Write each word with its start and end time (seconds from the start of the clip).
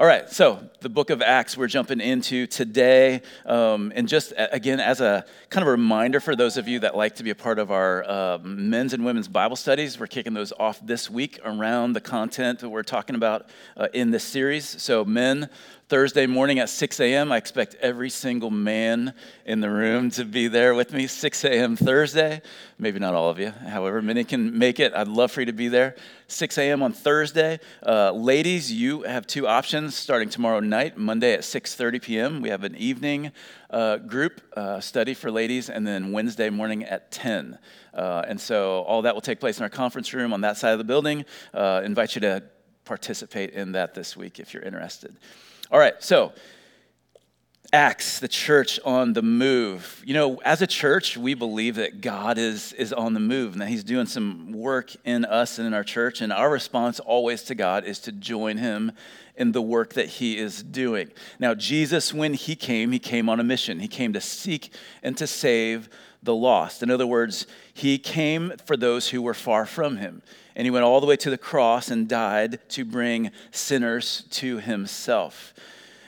All 0.00 0.06
right, 0.06 0.30
so 0.30 0.66
the 0.80 0.88
book 0.88 1.10
of 1.10 1.20
Acts 1.20 1.58
we're 1.58 1.66
jumping 1.66 2.00
into 2.00 2.46
today. 2.46 3.20
Um, 3.44 3.92
and 3.94 4.08
just 4.08 4.32
again, 4.38 4.80
as 4.80 5.02
a 5.02 5.26
kind 5.50 5.60
of 5.60 5.68
a 5.68 5.72
reminder 5.72 6.20
for 6.20 6.34
those 6.34 6.56
of 6.56 6.66
you 6.66 6.78
that 6.78 6.96
like 6.96 7.16
to 7.16 7.22
be 7.22 7.28
a 7.28 7.34
part 7.34 7.58
of 7.58 7.70
our 7.70 8.02
uh, 8.08 8.38
men's 8.38 8.94
and 8.94 9.04
women's 9.04 9.28
Bible 9.28 9.56
studies, 9.56 10.00
we're 10.00 10.06
kicking 10.06 10.32
those 10.32 10.54
off 10.58 10.80
this 10.86 11.10
week 11.10 11.38
around 11.44 11.92
the 11.92 12.00
content 12.00 12.60
that 12.60 12.70
we're 12.70 12.82
talking 12.82 13.14
about 13.14 13.50
uh, 13.76 13.88
in 13.92 14.10
this 14.10 14.24
series. 14.24 14.64
So, 14.64 15.04
men, 15.04 15.50
Thursday 15.90 16.28
morning 16.28 16.60
at 16.60 16.68
6 16.68 17.00
a.m. 17.00 17.32
I 17.32 17.36
expect 17.36 17.74
every 17.80 18.10
single 18.10 18.52
man 18.52 19.12
in 19.44 19.58
the 19.58 19.68
room 19.68 20.08
to 20.12 20.24
be 20.24 20.46
there 20.46 20.72
with 20.72 20.92
me, 20.92 21.08
6 21.08 21.44
a.m. 21.44 21.74
Thursday. 21.74 22.42
Maybe 22.78 23.00
not 23.00 23.14
all 23.14 23.28
of 23.28 23.40
you, 23.40 23.50
however, 23.50 24.00
many 24.00 24.22
can 24.22 24.56
make 24.56 24.78
it. 24.78 24.92
I'd 24.94 25.08
love 25.08 25.32
for 25.32 25.40
you 25.40 25.46
to 25.46 25.52
be 25.52 25.66
there. 25.66 25.96
6 26.28 26.58
a.m. 26.58 26.84
on 26.84 26.92
Thursday. 26.92 27.58
Uh, 27.84 28.12
ladies, 28.12 28.70
you 28.70 29.02
have 29.02 29.26
two 29.26 29.48
options 29.48 29.96
starting 29.96 30.28
tomorrow 30.28 30.60
night, 30.60 30.96
Monday 30.96 31.32
at 31.32 31.40
6:30 31.40 32.00
p.m. 32.00 32.40
We 32.40 32.50
have 32.50 32.62
an 32.62 32.76
evening 32.76 33.32
uh, 33.70 33.96
group 33.96 34.42
uh, 34.56 34.78
study 34.78 35.12
for 35.12 35.32
ladies, 35.32 35.70
and 35.70 35.84
then 35.84 36.12
Wednesday 36.12 36.50
morning 36.50 36.84
at 36.84 37.10
10. 37.10 37.58
Uh, 37.92 38.22
and 38.28 38.40
so 38.40 38.82
all 38.82 39.02
that 39.02 39.14
will 39.14 39.20
take 39.20 39.40
place 39.40 39.58
in 39.58 39.64
our 39.64 39.68
conference 39.68 40.14
room 40.14 40.32
on 40.32 40.42
that 40.42 40.56
side 40.56 40.70
of 40.70 40.78
the 40.78 40.84
building. 40.84 41.24
Uh, 41.52 41.82
invite 41.84 42.14
you 42.14 42.20
to 42.20 42.44
participate 42.84 43.50
in 43.54 43.72
that 43.72 43.92
this 43.92 44.16
week 44.16 44.38
if 44.38 44.54
you're 44.54 44.62
interested. 44.62 45.16
All 45.72 45.78
right, 45.78 45.94
so 46.02 46.32
Acts, 47.72 48.18
the 48.18 48.26
church 48.26 48.80
on 48.84 49.12
the 49.12 49.22
move. 49.22 50.02
You 50.04 50.14
know, 50.14 50.40
as 50.44 50.60
a 50.60 50.66
church, 50.66 51.16
we 51.16 51.34
believe 51.34 51.76
that 51.76 52.00
God 52.00 52.36
is, 52.38 52.72
is 52.72 52.92
on 52.92 53.14
the 53.14 53.20
move 53.20 53.52
and 53.52 53.62
that 53.62 53.68
He's 53.68 53.84
doing 53.84 54.06
some 54.06 54.50
work 54.50 54.90
in 55.04 55.24
us 55.24 55.58
and 55.58 55.68
in 55.68 55.72
our 55.74 55.84
church. 55.84 56.20
And 56.20 56.32
our 56.32 56.50
response 56.50 56.98
always 56.98 57.44
to 57.44 57.54
God 57.54 57.84
is 57.84 58.00
to 58.00 58.12
join 58.12 58.56
Him 58.56 58.90
in 59.36 59.52
the 59.52 59.62
work 59.62 59.94
that 59.94 60.06
He 60.06 60.36
is 60.36 60.64
doing. 60.64 61.12
Now, 61.38 61.54
Jesus, 61.54 62.12
when 62.12 62.34
He 62.34 62.56
came, 62.56 62.90
He 62.90 62.98
came 62.98 63.28
on 63.28 63.38
a 63.38 63.44
mission. 63.44 63.78
He 63.78 63.86
came 63.86 64.12
to 64.14 64.20
seek 64.20 64.74
and 65.04 65.16
to 65.18 65.28
save 65.28 65.88
the 66.20 66.34
lost. 66.34 66.82
In 66.82 66.90
other 66.90 67.06
words, 67.06 67.46
He 67.72 67.98
came 67.98 68.54
for 68.66 68.76
those 68.76 69.10
who 69.10 69.22
were 69.22 69.34
far 69.34 69.64
from 69.64 69.98
Him. 69.98 70.22
And 70.56 70.66
He 70.66 70.70
went 70.70 70.84
all 70.84 71.00
the 71.00 71.06
way 71.06 71.16
to 71.16 71.30
the 71.30 71.38
cross 71.38 71.90
and 71.90 72.08
died 72.08 72.58
to 72.70 72.84
bring 72.84 73.30
sinners 73.50 74.24
to 74.30 74.58
Himself. 74.58 75.54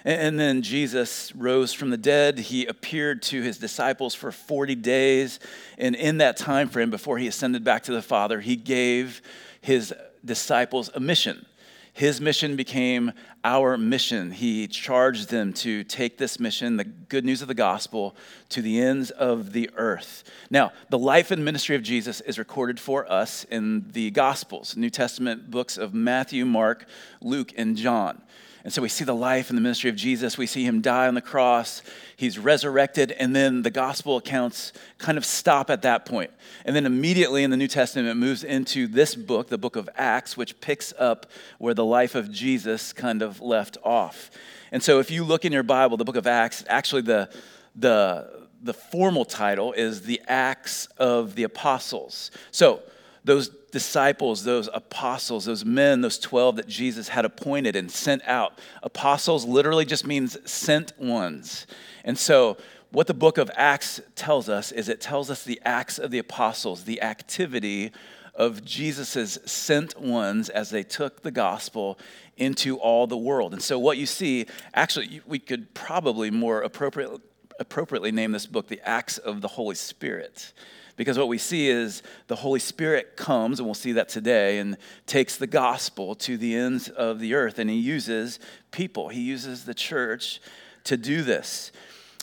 And 0.04 0.38
then 0.38 0.62
Jesus 0.62 1.34
rose 1.36 1.72
from 1.72 1.90
the 1.90 1.96
dead. 1.96 2.38
He 2.38 2.66
appeared 2.66 3.22
to 3.22 3.40
his 3.42 3.58
disciples 3.58 4.14
for 4.14 4.32
40 4.32 4.74
days. 4.74 5.38
And 5.78 5.94
in 5.94 6.18
that 6.18 6.36
time 6.36 6.68
frame, 6.68 6.90
before 6.90 7.18
he 7.18 7.28
ascended 7.28 7.62
back 7.62 7.84
to 7.84 7.92
the 7.92 8.02
Father, 8.02 8.40
he 8.40 8.56
gave 8.56 9.22
his 9.60 9.94
disciples 10.24 10.90
a 10.94 11.00
mission. 11.00 11.46
His 11.94 12.22
mission 12.22 12.56
became 12.56 13.12
our 13.44 13.76
mission. 13.76 14.30
He 14.30 14.66
charged 14.66 15.28
them 15.28 15.52
to 15.54 15.84
take 15.84 16.16
this 16.16 16.40
mission, 16.40 16.78
the 16.78 16.84
good 16.84 17.24
news 17.24 17.42
of 17.42 17.48
the 17.48 17.54
gospel, 17.54 18.16
to 18.48 18.62
the 18.62 18.80
ends 18.80 19.10
of 19.10 19.52
the 19.52 19.68
earth. 19.76 20.24
Now, 20.50 20.72
the 20.88 20.98
life 20.98 21.30
and 21.30 21.44
ministry 21.44 21.76
of 21.76 21.82
Jesus 21.82 22.22
is 22.22 22.38
recorded 22.38 22.80
for 22.80 23.10
us 23.12 23.44
in 23.44 23.90
the 23.92 24.10
Gospels, 24.10 24.74
New 24.74 24.88
Testament 24.88 25.50
books 25.50 25.76
of 25.76 25.92
Matthew, 25.92 26.46
Mark, 26.46 26.86
Luke, 27.20 27.52
and 27.58 27.76
John. 27.76 28.22
And 28.64 28.72
so 28.72 28.80
we 28.80 28.88
see 28.88 29.04
the 29.04 29.14
life 29.14 29.48
and 29.48 29.56
the 29.56 29.62
ministry 29.62 29.90
of 29.90 29.96
Jesus. 29.96 30.38
We 30.38 30.46
see 30.46 30.64
him 30.64 30.80
die 30.80 31.08
on 31.08 31.14
the 31.14 31.20
cross. 31.20 31.82
He's 32.16 32.38
resurrected. 32.38 33.10
And 33.12 33.34
then 33.34 33.62
the 33.62 33.70
gospel 33.70 34.18
accounts 34.18 34.72
kind 34.98 35.18
of 35.18 35.24
stop 35.24 35.68
at 35.68 35.82
that 35.82 36.06
point. 36.06 36.30
And 36.64 36.76
then 36.76 36.86
immediately 36.86 37.42
in 37.42 37.50
the 37.50 37.56
New 37.56 37.66
Testament, 37.66 38.08
it 38.08 38.14
moves 38.14 38.44
into 38.44 38.86
this 38.86 39.16
book, 39.16 39.48
the 39.48 39.58
book 39.58 39.74
of 39.74 39.88
Acts, 39.96 40.36
which 40.36 40.60
picks 40.60 40.92
up 40.96 41.26
where 41.58 41.74
the 41.74 41.84
life 41.84 42.14
of 42.14 42.30
Jesus 42.30 42.92
kind 42.92 43.20
of 43.20 43.40
left 43.40 43.78
off. 43.82 44.30
And 44.70 44.82
so 44.82 45.00
if 45.00 45.10
you 45.10 45.24
look 45.24 45.44
in 45.44 45.52
your 45.52 45.64
Bible, 45.64 45.96
the 45.96 46.04
book 46.04 46.16
of 46.16 46.28
Acts, 46.28 46.64
actually 46.68 47.02
the, 47.02 47.30
the, 47.74 48.46
the 48.62 48.74
formal 48.74 49.24
title 49.24 49.72
is 49.72 50.02
the 50.02 50.22
Acts 50.28 50.86
of 50.98 51.34
the 51.34 51.42
Apostles. 51.42 52.30
So 52.52 52.80
those 53.24 53.50
disciples, 53.72 54.44
those 54.44 54.68
apostles, 54.72 55.46
those 55.46 55.64
men, 55.64 56.02
those 56.02 56.18
12 56.18 56.56
that 56.56 56.68
Jesus 56.68 57.08
had 57.08 57.24
appointed 57.24 57.74
and 57.74 57.90
sent 57.90 58.22
out. 58.26 58.58
Apostles 58.82 59.44
literally 59.44 59.84
just 59.84 60.06
means 60.06 60.38
sent 60.48 60.96
ones. 60.98 61.66
And 62.04 62.16
so, 62.16 62.56
what 62.90 63.06
the 63.06 63.14
book 63.14 63.38
of 63.38 63.50
Acts 63.56 64.02
tells 64.14 64.50
us 64.50 64.70
is 64.70 64.90
it 64.90 65.00
tells 65.00 65.30
us 65.30 65.42
the 65.42 65.60
acts 65.64 65.98
of 65.98 66.10
the 66.10 66.18
apostles, 66.18 66.84
the 66.84 67.00
activity 67.00 67.90
of 68.34 68.62
Jesus's 68.64 69.38
sent 69.46 69.98
ones 69.98 70.50
as 70.50 70.68
they 70.68 70.82
took 70.82 71.22
the 71.22 71.30
gospel 71.30 71.98
into 72.36 72.76
all 72.76 73.06
the 73.06 73.16
world. 73.16 73.54
And 73.54 73.62
so, 73.62 73.78
what 73.78 73.96
you 73.96 74.04
see, 74.04 74.46
actually, 74.74 75.22
we 75.26 75.38
could 75.38 75.72
probably 75.72 76.30
more 76.30 76.60
appropriately, 76.60 77.20
appropriately 77.58 78.12
name 78.12 78.32
this 78.32 78.46
book 78.46 78.68
the 78.68 78.86
Acts 78.86 79.16
of 79.16 79.40
the 79.40 79.48
Holy 79.48 79.74
Spirit 79.74 80.52
because 80.96 81.18
what 81.18 81.28
we 81.28 81.38
see 81.38 81.68
is 81.68 82.02
the 82.26 82.36
Holy 82.36 82.60
Spirit 82.60 83.16
comes, 83.16 83.58
and 83.58 83.66
we'll 83.66 83.74
see 83.74 83.92
that 83.92 84.08
today, 84.08 84.58
and 84.58 84.76
takes 85.06 85.36
the 85.36 85.46
gospel 85.46 86.14
to 86.16 86.36
the 86.36 86.54
ends 86.54 86.88
of 86.88 87.18
the 87.18 87.34
earth. 87.34 87.58
And 87.58 87.70
he 87.70 87.78
uses 87.78 88.38
people, 88.70 89.08
he 89.08 89.20
uses 89.20 89.64
the 89.64 89.74
church 89.74 90.40
to 90.84 90.96
do 90.96 91.22
this. 91.22 91.72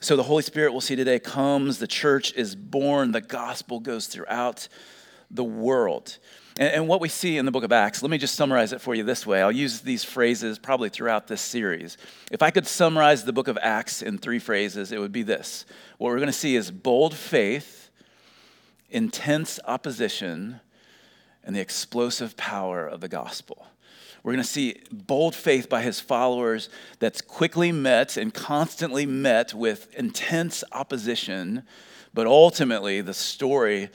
So 0.02 0.16
the 0.16 0.24
Holy 0.24 0.44
Spirit 0.44 0.72
we'll 0.72 0.82
see 0.82 0.96
today 0.96 1.20
comes, 1.20 1.80
the 1.80 1.88
church 1.88 2.34
is 2.34 2.56
born, 2.56 3.12
the 3.12 3.22
gospel 3.22 3.80
goes 3.80 4.08
throughout 4.08 4.68
the 5.30 5.44
world. 5.44 6.18
And, 6.58 6.74
and, 6.74 6.88
what 6.88 7.02
we 7.02 7.10
see 7.10 7.38
in 7.38 7.46
the 7.46 7.52
book 7.52 7.64
of 7.64 7.72
Acts, 7.72 8.02
let 8.02 8.10
me 8.10 8.18
just 8.18 8.36
summarize 8.36 8.74
it 8.74 8.82
for 8.82 8.96
you 8.96 9.04
this 9.04 9.26
way. 9.26 9.42
I'll 9.42 9.52
use 9.52 9.82
these 9.82 10.04
phrases 10.04 10.58
probably 10.60 10.90
throughout 10.90 11.28
this 11.28 11.42
series. 11.42 11.98
If 12.32 12.42
I 12.42 12.52
could 12.52 12.68
summarize 12.68 13.24
the 13.24 13.34
book 13.34 13.48
of 13.48 13.58
Acts 13.62 14.02
in 14.02 14.18
three 14.18 14.40
phrases, 14.40 14.92
it 14.92 15.00
would 15.00 15.12
be 15.12 15.24
this. 15.24 15.66
What 15.98 16.10
we're 16.10 16.18
going 16.18 16.28
to 16.28 16.34
see 16.34 16.56
is 16.56 16.72
bold 16.72 17.14
faith 17.14 17.79
intense 18.90 19.60
opposition 19.66 20.60
and 21.44 21.56
the 21.56 21.62
explosive 21.62 22.36
power 22.38 22.88
of 22.88 23.02
the 23.02 23.08
gospel. 23.08 23.66
We're 24.24 24.34
going 24.34 24.44
to 24.44 24.50
see 24.50 24.82
bold 24.92 25.34
faith 25.34 25.70
by 25.70 25.82
his 25.82 26.00
followers 26.00 26.70
that's 27.00 27.22
quickly 27.22 27.72
met 27.72 28.18
and 28.18 28.34
constantly 28.34 29.06
met 29.06 29.54
with 29.54 29.94
intense 29.96 30.64
opposition, 30.72 31.64
but 32.14 32.28
ultimately 32.28 33.02
the 33.02 33.14
story 33.14 33.90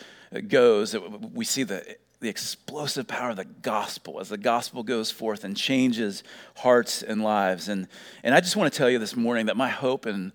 goes 0.49 0.93
that 0.93 1.33
we 1.33 1.45
see 1.45 1.63
the, 1.63 1.97
the 2.21 2.29
explosive 2.29 3.07
power 3.07 3.31
of 3.31 3.37
the 3.37 3.45
gospel 3.45 4.19
as 4.19 4.31
the 4.31 4.39
gospel 4.39 4.83
goes 4.83 5.11
forth 5.11 5.45
and 5.45 5.57
changes 5.57 6.25
hearts 6.57 7.03
and 7.03 7.23
lives. 7.23 7.69
And, 7.69 7.87
and 8.23 8.35
I 8.35 8.41
just 8.41 8.57
want 8.57 8.73
to 8.73 8.77
tell 8.77 8.89
you 8.89 8.99
this 8.99 9.15
morning 9.15 9.47
that 9.47 9.57
my 9.57 9.69
hope 9.69 10.07
and 10.07 10.33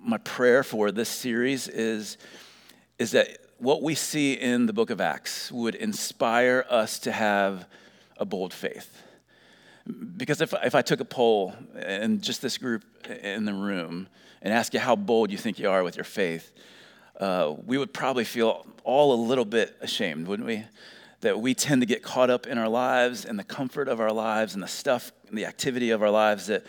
my 0.00 0.18
prayer 0.18 0.62
for 0.62 0.92
this 0.92 1.08
series 1.08 1.66
is, 1.66 2.18
is 2.98 3.10
that 3.10 3.38
what 3.58 3.82
we 3.82 3.94
see 3.94 4.34
in 4.34 4.66
the 4.66 4.72
book 4.72 4.90
of 4.90 5.00
Acts 5.00 5.50
would 5.50 5.74
inspire 5.74 6.64
us 6.70 6.98
to 7.00 7.12
have 7.12 7.66
a 8.16 8.24
bold 8.24 8.54
faith. 8.54 9.02
Because 10.16 10.40
if, 10.40 10.54
if 10.62 10.74
I 10.74 10.82
took 10.82 11.00
a 11.00 11.04
poll 11.04 11.54
and 11.74 12.22
just 12.22 12.42
this 12.42 12.58
group 12.58 12.84
in 13.08 13.44
the 13.44 13.54
room 13.54 14.08
and 14.42 14.52
ask 14.52 14.74
you 14.74 14.80
how 14.80 14.94
bold 14.94 15.30
you 15.30 15.38
think 15.38 15.58
you 15.58 15.68
are 15.70 15.82
with 15.82 15.96
your 15.96 16.04
faith, 16.04 16.52
uh, 17.18 17.54
we 17.66 17.78
would 17.78 17.92
probably 17.92 18.24
feel 18.24 18.66
all 18.84 19.12
a 19.12 19.20
little 19.20 19.44
bit 19.44 19.76
ashamed, 19.80 20.28
wouldn't 20.28 20.46
we? 20.46 20.64
That 21.22 21.40
we 21.40 21.54
tend 21.54 21.82
to 21.82 21.86
get 21.86 22.02
caught 22.02 22.30
up 22.30 22.46
in 22.46 22.58
our 22.58 22.68
lives 22.68 23.24
and 23.24 23.38
the 23.38 23.44
comfort 23.44 23.88
of 23.88 23.98
our 23.98 24.12
lives 24.12 24.54
and 24.54 24.62
the 24.62 24.68
stuff 24.68 25.10
and 25.28 25.36
the 25.36 25.46
activity 25.46 25.90
of 25.90 26.02
our 26.02 26.10
lives 26.10 26.46
that 26.46 26.64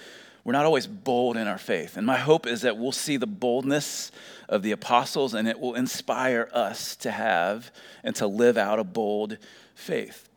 we're 0.49 0.53
not 0.53 0.65
always 0.65 0.87
bold 0.87 1.37
in 1.37 1.47
our 1.47 1.59
faith. 1.59 1.95
And 1.95 2.07
my 2.07 2.17
hope 2.17 2.47
is 2.47 2.61
that 2.61 2.75
we'll 2.75 2.91
see 2.91 3.17
the 3.17 3.27
boldness 3.27 4.11
of 4.47 4.63
the 4.63 4.71
apostles 4.71 5.35
and 5.35 5.47
it 5.47 5.59
will 5.59 5.75
inspire 5.75 6.49
us 6.51 6.95
to 6.95 7.11
have 7.11 7.69
and 8.03 8.15
to 8.15 8.25
live 8.25 8.57
out 8.57 8.79
a 8.79 8.83
bold 8.83 9.37
faith. 9.75 10.27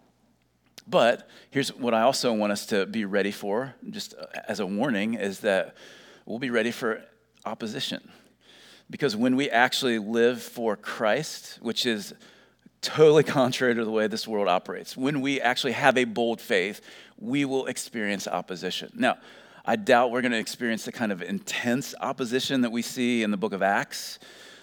But 0.86 1.26
here's 1.50 1.74
what 1.74 1.94
I 1.94 2.02
also 2.02 2.30
want 2.34 2.52
us 2.52 2.66
to 2.66 2.84
be 2.84 3.06
ready 3.06 3.30
for, 3.30 3.74
just 3.88 4.14
as 4.46 4.60
a 4.60 4.66
warning, 4.66 5.14
is 5.14 5.40
that 5.40 5.76
we'll 6.26 6.38
be 6.38 6.50
ready 6.50 6.72
for 6.72 7.02
opposition. 7.46 8.06
Because 8.90 9.16
when 9.16 9.34
we 9.34 9.48
actually 9.48 9.98
live 9.98 10.42
for 10.42 10.76
Christ, 10.76 11.58
which 11.62 11.86
is 11.86 12.12
totally 12.82 13.22
contrary 13.40 13.74
to 13.76 13.82
the 13.82 13.90
way 13.90 14.08
this 14.08 14.28
world 14.28 14.48
operates, 14.48 14.94
when 14.94 15.22
we 15.22 15.40
actually 15.40 15.72
have 15.72 15.96
a 15.96 16.04
bold 16.04 16.38
faith, 16.38 16.82
we 17.18 17.46
will 17.46 17.64
experience 17.64 18.28
opposition. 18.28 18.92
Now, 18.94 19.16
I 19.64 19.76
doubt 19.76 20.10
we're 20.10 20.22
going 20.22 20.32
to 20.32 20.38
experience 20.38 20.84
the 20.84 20.92
kind 20.92 21.12
of 21.12 21.22
intense 21.22 21.94
opposition 22.00 22.62
that 22.62 22.72
we 22.72 22.82
see 22.82 23.22
in 23.22 23.30
the 23.30 23.36
book 23.36 23.52
of 23.52 23.62
Acts. 23.62 24.18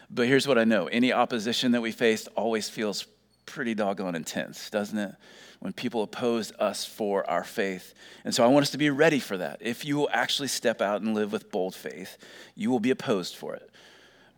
But 0.09 0.27
here's 0.27 0.47
what 0.47 0.57
I 0.57 0.65
know 0.65 0.87
any 0.87 1.13
opposition 1.13 1.71
that 1.71 1.81
we 1.81 1.91
face 1.91 2.27
always 2.35 2.69
feels 2.69 3.05
pretty 3.45 3.73
doggone 3.73 4.15
intense, 4.15 4.69
doesn't 4.69 4.97
it? 4.97 5.15
When 5.59 5.73
people 5.73 6.03
oppose 6.03 6.51
us 6.53 6.85
for 6.85 7.29
our 7.29 7.43
faith. 7.43 7.93
And 8.23 8.33
so 8.33 8.43
I 8.43 8.47
want 8.47 8.63
us 8.63 8.71
to 8.71 8.77
be 8.77 8.89
ready 8.89 9.19
for 9.19 9.37
that. 9.37 9.59
If 9.61 9.85
you 9.85 9.97
will 9.97 10.09
actually 10.11 10.47
step 10.47 10.81
out 10.81 11.01
and 11.01 11.13
live 11.13 11.31
with 11.31 11.51
bold 11.51 11.75
faith, 11.75 12.17
you 12.55 12.69
will 12.69 12.79
be 12.79 12.91
opposed 12.91 13.35
for 13.35 13.55
it. 13.55 13.69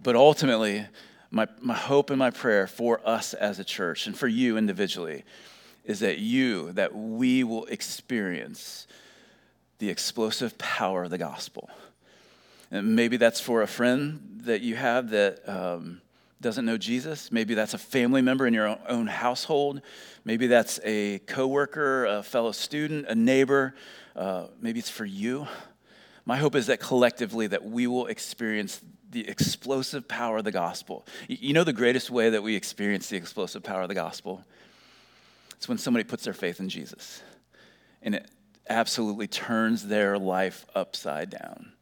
But 0.01 0.15
ultimately, 0.15 0.85
my, 1.29 1.47
my 1.59 1.75
hope 1.75 2.09
and 2.09 2.19
my 2.19 2.31
prayer 2.31 2.67
for 2.67 3.01
us 3.05 3.33
as 3.33 3.59
a 3.59 3.63
church 3.63 4.07
and 4.07 4.17
for 4.17 4.27
you 4.27 4.57
individually 4.57 5.23
is 5.85 5.99
that 5.99 6.19
you, 6.19 6.71
that 6.73 6.95
we 6.95 7.43
will 7.43 7.65
experience 7.65 8.87
the 9.81 9.89
explosive 9.89 10.59
power 10.59 11.05
of 11.05 11.09
the 11.09 11.17
gospel. 11.17 11.67
And 12.69 12.95
maybe 12.95 13.17
that's 13.17 13.41
for 13.41 13.63
a 13.63 13.67
friend 13.67 14.41
that 14.43 14.61
you 14.61 14.75
have 14.75 15.09
that 15.09 15.49
um, 15.49 16.01
doesn't 16.39 16.65
know 16.65 16.77
Jesus. 16.77 17.31
Maybe 17.31 17.55
that's 17.55 17.73
a 17.73 17.79
family 17.79 18.21
member 18.21 18.45
in 18.45 18.53
your 18.53 18.77
own 18.87 19.07
household. 19.07 19.81
Maybe 20.23 20.45
that's 20.45 20.79
a 20.83 21.17
coworker, 21.25 22.05
a 22.05 22.21
fellow 22.21 22.51
student, 22.51 23.07
a 23.07 23.15
neighbor. 23.15 23.73
Uh, 24.15 24.45
maybe 24.61 24.77
it's 24.77 24.89
for 24.89 25.03
you. 25.03 25.47
My 26.25 26.37
hope 26.37 26.53
is 26.53 26.67
that 26.67 26.79
collectively 26.79 27.47
that 27.47 27.65
we 27.65 27.87
will 27.87 28.05
experience 28.05 28.81
the 29.09 29.27
explosive 29.27 30.07
power 30.07 30.37
of 30.37 30.43
the 30.43 30.51
gospel. 30.51 31.07
You 31.27 31.53
know 31.53 31.63
the 31.63 31.73
greatest 31.73 32.11
way 32.11 32.29
that 32.29 32.43
we 32.43 32.55
experience 32.55 33.09
the 33.09 33.17
explosive 33.17 33.63
power 33.63 33.81
of 33.81 33.87
the 33.87 33.95
gospel? 33.95 34.45
It's 35.57 35.67
when 35.67 35.79
somebody 35.79 36.03
puts 36.03 36.23
their 36.23 36.33
faith 36.35 36.59
in 36.59 36.69
Jesus. 36.69 37.23
And 38.03 38.13
it 38.13 38.29
absolutely 38.69 39.27
turns 39.27 39.87
their 39.87 40.17
life 40.17 40.65
upside 40.75 41.29
down. 41.29 41.73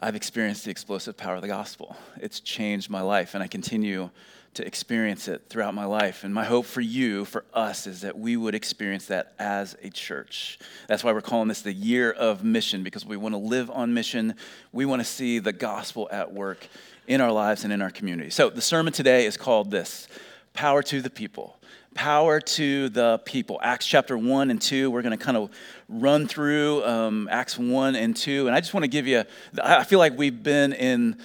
I've 0.00 0.16
experienced 0.16 0.64
the 0.64 0.70
explosive 0.70 1.16
power 1.16 1.36
of 1.36 1.42
the 1.42 1.48
gospel. 1.48 1.96
It's 2.18 2.40
changed 2.40 2.90
my 2.90 3.00
life, 3.00 3.34
and 3.34 3.42
I 3.42 3.46
continue 3.46 4.10
to 4.54 4.66
experience 4.66 5.28
it 5.28 5.44
throughout 5.48 5.74
my 5.74 5.84
life. 5.84 6.24
And 6.24 6.34
my 6.34 6.44
hope 6.44 6.66
for 6.66 6.80
you, 6.80 7.24
for 7.24 7.44
us, 7.54 7.86
is 7.86 8.02
that 8.02 8.18
we 8.18 8.36
would 8.36 8.54
experience 8.54 9.06
that 9.06 9.34
as 9.38 9.76
a 9.82 9.90
church. 9.90 10.58
That's 10.88 11.02
why 11.02 11.12
we're 11.12 11.22
calling 11.22 11.48
this 11.48 11.62
the 11.62 11.72
year 11.72 12.10
of 12.10 12.44
mission, 12.44 12.82
because 12.82 13.06
we 13.06 13.16
want 13.16 13.34
to 13.34 13.38
live 13.38 13.70
on 13.70 13.94
mission. 13.94 14.34
We 14.72 14.84
want 14.84 15.00
to 15.00 15.04
see 15.04 15.38
the 15.38 15.52
gospel 15.52 16.08
at 16.10 16.32
work 16.32 16.68
in 17.06 17.20
our 17.20 17.32
lives 17.32 17.64
and 17.64 17.72
in 17.72 17.80
our 17.80 17.90
community. 17.90 18.30
So 18.30 18.50
the 18.50 18.62
sermon 18.62 18.92
today 18.92 19.26
is 19.26 19.36
called 19.36 19.70
this 19.70 20.08
Power 20.52 20.82
to 20.84 21.00
the 21.00 21.10
People 21.10 21.58
power 21.96 22.40
to 22.40 22.90
the 22.90 23.18
people. 23.24 23.58
Acts 23.62 23.86
chapter 23.86 24.16
1 24.16 24.50
and 24.50 24.60
2, 24.60 24.90
we're 24.90 25.02
going 25.02 25.18
to 25.18 25.24
kind 25.24 25.36
of 25.36 25.50
run 25.88 26.28
through 26.28 26.84
um, 26.84 27.26
Acts 27.32 27.58
1 27.58 27.96
and 27.96 28.14
2. 28.14 28.46
And 28.46 28.54
I 28.54 28.60
just 28.60 28.74
want 28.74 28.84
to 28.84 28.88
give 28.88 29.06
you, 29.06 29.24
I 29.60 29.82
feel 29.82 29.98
like 29.98 30.16
we've 30.16 30.42
been 30.42 30.74
in 30.74 31.18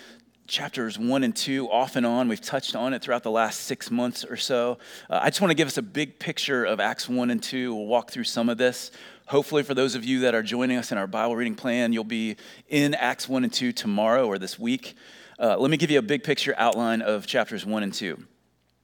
chapters 0.48 0.98
1 0.98 1.24
and 1.24 1.36
2 1.36 1.70
off 1.70 1.98
and 1.98 2.06
on. 2.06 2.30
We've 2.30 2.42
touched 2.42 2.76
on 2.76 2.94
it 2.94 3.02
throughout 3.02 3.24
the 3.24 3.32
last 3.32 3.62
six 3.62 3.92
months 3.92 4.24
or 4.24 4.38
so. 4.38 4.80
Uh, 5.10 5.20
I 5.22 5.30
just 5.30 5.42
want 5.42 5.52
to 5.52 5.56
give 5.56 5.68
us 5.68 5.78
a 5.78 5.84
big 5.84 6.20
picture 6.20 6.64
of 6.64 6.80
Acts 6.80 7.08
1 7.08 7.30
and 7.30 7.44
2. 7.44 7.76
We'll 7.76 7.86
walk 7.86 8.10
through 8.10 8.24
some 8.24 8.48
of 8.48 8.58
this. 8.58 8.92
Hopefully, 9.28 9.64
for 9.64 9.74
those 9.74 9.96
of 9.96 10.06
you 10.06 10.22
that 10.22 10.34
are 10.34 10.44
joining 10.44 10.78
us 10.78 10.92
in 10.92 10.98
our 10.98 11.08
Bible 11.08 11.36
reading 11.36 11.56
plan, 11.56 11.92
you'll 11.92 12.04
be 12.06 12.38
in 12.70 12.94
Acts 12.96 13.28
1 13.28 13.44
and 13.44 13.52
2 13.52 13.74
tomorrow 13.74 14.26
or 14.26 14.40
this 14.40 14.58
week. 14.58 14.96
Uh, 15.38 15.58
let 15.58 15.70
me 15.70 15.76
give 15.76 15.92
you 15.92 16.00
a 16.00 16.04
big 16.04 16.24
picture 16.24 16.54
outline 16.58 17.02
of 17.02 17.28
chapters 17.28 17.66
1 17.66 17.84
and 17.84 17.94
2 17.94 18.26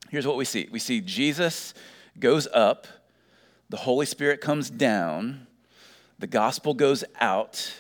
here's 0.10 0.28
what 0.28 0.38
we 0.38 0.46
see 0.46 0.68
we 0.72 0.80
see 0.80 1.02
Jesus 1.02 1.74
goes 2.20 2.48
up, 2.54 2.88
the 3.70 3.78
Holy 3.78 4.06
Spirit 4.06 4.42
comes 4.42 4.70
down, 4.70 5.48
the 6.20 6.28
gospel 6.28 6.74
goes 6.74 7.04
out, 7.20 7.74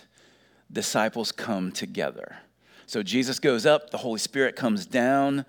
disciples 0.71 1.31
come 1.31 1.71
together. 1.71 2.38
So 2.85 3.03
Jesus 3.03 3.39
goes 3.39 3.65
up, 3.65 3.89
the 3.89 3.97
Holy 3.97 4.19
Spirit 4.19 4.56
comes 4.56 4.85
down, 4.85 5.45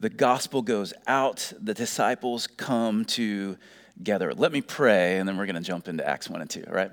the 0.00 0.08
gospel 0.08 0.62
goes 0.62 0.94
out, 1.06 1.52
the 1.60 1.74
disciples 1.74 2.46
come 2.46 3.04
together. 3.04 4.32
Let 4.34 4.52
me 4.52 4.62
pray, 4.62 5.18
and 5.18 5.28
then 5.28 5.36
we're 5.36 5.46
going 5.46 5.56
to 5.56 5.62
jump 5.62 5.88
into 5.88 6.08
Acts 6.08 6.30
1 6.30 6.40
and 6.40 6.48
2, 6.48 6.64
all 6.68 6.74
right? 6.74 6.92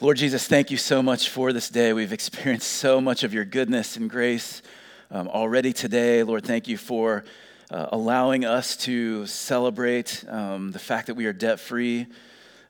Lord 0.00 0.16
Jesus, 0.16 0.46
thank 0.46 0.70
you 0.70 0.76
so 0.76 1.02
much 1.02 1.28
for 1.28 1.52
this 1.52 1.68
day. 1.68 1.92
We've 1.92 2.12
experienced 2.12 2.70
so 2.70 3.00
much 3.00 3.24
of 3.24 3.34
your 3.34 3.44
goodness 3.44 3.96
and 3.96 4.08
grace 4.08 4.62
um, 5.10 5.28
already 5.28 5.72
today. 5.72 6.22
Lord, 6.22 6.44
thank 6.44 6.68
you 6.68 6.76
for 6.76 7.24
uh, 7.70 7.86
allowing 7.92 8.44
us 8.44 8.76
to 8.76 9.26
celebrate 9.26 10.24
um, 10.28 10.72
the 10.72 10.78
fact 10.78 11.06
that 11.06 11.14
we 11.14 11.26
are 11.26 11.32
debt 11.32 11.60
free. 11.60 12.06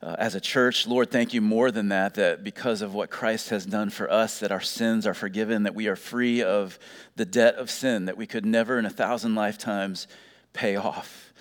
Uh, 0.00 0.14
as 0.16 0.36
a 0.36 0.40
church, 0.40 0.86
Lord, 0.86 1.10
thank 1.10 1.34
you 1.34 1.40
more 1.40 1.72
than 1.72 1.88
that, 1.88 2.14
that 2.14 2.44
because 2.44 2.82
of 2.82 2.94
what 2.94 3.10
Christ 3.10 3.48
has 3.48 3.66
done 3.66 3.90
for 3.90 4.08
us, 4.08 4.38
that 4.38 4.52
our 4.52 4.60
sins 4.60 5.08
are 5.08 5.14
forgiven, 5.14 5.64
that 5.64 5.74
we 5.74 5.88
are 5.88 5.96
free 5.96 6.40
of 6.40 6.78
the 7.16 7.24
debt 7.24 7.56
of 7.56 7.68
sin 7.68 8.04
that 8.04 8.16
we 8.16 8.26
could 8.26 8.46
never 8.46 8.78
in 8.78 8.86
a 8.86 8.90
thousand 8.90 9.34
lifetimes 9.34 10.06
pay 10.52 10.76
off. 10.76 11.32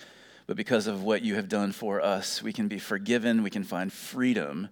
But 0.48 0.56
because 0.56 0.88
of 0.88 1.04
what 1.04 1.22
you 1.22 1.36
have 1.36 1.48
done 1.48 1.70
for 1.70 2.00
us, 2.00 2.42
we 2.42 2.52
can 2.52 2.66
be 2.66 2.80
forgiven, 2.80 3.44
we 3.44 3.50
can 3.50 3.64
find 3.64 3.92
freedom, 3.92 4.68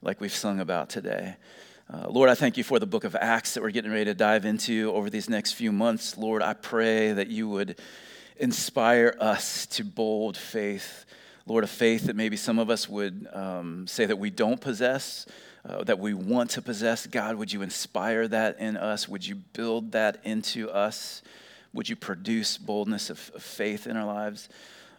like 0.00 0.18
we've 0.18 0.32
sung 0.32 0.58
about 0.58 0.88
today. 0.88 1.36
Uh, 1.88 2.08
Lord, 2.08 2.28
I 2.28 2.34
thank 2.34 2.56
you 2.56 2.64
for 2.64 2.80
the 2.80 2.86
book 2.86 3.04
of 3.04 3.14
Acts 3.14 3.54
that 3.54 3.62
we're 3.62 3.70
getting 3.70 3.92
ready 3.92 4.06
to 4.06 4.14
dive 4.14 4.44
into 4.44 4.92
over 4.92 5.08
these 5.08 5.28
next 5.28 5.52
few 5.52 5.70
months. 5.70 6.18
Lord, 6.18 6.42
I 6.42 6.52
pray 6.52 7.12
that 7.12 7.28
you 7.28 7.48
would 7.48 7.78
inspire 8.38 9.14
us 9.20 9.66
to 9.66 9.84
bold 9.84 10.36
faith. 10.36 11.04
Lord, 11.46 11.62
a 11.62 11.68
faith 11.68 12.06
that 12.06 12.16
maybe 12.16 12.36
some 12.36 12.58
of 12.58 12.70
us 12.70 12.88
would 12.88 13.28
um, 13.32 13.86
say 13.86 14.04
that 14.04 14.18
we 14.18 14.30
don't 14.30 14.60
possess, 14.60 15.26
uh, 15.64 15.84
that 15.84 16.00
we 16.00 16.12
want 16.12 16.50
to 16.50 16.60
possess. 16.60 17.06
God, 17.06 17.36
would 17.36 17.52
you 17.52 17.62
inspire 17.62 18.26
that 18.26 18.58
in 18.58 18.76
us? 18.76 19.08
Would 19.08 19.24
you 19.24 19.36
build 19.36 19.92
that 19.92 20.18
into 20.24 20.68
us? 20.68 21.22
Would 21.72 21.88
you 21.88 21.94
produce 21.94 22.58
boldness 22.58 23.10
of, 23.10 23.30
of 23.32 23.44
faith 23.44 23.86
in 23.86 23.96
our 23.96 24.06
lives? 24.06 24.48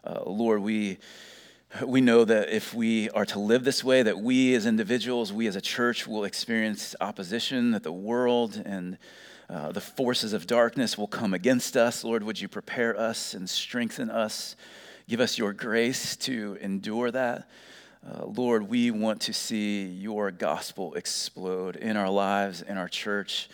Uh, 0.06 0.22
Lord, 0.26 0.62
we 0.62 1.00
we 1.86 2.02
know 2.02 2.24
that 2.24 2.50
if 2.50 2.74
we 2.74 3.10
are 3.10 3.26
to 3.26 3.40
live 3.40 3.64
this 3.64 3.84
way, 3.84 4.02
that 4.02 4.18
we 4.18 4.56
as 4.56 4.66
individuals, 4.66 5.34
we 5.34 5.48
as 5.48 5.56
a 5.56 5.62
church 5.62 6.08
will 6.08 6.24
experience 6.24 6.96
opposition, 7.02 7.72
that 7.72 7.84
the 7.84 7.92
world 7.92 8.62
and 8.66 8.98
uh, 9.50 9.72
the 9.72 9.82
forces 9.82 10.34
of 10.34 10.48
darkness 10.48 10.98
will 10.98 11.08
come 11.08 11.34
against 11.34 11.76
us. 11.76 12.04
Lord, 12.04 12.24
would 12.24 12.40
you 12.40 12.48
prepare 12.48 12.98
us 12.98 13.34
and 13.34 13.50
strengthen 13.50 14.10
us? 14.10 14.56
Give 15.10 15.20
us 15.20 15.38
your 15.38 15.54
grace 15.54 16.16
to 16.18 16.58
endure 16.62 17.12
that. 17.12 17.50
Uh, 18.06 18.26
Lord, 18.26 18.70
we 18.70 18.92
want 18.92 19.22
to 19.22 19.34
see 19.34 19.86
your 19.86 20.32
gospel 20.32 20.94
explode 20.96 21.76
in 21.76 21.98
our 21.98 22.10
lives, 22.10 22.62
in 22.62 22.78
our 22.78 22.88
church, 22.88 23.50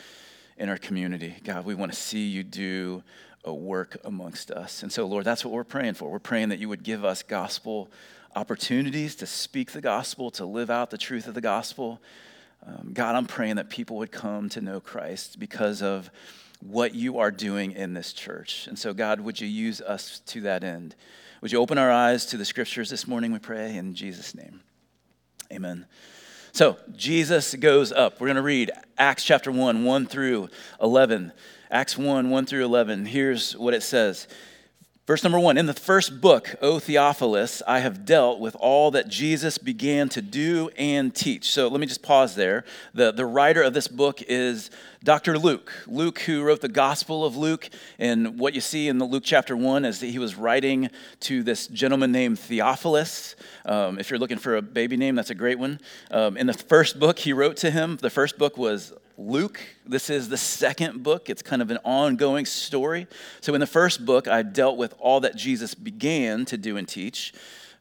in 0.58 0.70
our 0.70 0.78
community. 0.78 1.36
God, 1.44 1.66
we 1.66 1.76
want 1.76 1.92
to 1.92 1.98
see 1.98 2.28
you 2.28 2.44
do 2.44 3.04
a 3.46 3.54
work 3.54 3.98
amongst 4.04 4.52
us. 4.52 4.84
And 4.84 4.92
so, 4.92 5.06
Lord, 5.06 5.26
that's 5.26 5.44
what 5.44 5.54
we're 5.54 5.64
praying 5.64 5.96
for. 5.96 6.10
We're 6.10 6.20
praying 6.20 6.50
that 6.50 6.60
you 6.60 6.70
would 6.70 6.84
give 6.84 7.04
us 7.04 7.24
gospel 7.24 7.92
opportunities 8.36 9.16
to 9.18 9.28
speak 9.28 9.72
the 9.72 9.82
gospel, 9.82 10.32
to 10.32 10.46
live 10.46 10.70
out 10.70 10.90
the 10.90 10.98
truth 10.98 11.28
of 11.28 11.34
the 11.34 11.42
gospel. 11.42 12.02
Um, 12.66 12.92
God, 12.94 13.16
I'm 13.16 13.26
praying 13.26 13.58
that 13.58 13.70
people 13.70 13.98
would 13.98 14.12
come 14.12 14.50
to 14.50 14.62
know 14.62 14.80
Christ 14.80 15.40
because 15.40 15.82
of 15.82 16.10
what 16.62 16.96
you 16.96 17.20
are 17.20 17.32
doing 17.32 17.74
in 17.74 17.94
this 17.94 18.14
church. 18.14 18.68
And 18.68 18.80
so, 18.80 18.94
God, 18.94 19.20
would 19.20 19.40
you 19.40 19.48
use 19.48 19.82
us 19.82 20.20
to 20.28 20.42
that 20.42 20.64
end? 20.64 20.96
Would 21.42 21.52
you 21.52 21.60
open 21.60 21.78
our 21.78 21.92
eyes 21.92 22.26
to 22.28 22.38
the 22.38 22.46
scriptures 22.46 22.90
this 22.90 23.06
morning, 23.06 23.34
we 23.34 23.40
pray, 23.40 23.76
in 23.76 23.96
Jesus' 23.96 24.34
name? 24.34 24.62
Amen. 25.52 25.86
So, 26.56 26.78
Jesus 26.96 27.56
goes 27.56 27.92
up. 27.92 28.22
We're 28.22 28.28
going 28.28 28.36
to 28.36 28.44
read 28.44 28.70
Acts 28.96 29.24
chapter 29.24 29.52
1, 29.52 29.84
1 29.84 30.06
through 30.06 30.50
11. 30.80 31.32
Acts 31.72 31.98
1 31.98 32.30
1 32.30 32.46
through 32.46 32.64
11. 32.64 33.08
Here's 33.08 33.58
what 33.58 33.74
it 33.74 33.82
says. 33.82 34.28
Verse 35.06 35.22
number 35.22 35.40
one 35.40 35.58
In 35.58 35.66
the 35.66 35.74
first 35.74 36.22
book, 36.22 36.56
O 36.62 36.80
Theophilus, 36.80 37.62
I 37.68 37.80
have 37.80 38.06
dealt 38.06 38.40
with 38.40 38.56
all 38.56 38.92
that 38.92 39.10
Jesus 39.10 39.58
began 39.58 40.08
to 40.10 40.22
do 40.22 40.70
and 40.78 41.14
teach. 41.14 41.52
So 41.52 41.68
let 41.68 41.82
me 41.82 41.88
just 41.88 42.02
pause 42.02 42.36
there. 42.36 42.64
The, 42.94 43.12
the 43.12 43.26
writer 43.26 43.62
of 43.62 43.74
this 43.74 43.90
book 43.90 44.22
is 44.22 44.72
Dr. 45.04 45.38
Luke. 45.38 45.74
Luke, 45.88 46.20
who 46.20 46.42
wrote 46.42 46.62
the 46.62 46.70
Gospel 46.70 47.26
of 47.26 47.36
Luke. 47.36 47.70
And 48.00 48.40
what 48.40 48.54
you 48.54 48.62
see 48.62 48.88
in 48.88 48.98
the 48.98 49.04
Luke 49.04 49.24
chapter 49.26 49.58
1 49.58 49.84
is 49.84 50.00
that 50.00 50.08
he 50.08 50.20
was 50.20 50.36
writing 50.36 50.90
to 51.22 51.44
this 51.44 51.68
gentleman 51.68 52.14
named 52.14 52.40
Theophilus. 52.40 53.36
Um, 53.66 54.00
if 54.00 54.10
you're 54.10 54.20
looking 54.20 54.38
for 54.38 54.56
a 54.56 54.62
baby 54.62 54.96
name, 54.96 55.16
that's 55.16 55.30
a 55.30 55.36
great 55.36 55.60
one. 55.60 55.82
Um, 56.12 56.38
in 56.38 56.48
the 56.48 56.54
first 56.54 56.98
book 56.98 57.20
he 57.20 57.34
wrote 57.34 57.58
to 57.58 57.72
him, 57.72 57.98
the 57.98 58.10
first 58.10 58.38
book 58.38 58.58
was 58.58 58.94
Luke. 59.18 59.60
This 59.86 60.10
is 60.10 60.30
the 60.30 60.38
second 60.38 61.04
book. 61.04 61.30
It's 61.30 61.42
kind 61.42 61.62
of 61.62 61.70
an 61.70 61.78
ongoing 61.84 62.46
story. 62.46 63.08
So, 63.42 63.54
in 63.54 63.60
the 63.60 63.68
first 63.68 64.06
book, 64.06 64.28
I 64.28 64.42
dealt 64.42 64.78
with 64.78 64.96
all 65.00 65.20
that 65.22 65.36
Jesus 65.36 65.76
began 65.76 66.46
to 66.46 66.58
do 66.58 66.78
and 66.78 66.88
teach. 66.88 67.34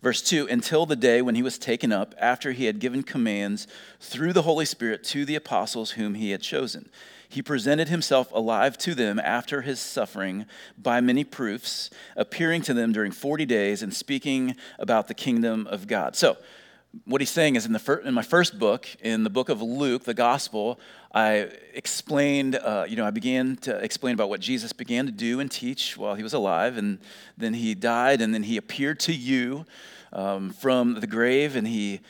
Verse 0.02 0.20
2 0.20 0.48
until 0.48 0.84
the 0.84 0.96
day 0.96 1.22
when 1.22 1.36
he 1.36 1.42
was 1.42 1.58
taken 1.58 1.92
up, 1.92 2.14
after 2.18 2.52
he 2.52 2.64
had 2.64 2.80
given 2.80 3.02
commands 3.02 3.66
through 4.00 4.32
the 4.32 4.42
Holy 4.42 4.64
Spirit 4.64 5.04
to 5.04 5.24
the 5.24 5.36
apostles 5.36 5.92
whom 5.92 6.14
he 6.14 6.32
had 6.32 6.42
chosen. 6.42 6.90
He 7.28 7.40
presented 7.40 7.88
himself 7.88 8.30
alive 8.32 8.76
to 8.78 8.94
them 8.94 9.18
after 9.18 9.62
his 9.62 9.80
suffering 9.80 10.44
by 10.76 11.00
many 11.00 11.24
proofs, 11.24 11.88
appearing 12.14 12.60
to 12.62 12.74
them 12.74 12.92
during 12.92 13.10
40 13.10 13.46
days 13.46 13.82
and 13.82 13.94
speaking 13.94 14.56
about 14.78 15.08
the 15.08 15.14
kingdom 15.14 15.66
of 15.68 15.86
God. 15.86 16.14
So, 16.14 16.36
what 17.04 17.20
he's 17.20 17.30
saying 17.30 17.56
is 17.56 17.64
in, 17.64 17.72
the 17.72 17.78
fir- 17.78 18.00
in 18.00 18.12
my 18.12 18.22
first 18.22 18.58
book, 18.58 18.86
in 19.00 19.24
the 19.24 19.30
book 19.30 19.48
of 19.48 19.62
Luke, 19.62 20.04
the 20.04 20.14
gospel, 20.14 20.78
I 21.14 21.48
explained, 21.74 22.56
uh, 22.56 22.84
you 22.88 22.96
know, 22.96 23.06
I 23.06 23.10
began 23.10 23.56
to 23.62 23.76
explain 23.76 24.14
about 24.14 24.28
what 24.28 24.40
Jesus 24.40 24.72
began 24.72 25.06
to 25.06 25.12
do 25.12 25.40
and 25.40 25.50
teach 25.50 25.96
while 25.96 26.14
he 26.14 26.22
was 26.22 26.34
alive, 26.34 26.76
and 26.76 26.98
then 27.36 27.54
he 27.54 27.74
died, 27.74 28.20
and 28.20 28.34
then 28.34 28.42
he 28.42 28.56
appeared 28.56 29.00
to 29.00 29.12
you 29.12 29.64
um, 30.12 30.50
from 30.50 31.00
the 31.00 31.06
grave, 31.06 31.56
and 31.56 31.66
he, 31.66 32.00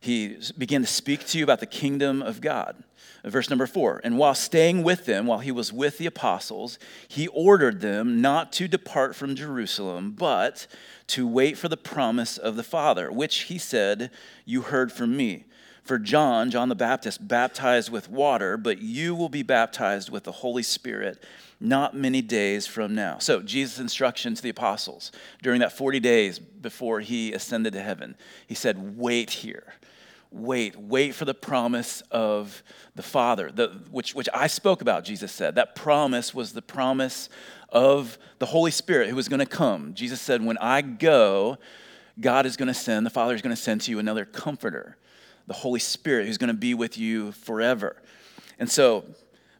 he 0.00 0.38
began 0.58 0.80
to 0.80 0.88
speak 0.88 1.24
to 1.26 1.38
you 1.38 1.44
about 1.44 1.60
the 1.60 1.66
kingdom 1.66 2.20
of 2.20 2.40
God. 2.40 2.82
Verse 3.24 3.48
number 3.48 3.68
four, 3.68 4.00
and 4.02 4.18
while 4.18 4.34
staying 4.34 4.82
with 4.82 5.06
them, 5.06 5.26
while 5.26 5.38
he 5.38 5.52
was 5.52 5.72
with 5.72 5.98
the 5.98 6.06
apostles, 6.06 6.76
he 7.06 7.28
ordered 7.28 7.80
them 7.80 8.20
not 8.20 8.52
to 8.54 8.66
depart 8.66 9.14
from 9.14 9.36
Jerusalem, 9.36 10.10
but 10.10 10.66
to 11.08 11.26
wait 11.26 11.56
for 11.56 11.68
the 11.68 11.76
promise 11.76 12.36
of 12.36 12.56
the 12.56 12.64
Father, 12.64 13.12
which 13.12 13.42
he 13.42 13.58
said, 13.58 14.10
You 14.44 14.62
heard 14.62 14.90
from 14.90 15.16
me. 15.16 15.44
For 15.84 15.98
John, 15.98 16.50
John 16.50 16.68
the 16.68 16.74
Baptist, 16.76 17.26
baptized 17.26 17.90
with 17.90 18.08
water, 18.08 18.56
but 18.56 18.80
you 18.80 19.14
will 19.14 19.28
be 19.28 19.42
baptized 19.42 20.10
with 20.10 20.24
the 20.24 20.32
Holy 20.32 20.62
Spirit 20.62 21.22
not 21.62 21.94
many 21.94 22.22
days 22.22 22.66
from 22.66 22.94
now. 22.94 23.18
So, 23.18 23.40
Jesus' 23.40 23.78
instruction 23.78 24.34
to 24.34 24.42
the 24.42 24.48
apostles 24.48 25.12
during 25.42 25.60
that 25.60 25.72
40 25.72 26.00
days 26.00 26.38
before 26.38 27.00
he 27.00 27.32
ascended 27.32 27.72
to 27.74 27.80
heaven, 27.80 28.16
he 28.46 28.54
said, 28.54 28.96
Wait 28.98 29.30
here. 29.30 29.74
Wait, 30.32 30.76
wait 30.76 31.14
for 31.14 31.24
the 31.24 31.34
promise 31.34 32.02
of 32.10 32.62
the 32.94 33.02
Father, 33.02 33.50
the, 33.52 33.68
which, 33.90 34.14
which 34.14 34.28
I 34.32 34.46
spoke 34.46 34.80
about, 34.80 35.04
Jesus 35.04 35.30
said. 35.30 35.56
That 35.56 35.74
promise 35.74 36.34
was 36.34 36.52
the 36.52 36.62
promise 36.62 37.28
of 37.68 38.18
the 38.38 38.46
Holy 38.46 38.70
Spirit 38.70 39.10
who 39.10 39.16
was 39.16 39.28
going 39.28 39.40
to 39.40 39.46
come. 39.46 39.94
Jesus 39.94 40.20
said, 40.20 40.44
When 40.44 40.58
I 40.58 40.80
go, 40.80 41.58
God 42.20 42.46
is 42.46 42.56
going 42.56 42.68
to 42.68 42.74
send, 42.74 43.04
the 43.04 43.10
Father 43.10 43.34
is 43.34 43.42
going 43.42 43.54
to 43.54 43.60
send 43.60 43.82
to 43.82 43.90
you 43.90 43.98
another 43.98 44.24
comforter, 44.24 44.96
the 45.46 45.54
Holy 45.54 45.80
Spirit 45.80 46.26
who's 46.26 46.38
going 46.38 46.48
to 46.48 46.54
be 46.54 46.74
with 46.74 46.96
you 46.96 47.32
forever. 47.32 47.96
And 48.58 48.70
so, 48.70 49.04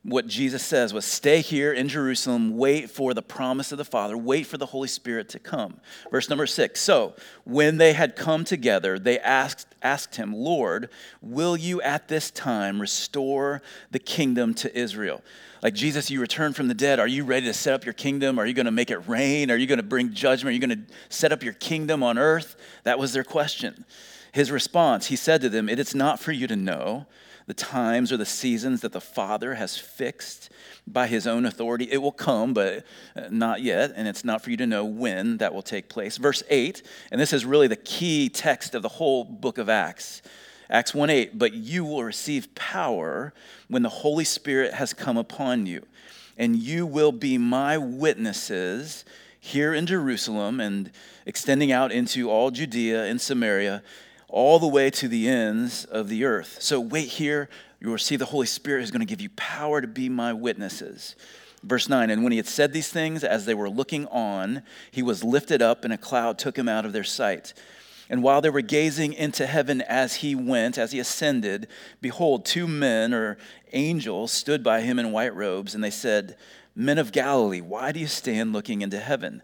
what 0.05 0.27
Jesus 0.27 0.65
says 0.65 0.93
was 0.93 1.05
stay 1.05 1.41
here 1.41 1.73
in 1.73 1.87
Jerusalem, 1.87 2.57
wait 2.57 2.91
for 2.91 3.15
the 3.15 3.23
promise 3.23 3.71
of 3.71 3.79
the 3.79 3.85
Father, 3.85 4.19
wait 4.19 4.47
for 4.47 4.59
the 4.59 4.67
Holy 4.67 4.89
Spirit 4.89 5.29
to 5.31 5.39
come. 5.39 5.81
Verse 6.11 6.29
number 6.29 6.47
six. 6.47 6.81
So, 6.81 7.15
when 7.45 7.77
they 7.79 7.93
had 7.93 8.17
come 8.17 8.45
together, 8.45 8.99
they 8.99 9.21
asked, 9.21 9.69
asked 9.81 10.17
him, 10.17 10.35
Lord, 10.35 10.89
will 11.21 11.57
you 11.57 11.81
at 11.83 12.09
this 12.09 12.33
time 12.33 12.81
restore 12.81 13.63
the 13.93 14.01
kingdom 14.01 14.55
to 14.55 14.77
Israel? 14.77 15.23
Like, 15.63 15.75
Jesus, 15.75 16.11
you 16.11 16.21
returned 16.21 16.57
from 16.57 16.67
the 16.67 16.75
dead. 16.75 16.99
Are 16.99 17.07
you 17.07 17.25
ready 17.25 17.47
to 17.47 17.55
set 17.55 17.73
up 17.73 17.85
your 17.85 17.95
kingdom? 17.95 18.41
Are 18.41 18.47
you 18.47 18.55
going 18.55 18.67
to 18.67 18.73
make 18.73 18.91
it 18.91 19.09
rain? 19.09 19.49
Are 19.53 19.57
you 19.57 19.69
going 19.69 19.79
to 19.79 19.85
bring 19.85 20.13
judgment? 20.13 20.51
Are 20.51 20.55
you 20.55 20.67
going 20.67 20.87
to 20.87 20.95
set 21.09 21.31
up 21.31 21.45
your 21.45 21.53
kingdom 21.53 22.03
on 22.03 22.19
earth? 22.19 22.57
That 22.83 22.99
was 22.99 23.13
their 23.13 23.23
question. 23.23 23.85
His 24.33 24.51
response, 24.51 25.07
he 25.07 25.17
said 25.17 25.41
to 25.43 25.49
them, 25.49 25.69
It 25.69 25.79
is 25.79 25.95
not 25.95 26.19
for 26.19 26.33
you 26.33 26.49
to 26.49 26.57
know 26.57 27.07
the 27.47 27.55
times 27.55 28.13
or 28.13 28.17
the 28.17 28.27
seasons 28.27 28.81
that 28.83 28.93
the 28.93 29.01
Father 29.01 29.55
has 29.55 29.77
fixed 29.77 30.51
by 30.87 31.07
his 31.07 31.27
own 31.27 31.45
authority. 31.45 31.91
It 31.91 31.99
will 31.99 32.13
come, 32.13 32.55
but 32.55 32.85
uh, 33.17 33.23
not 33.31 33.63
yet, 33.63 33.93
and 33.97 34.07
it's 34.09 34.25
not 34.25 34.43
for 34.43 34.51
you 34.51 34.57
to 34.59 34.67
know 34.67 34.85
when 34.85 35.39
that 35.39 35.55
will 35.55 35.63
take 35.63 35.89
place. 35.89 36.17
Verse 36.17 36.43
8, 36.49 36.83
and 37.11 37.21
this 37.21 37.33
is 37.33 37.45
really 37.45 37.69
the 37.69 37.77
key 37.77 38.29
text 38.29 38.75
of 38.75 38.83
the 38.83 38.89
whole 38.89 39.25
book 39.25 39.59
of 39.59 39.69
Acts. 39.69 40.23
Acts 40.71 40.95
1 40.95 41.11
8, 41.11 41.39
but 41.39 41.53
you 41.53 41.85
will 41.85 42.05
receive 42.05 42.55
power 42.55 43.33
when 43.69 43.83
the 43.83 43.89
Holy 43.89 44.25
Spirit 44.25 44.75
has 44.75 44.95
come 44.95 45.17
upon 45.17 45.67
you, 45.67 45.85
and 46.39 46.57
you 46.57 46.87
will 46.87 47.13
be 47.13 47.39
my 47.39 47.77
witnesses 47.77 49.05
here 49.45 49.75
in 49.75 49.87
Jerusalem 49.87 50.61
and 50.61 50.91
extending 51.27 51.73
out 51.73 51.91
into 51.91 52.31
all 52.31 52.53
Judea 52.53 53.05
and 53.07 53.21
Samaria 53.21 53.83
all 54.33 54.59
the 54.59 54.67
way 54.67 54.91
to 54.91 55.07
the 55.07 55.29
ends 55.29 55.85
of 55.85 56.09
the 56.09 56.25
earth. 56.25 56.57
So 56.61 56.81
wait 56.81 57.09
here. 57.09 57.49
You 57.81 57.89
will 57.89 57.95
receive 57.95 58.19
the 58.19 58.25
Holy 58.25 58.47
Spirit 58.47 58.81
who's 58.81 58.91
going 58.91 59.01
to 59.01 59.07
give 59.07 59.21
you 59.21 59.31
power 59.31 59.81
to 59.81 59.87
be 59.87 60.09
my 60.09 60.33
witnesses. 60.33 61.15
Verse 61.63 61.89
9, 61.89 62.11
and 62.11 62.25
when 62.25 62.33
he 62.33 62.39
had 62.39 62.49
said 62.49 62.73
these 62.73 62.89
things, 62.89 63.23
as 63.23 63.45
they 63.45 63.55
were 63.55 63.71
looking 63.71 64.07
on, 64.07 64.63
he 64.91 65.03
was 65.03 65.23
lifted 65.23 65.63
up, 65.63 65.85
and 65.85 65.93
a 65.93 65.99
cloud 65.99 66.39
took 66.39 66.59
him 66.59 66.69
out 66.69 66.85
of 66.85 66.93
their 66.93 67.05
sight. 67.05 67.55
And 68.11 68.23
while 68.23 68.41
they 68.41 68.51
were 68.51 68.63
gazing 68.63 69.13
into 69.13 69.47
heaven 69.47 69.81
as 69.83 70.17
he 70.17 70.35
went, 70.35 70.77
as 70.77 70.91
he 70.91 70.99
ascended, 70.99 71.69
behold, 72.01 72.45
two 72.45 72.67
men 72.67 73.15
or 73.15 73.39
angels 73.73 74.33
stood 74.33 74.65
by 74.65 74.81
him 74.81 74.99
in 74.99 75.13
white 75.13 75.35
robes, 75.35 75.75
and 75.75 75.85
they 75.85 75.91
said, 75.91 76.37
Men 76.75 76.99
of 76.99 77.13
Galilee, 77.13 77.61
why 77.61 77.93
do 77.93 78.01
you 78.01 78.07
stand 78.07 78.53
looking 78.53 78.83
into 78.83 78.99
heaven? 78.99 79.43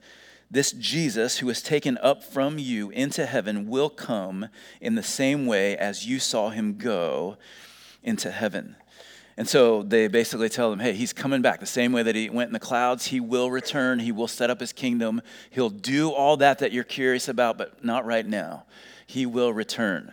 This 0.50 0.72
Jesus 0.72 1.38
who 1.38 1.46
was 1.46 1.60
taken 1.60 1.98
up 1.98 2.24
from 2.24 2.58
you 2.58 2.88
into 2.90 3.26
heaven 3.26 3.68
will 3.68 3.90
come 3.90 4.48
in 4.80 4.94
the 4.94 5.02
same 5.02 5.46
way 5.46 5.76
as 5.76 6.06
you 6.06 6.18
saw 6.18 6.48
him 6.50 6.78
go 6.78 7.36
into 8.02 8.30
heaven. 8.30 8.76
And 9.36 9.48
so 9.48 9.82
they 9.82 10.08
basically 10.08 10.48
tell 10.48 10.70
them, 10.70 10.80
hey, 10.80 10.94
he's 10.94 11.12
coming 11.12 11.42
back 11.42 11.60
the 11.60 11.66
same 11.66 11.92
way 11.92 12.02
that 12.02 12.16
he 12.16 12.28
went 12.28 12.48
in 12.48 12.54
the 12.54 12.58
clouds. 12.58 13.06
He 13.06 13.20
will 13.20 13.50
return. 13.50 14.00
He 14.00 14.10
will 14.10 14.26
set 14.26 14.50
up 14.50 14.58
his 14.58 14.72
kingdom. 14.72 15.22
He'll 15.50 15.70
do 15.70 16.10
all 16.10 16.36
that 16.38 16.58
that 16.58 16.72
you're 16.72 16.82
curious 16.82 17.28
about, 17.28 17.56
but 17.56 17.84
not 17.84 18.04
right 18.04 18.26
now. 18.26 18.64
He 19.06 19.26
will 19.26 19.52
return. 19.52 20.12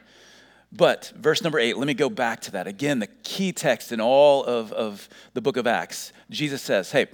But 0.71 1.11
verse 1.15 1.41
number 1.41 1.57
eight, 1.57 1.77
let 1.77 1.87
me 1.87 1.93
go 1.93 2.09
back 2.09 2.41
to 2.41 2.51
that. 2.51 2.67
Again, 2.67 2.99
the 2.99 3.07
key 3.23 3.51
text 3.51 3.91
in 3.91 4.01
all 4.01 4.43
of, 4.43 4.71
of 4.73 5.09
the 5.33 5.41
book 5.41 5.57
of 5.57 5.65
Acts. 5.65 6.11
Jesus 6.29 6.61
says, 6.61 6.91
hey, 6.91 7.07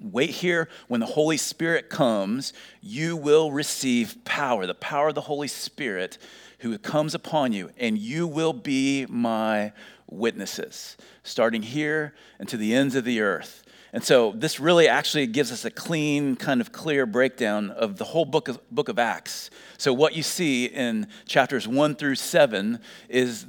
Wait 0.00 0.30
here. 0.30 0.68
When 0.88 1.00
the 1.00 1.06
Holy 1.06 1.36
Spirit 1.36 1.90
comes, 1.90 2.52
you 2.80 3.16
will 3.16 3.52
receive 3.52 4.16
power, 4.24 4.66
the 4.66 4.74
power 4.74 5.08
of 5.08 5.14
the 5.14 5.20
Holy 5.22 5.48
Spirit 5.48 6.16
who 6.60 6.76
comes 6.78 7.14
upon 7.14 7.52
you, 7.52 7.70
and 7.78 7.98
you 7.98 8.26
will 8.26 8.52
be 8.52 9.06
my 9.08 9.72
witnesses, 10.08 10.96
starting 11.22 11.62
here 11.62 12.14
and 12.38 12.48
to 12.48 12.56
the 12.56 12.74
ends 12.74 12.94
of 12.94 13.04
the 13.04 13.20
earth. 13.20 13.62
And 13.92 14.04
so 14.04 14.32
this 14.32 14.60
really 14.60 14.86
actually 14.86 15.26
gives 15.26 15.50
us 15.50 15.64
a 15.64 15.70
clean, 15.70 16.36
kind 16.36 16.60
of 16.60 16.70
clear 16.70 17.06
breakdown 17.06 17.70
of 17.70 17.96
the 17.96 18.04
whole 18.04 18.24
book 18.24 18.48
of, 18.48 18.60
book 18.70 18.88
of 18.88 18.98
Acts. 18.98 19.50
So 19.78 19.92
what 19.92 20.14
you 20.14 20.22
see 20.22 20.66
in 20.66 21.08
chapters 21.26 21.66
one 21.66 21.96
through 21.96 22.14
seven 22.14 22.80
is 23.08 23.46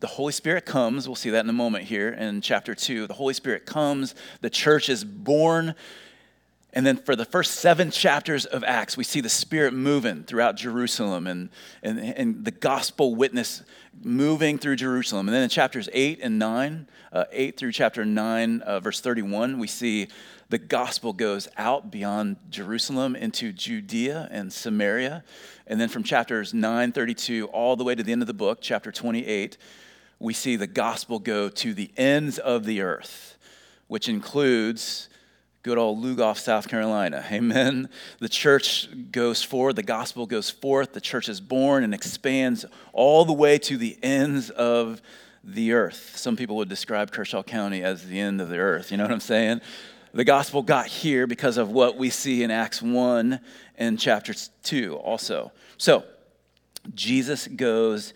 the 0.00 0.06
Holy 0.06 0.32
Spirit 0.32 0.64
comes. 0.64 1.06
We'll 1.06 1.14
see 1.14 1.30
that 1.30 1.44
in 1.44 1.50
a 1.50 1.54
moment 1.54 1.84
here 1.84 2.08
in 2.08 2.40
chapter 2.40 2.74
two. 2.74 3.06
The 3.06 3.14
Holy 3.14 3.34
Spirit 3.34 3.66
comes, 3.66 4.14
the 4.40 4.50
church 4.50 4.88
is 4.88 5.04
born. 5.04 5.74
And 6.72 6.86
then 6.86 6.96
for 6.96 7.16
the 7.16 7.24
first 7.24 7.56
seven 7.56 7.90
chapters 7.90 8.46
of 8.46 8.62
Acts, 8.62 8.96
we 8.96 9.02
see 9.02 9.20
the 9.20 9.28
Spirit 9.28 9.74
moving 9.74 10.22
throughout 10.22 10.56
Jerusalem 10.56 11.26
and, 11.26 11.48
and, 11.82 11.98
and 11.98 12.44
the 12.44 12.52
gospel 12.52 13.14
witness 13.14 13.62
moving 14.02 14.56
through 14.56 14.76
Jerusalem. 14.76 15.28
And 15.28 15.34
then 15.34 15.42
in 15.42 15.48
chapters 15.48 15.88
8 15.92 16.20
and 16.22 16.38
9, 16.38 16.86
uh, 17.12 17.24
8 17.32 17.56
through 17.56 17.72
chapter 17.72 18.04
9, 18.04 18.60
uh, 18.62 18.80
verse 18.80 19.00
31, 19.00 19.58
we 19.58 19.66
see 19.66 20.08
the 20.48 20.58
gospel 20.58 21.12
goes 21.12 21.48
out 21.56 21.90
beyond 21.90 22.36
Jerusalem 22.50 23.16
into 23.16 23.52
Judea 23.52 24.28
and 24.30 24.52
Samaria. 24.52 25.24
And 25.66 25.80
then 25.80 25.88
from 25.88 26.04
chapters 26.04 26.54
9, 26.54 26.92
32, 26.92 27.46
all 27.46 27.76
the 27.76 27.84
way 27.84 27.94
to 27.94 28.02
the 28.02 28.12
end 28.12 28.22
of 28.22 28.28
the 28.28 28.34
book, 28.34 28.58
chapter 28.60 28.92
28, 28.92 29.56
we 30.20 30.34
see 30.34 30.54
the 30.54 30.66
gospel 30.66 31.18
go 31.18 31.48
to 31.48 31.74
the 31.74 31.90
ends 31.96 32.38
of 32.38 32.64
the 32.64 32.82
earth, 32.82 33.38
which 33.88 34.08
includes 34.08 35.08
good 35.62 35.78
old 35.78 36.02
Lugoff, 36.02 36.38
South 36.38 36.68
Carolina. 36.68 37.24
Amen. 37.32 37.88
The 38.20 38.28
church 38.28 38.88
goes 39.10 39.42
forward, 39.42 39.76
the 39.76 39.82
gospel 39.82 40.26
goes 40.26 40.50
forth, 40.50 40.92
the 40.92 41.00
church 41.00 41.28
is 41.28 41.40
born 41.40 41.82
and 41.82 41.94
expands 41.94 42.64
all 42.92 43.24
the 43.24 43.32
way 43.32 43.58
to 43.58 43.76
the 43.76 43.98
ends 44.02 44.50
of 44.50 45.00
the 45.42 45.72
earth. 45.72 46.12
Some 46.16 46.36
people 46.36 46.56
would 46.56 46.68
describe 46.68 47.10
Kershaw 47.10 47.42
County 47.42 47.82
as 47.82 48.06
the 48.06 48.20
end 48.20 48.42
of 48.42 48.50
the 48.50 48.58
earth. 48.58 48.90
You 48.90 48.98
know 48.98 49.04
what 49.04 49.12
I'm 49.12 49.20
saying? 49.20 49.62
The 50.12 50.24
gospel 50.24 50.62
got 50.62 50.86
here 50.86 51.26
because 51.26 51.56
of 51.56 51.70
what 51.70 51.96
we 51.96 52.10
see 52.10 52.42
in 52.42 52.50
Acts 52.50 52.82
1 52.82 53.40
and 53.78 53.98
chapter 53.98 54.34
2 54.64 54.96
also. 54.96 55.52
So, 55.78 56.04
Jesus 56.94 57.46
goes 57.46 58.12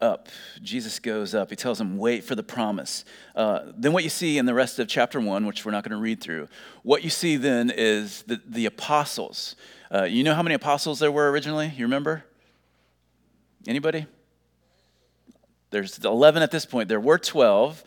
up. 0.00 0.28
Jesus 0.62 0.98
goes 0.98 1.34
up. 1.34 1.50
He 1.50 1.56
tells 1.56 1.78
them, 1.78 1.96
wait 1.96 2.24
for 2.24 2.34
the 2.34 2.42
promise. 2.42 3.04
Uh, 3.34 3.60
then, 3.76 3.92
what 3.92 4.04
you 4.04 4.10
see 4.10 4.38
in 4.38 4.46
the 4.46 4.54
rest 4.54 4.78
of 4.78 4.88
chapter 4.88 5.20
one, 5.20 5.46
which 5.46 5.64
we're 5.64 5.72
not 5.72 5.84
going 5.84 5.96
to 5.96 6.02
read 6.02 6.20
through, 6.20 6.48
what 6.82 7.02
you 7.02 7.10
see 7.10 7.36
then 7.36 7.70
is 7.74 8.22
the, 8.24 8.40
the 8.46 8.66
apostles. 8.66 9.56
Uh, 9.92 10.04
you 10.04 10.24
know 10.24 10.34
how 10.34 10.42
many 10.42 10.54
apostles 10.54 10.98
there 10.98 11.12
were 11.12 11.30
originally? 11.30 11.72
You 11.76 11.84
remember? 11.84 12.24
Anybody? 13.66 14.06
There's 15.70 15.98
11 15.98 16.42
at 16.42 16.50
this 16.50 16.64
point. 16.64 16.88
There 16.88 17.00
were 17.00 17.18
12. 17.18 17.82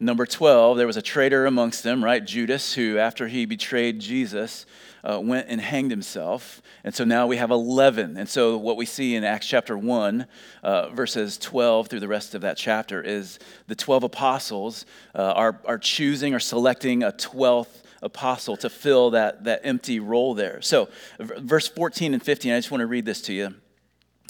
Number 0.00 0.26
12, 0.26 0.76
there 0.76 0.86
was 0.86 0.96
a 0.96 1.02
traitor 1.02 1.46
amongst 1.46 1.82
them, 1.82 2.02
right? 2.02 2.24
Judas, 2.24 2.74
who, 2.74 2.98
after 2.98 3.28
he 3.28 3.46
betrayed 3.46 4.00
Jesus, 4.00 4.66
uh, 5.08 5.20
went 5.20 5.46
and 5.48 5.60
hanged 5.60 5.90
himself. 5.90 6.60
And 6.82 6.94
so 6.94 7.04
now 7.04 7.26
we 7.26 7.36
have 7.36 7.50
11. 7.50 8.16
And 8.16 8.28
so 8.28 8.56
what 8.56 8.76
we 8.76 8.86
see 8.86 9.14
in 9.14 9.22
Acts 9.22 9.46
chapter 9.46 9.78
1, 9.78 10.26
uh, 10.62 10.88
verses 10.88 11.38
12 11.38 11.88
through 11.88 12.00
the 12.00 12.08
rest 12.08 12.34
of 12.34 12.40
that 12.40 12.56
chapter, 12.56 13.02
is 13.02 13.38
the 13.68 13.76
12 13.76 14.04
apostles 14.04 14.84
uh, 15.14 15.22
are, 15.22 15.60
are 15.64 15.78
choosing 15.78 16.34
or 16.34 16.40
selecting 16.40 17.02
a 17.02 17.12
12th 17.12 17.82
apostle 18.02 18.56
to 18.58 18.68
fill 18.68 19.10
that, 19.10 19.44
that 19.44 19.60
empty 19.64 20.00
role 20.00 20.34
there. 20.34 20.60
So, 20.60 20.88
verse 21.18 21.68
14 21.68 22.14
and 22.14 22.22
15, 22.22 22.52
I 22.52 22.58
just 22.58 22.70
want 22.70 22.80
to 22.80 22.86
read 22.86 23.04
this 23.04 23.22
to 23.22 23.32
you 23.32 23.54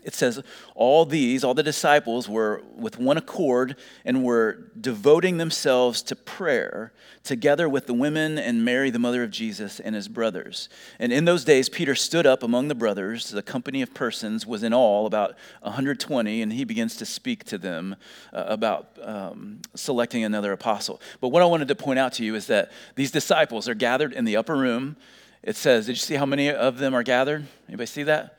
it 0.05 0.15
says, 0.15 0.41
All 0.75 1.07
these, 1.07 1.43
all 1.43 1.55
the 1.55 1.63
disciples 1.63 2.29
were 2.29 2.63
with 2.77 2.99
one 2.99 3.17
accord 3.17 3.77
and 4.05 4.23
were 4.23 4.71
devoting 4.79 5.39
themselves 5.39 6.03
to 6.03 6.17
prayer 6.17 6.93
together 7.23 7.69
with 7.69 7.87
the 7.87 7.95
women 7.95 8.39
and 8.39 8.65
Mary, 8.65 8.91
the 8.91 8.99
mother 8.99 9.23
of 9.23 9.31
Jesus, 9.31 9.81
and 9.81 9.95
his 9.95 10.09
brothers. 10.09 10.69
And 10.99 11.11
in 11.11 11.25
those 11.25 11.43
days, 11.43 11.71
Peter 11.71 11.95
stood 11.95 12.27
up 12.27 12.43
among 12.43 12.69
the 12.69 12.75
brothers. 12.75 13.31
The 13.31 13.43
company 13.43 13.81
of 13.81 13.95
persons 13.95 14.47
was 14.47 14.63
in 14.63 14.75
all 14.75 15.07
about 15.07 15.35
120, 15.63 16.43
and 16.43 16.53
he 16.53 16.65
begins 16.65 16.97
to 16.97 17.07
speak 17.07 17.45
to 17.45 17.57
them 17.57 17.97
uh, 18.33 18.45
about 18.47 18.99
um, 19.03 19.63
selecting 19.75 20.23
another 20.23 20.53
apostle. 20.53 21.01
But 21.21 21.29
what 21.29 21.43
I 21.43 21.47
wanted 21.47 21.69
to 21.69 21.75
point 21.75 21.99
out 21.99 22.13
to 22.15 22.25
you 22.25 22.35
is 22.35 22.47
that 22.49 22.71
these 22.95 23.11
disciples 23.11 23.69
are 23.69 23.75
gathered 23.75 24.13
in 24.13 24.27
the 24.27 24.37
upper 24.37 24.55
room. 24.55 24.97
It 25.43 25.57
says, 25.57 25.87
Did 25.87 25.93
you 25.93 25.97
see 25.97 26.15
how 26.15 26.27
many 26.27 26.51
of 26.51 26.77
them 26.79 26.95
are 26.95 27.03
gathered? 27.03 27.47
Anybody 27.69 27.87
see 27.87 28.03
that? 28.03 28.39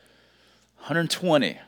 120. 0.86 1.58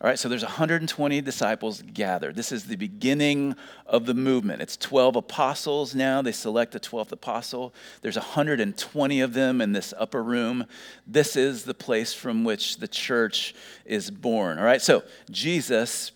All 0.00 0.10
right, 0.10 0.18
so 0.18 0.28
there's 0.28 0.42
120 0.42 1.20
disciples 1.20 1.82
gathered. 1.82 2.34
This 2.34 2.50
is 2.50 2.64
the 2.64 2.76
beginning 2.76 3.54
of 3.86 4.04
the 4.06 4.12
movement. 4.12 4.60
It's 4.60 4.76
12 4.76 5.16
apostles 5.16 5.94
now. 5.94 6.20
They 6.20 6.32
select 6.32 6.72
the 6.72 6.80
12th 6.80 7.12
apostle. 7.12 7.72
There's 8.02 8.16
120 8.16 9.20
of 9.20 9.32
them 9.32 9.60
in 9.60 9.72
this 9.72 9.94
upper 9.96 10.22
room. 10.22 10.66
This 11.06 11.36
is 11.36 11.64
the 11.64 11.74
place 11.74 12.12
from 12.12 12.44
which 12.44 12.78
the 12.78 12.88
church 12.88 13.54
is 13.84 14.10
born. 14.10 14.58
All 14.58 14.64
right, 14.64 14.82
so 14.82 15.04
Jesus 15.30 16.10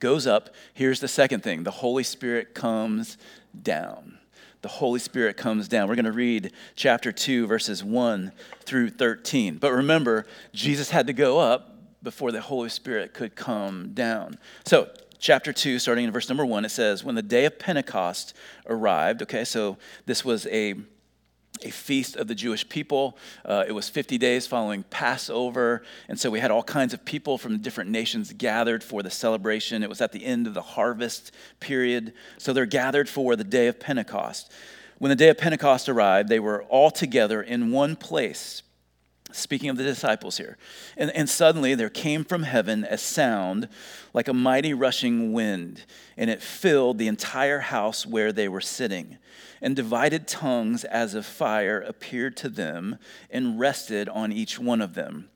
goes 0.00 0.26
up. 0.26 0.50
Here's 0.74 1.00
the 1.00 1.06
second 1.06 1.42
thing 1.42 1.62
the 1.62 1.70
Holy 1.70 2.02
Spirit 2.02 2.54
comes 2.54 3.18
down. 3.62 4.17
The 4.68 4.74
Holy 4.74 5.00
Spirit 5.00 5.38
comes 5.38 5.66
down. 5.66 5.88
We're 5.88 5.94
going 5.94 6.04
to 6.04 6.12
read 6.12 6.52
chapter 6.76 7.10
2, 7.10 7.46
verses 7.46 7.82
1 7.82 8.32
through 8.60 8.90
13. 8.90 9.56
But 9.56 9.72
remember, 9.72 10.26
Jesus 10.52 10.90
had 10.90 11.06
to 11.06 11.14
go 11.14 11.38
up 11.38 11.74
before 12.02 12.32
the 12.32 12.42
Holy 12.42 12.68
Spirit 12.68 13.14
could 13.14 13.34
come 13.34 13.92
down. 13.94 14.36
So, 14.66 14.90
chapter 15.18 15.54
2, 15.54 15.78
starting 15.78 16.04
in 16.04 16.10
verse 16.10 16.28
number 16.28 16.44
1, 16.44 16.66
it 16.66 16.68
says, 16.68 17.02
When 17.02 17.14
the 17.14 17.22
day 17.22 17.46
of 17.46 17.58
Pentecost 17.58 18.36
arrived, 18.66 19.22
okay, 19.22 19.42
so 19.42 19.78
this 20.04 20.22
was 20.22 20.46
a 20.48 20.74
a 21.64 21.70
feast 21.70 22.16
of 22.16 22.28
the 22.28 22.34
Jewish 22.34 22.68
people. 22.68 23.16
Uh, 23.44 23.64
it 23.66 23.72
was 23.72 23.88
50 23.88 24.18
days 24.18 24.46
following 24.46 24.82
Passover. 24.84 25.82
And 26.08 26.18
so 26.18 26.30
we 26.30 26.40
had 26.40 26.50
all 26.50 26.62
kinds 26.62 26.94
of 26.94 27.04
people 27.04 27.38
from 27.38 27.58
different 27.58 27.90
nations 27.90 28.32
gathered 28.32 28.82
for 28.82 29.02
the 29.02 29.10
celebration. 29.10 29.82
It 29.82 29.88
was 29.88 30.00
at 30.00 30.12
the 30.12 30.24
end 30.24 30.46
of 30.46 30.54
the 30.54 30.62
harvest 30.62 31.32
period. 31.60 32.12
So 32.38 32.52
they're 32.52 32.66
gathered 32.66 33.08
for 33.08 33.36
the 33.36 33.44
day 33.44 33.66
of 33.66 33.80
Pentecost. 33.80 34.52
When 34.98 35.10
the 35.10 35.16
day 35.16 35.28
of 35.28 35.38
Pentecost 35.38 35.88
arrived, 35.88 36.28
they 36.28 36.40
were 36.40 36.64
all 36.64 36.90
together 36.90 37.40
in 37.40 37.70
one 37.70 37.94
place. 37.94 38.62
Speaking 39.30 39.68
of 39.68 39.76
the 39.76 39.84
disciples 39.84 40.38
here. 40.38 40.56
And, 40.96 41.10
and 41.10 41.28
suddenly 41.28 41.74
there 41.74 41.90
came 41.90 42.24
from 42.24 42.44
heaven 42.44 42.84
a 42.88 42.96
sound 42.96 43.68
like 44.14 44.26
a 44.26 44.32
mighty 44.32 44.72
rushing 44.72 45.32
wind, 45.32 45.84
and 46.16 46.30
it 46.30 46.42
filled 46.42 46.98
the 46.98 47.08
entire 47.08 47.60
house 47.60 48.06
where 48.06 48.32
they 48.32 48.48
were 48.48 48.62
sitting. 48.62 49.18
And 49.60 49.76
divided 49.76 50.26
tongues 50.26 50.84
as 50.84 51.14
of 51.14 51.26
fire 51.26 51.80
appeared 51.80 52.36
to 52.38 52.48
them 52.48 52.98
and 53.30 53.58
rested 53.58 54.08
on 54.08 54.32
each 54.32 54.58
one 54.58 54.80
of 54.80 54.94
them. 54.94 55.28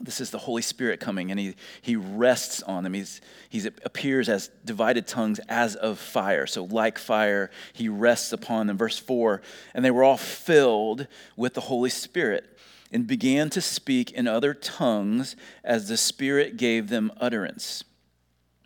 This 0.00 0.20
is 0.20 0.30
the 0.30 0.38
Holy 0.38 0.62
Spirit 0.62 1.00
coming, 1.00 1.30
and 1.30 1.40
he, 1.40 1.56
he 1.82 1.96
rests 1.96 2.62
on 2.62 2.84
them. 2.84 2.94
He's, 2.94 3.20
he 3.48 3.66
appears 3.84 4.28
as 4.28 4.48
divided 4.64 5.08
tongues 5.08 5.40
as 5.48 5.74
of 5.74 5.98
fire. 5.98 6.46
So, 6.46 6.64
like 6.64 6.98
fire, 6.98 7.50
he 7.72 7.88
rests 7.88 8.32
upon 8.32 8.68
them. 8.68 8.78
Verse 8.78 8.98
4 8.98 9.42
And 9.74 9.84
they 9.84 9.90
were 9.90 10.04
all 10.04 10.16
filled 10.16 11.08
with 11.36 11.54
the 11.54 11.62
Holy 11.62 11.90
Spirit 11.90 12.58
and 12.92 13.06
began 13.06 13.50
to 13.50 13.60
speak 13.60 14.10
in 14.10 14.26
other 14.26 14.54
tongues 14.54 15.36
as 15.62 15.88
the 15.88 15.96
Spirit 15.96 16.56
gave 16.56 16.88
them 16.88 17.12
utterance. 17.18 17.84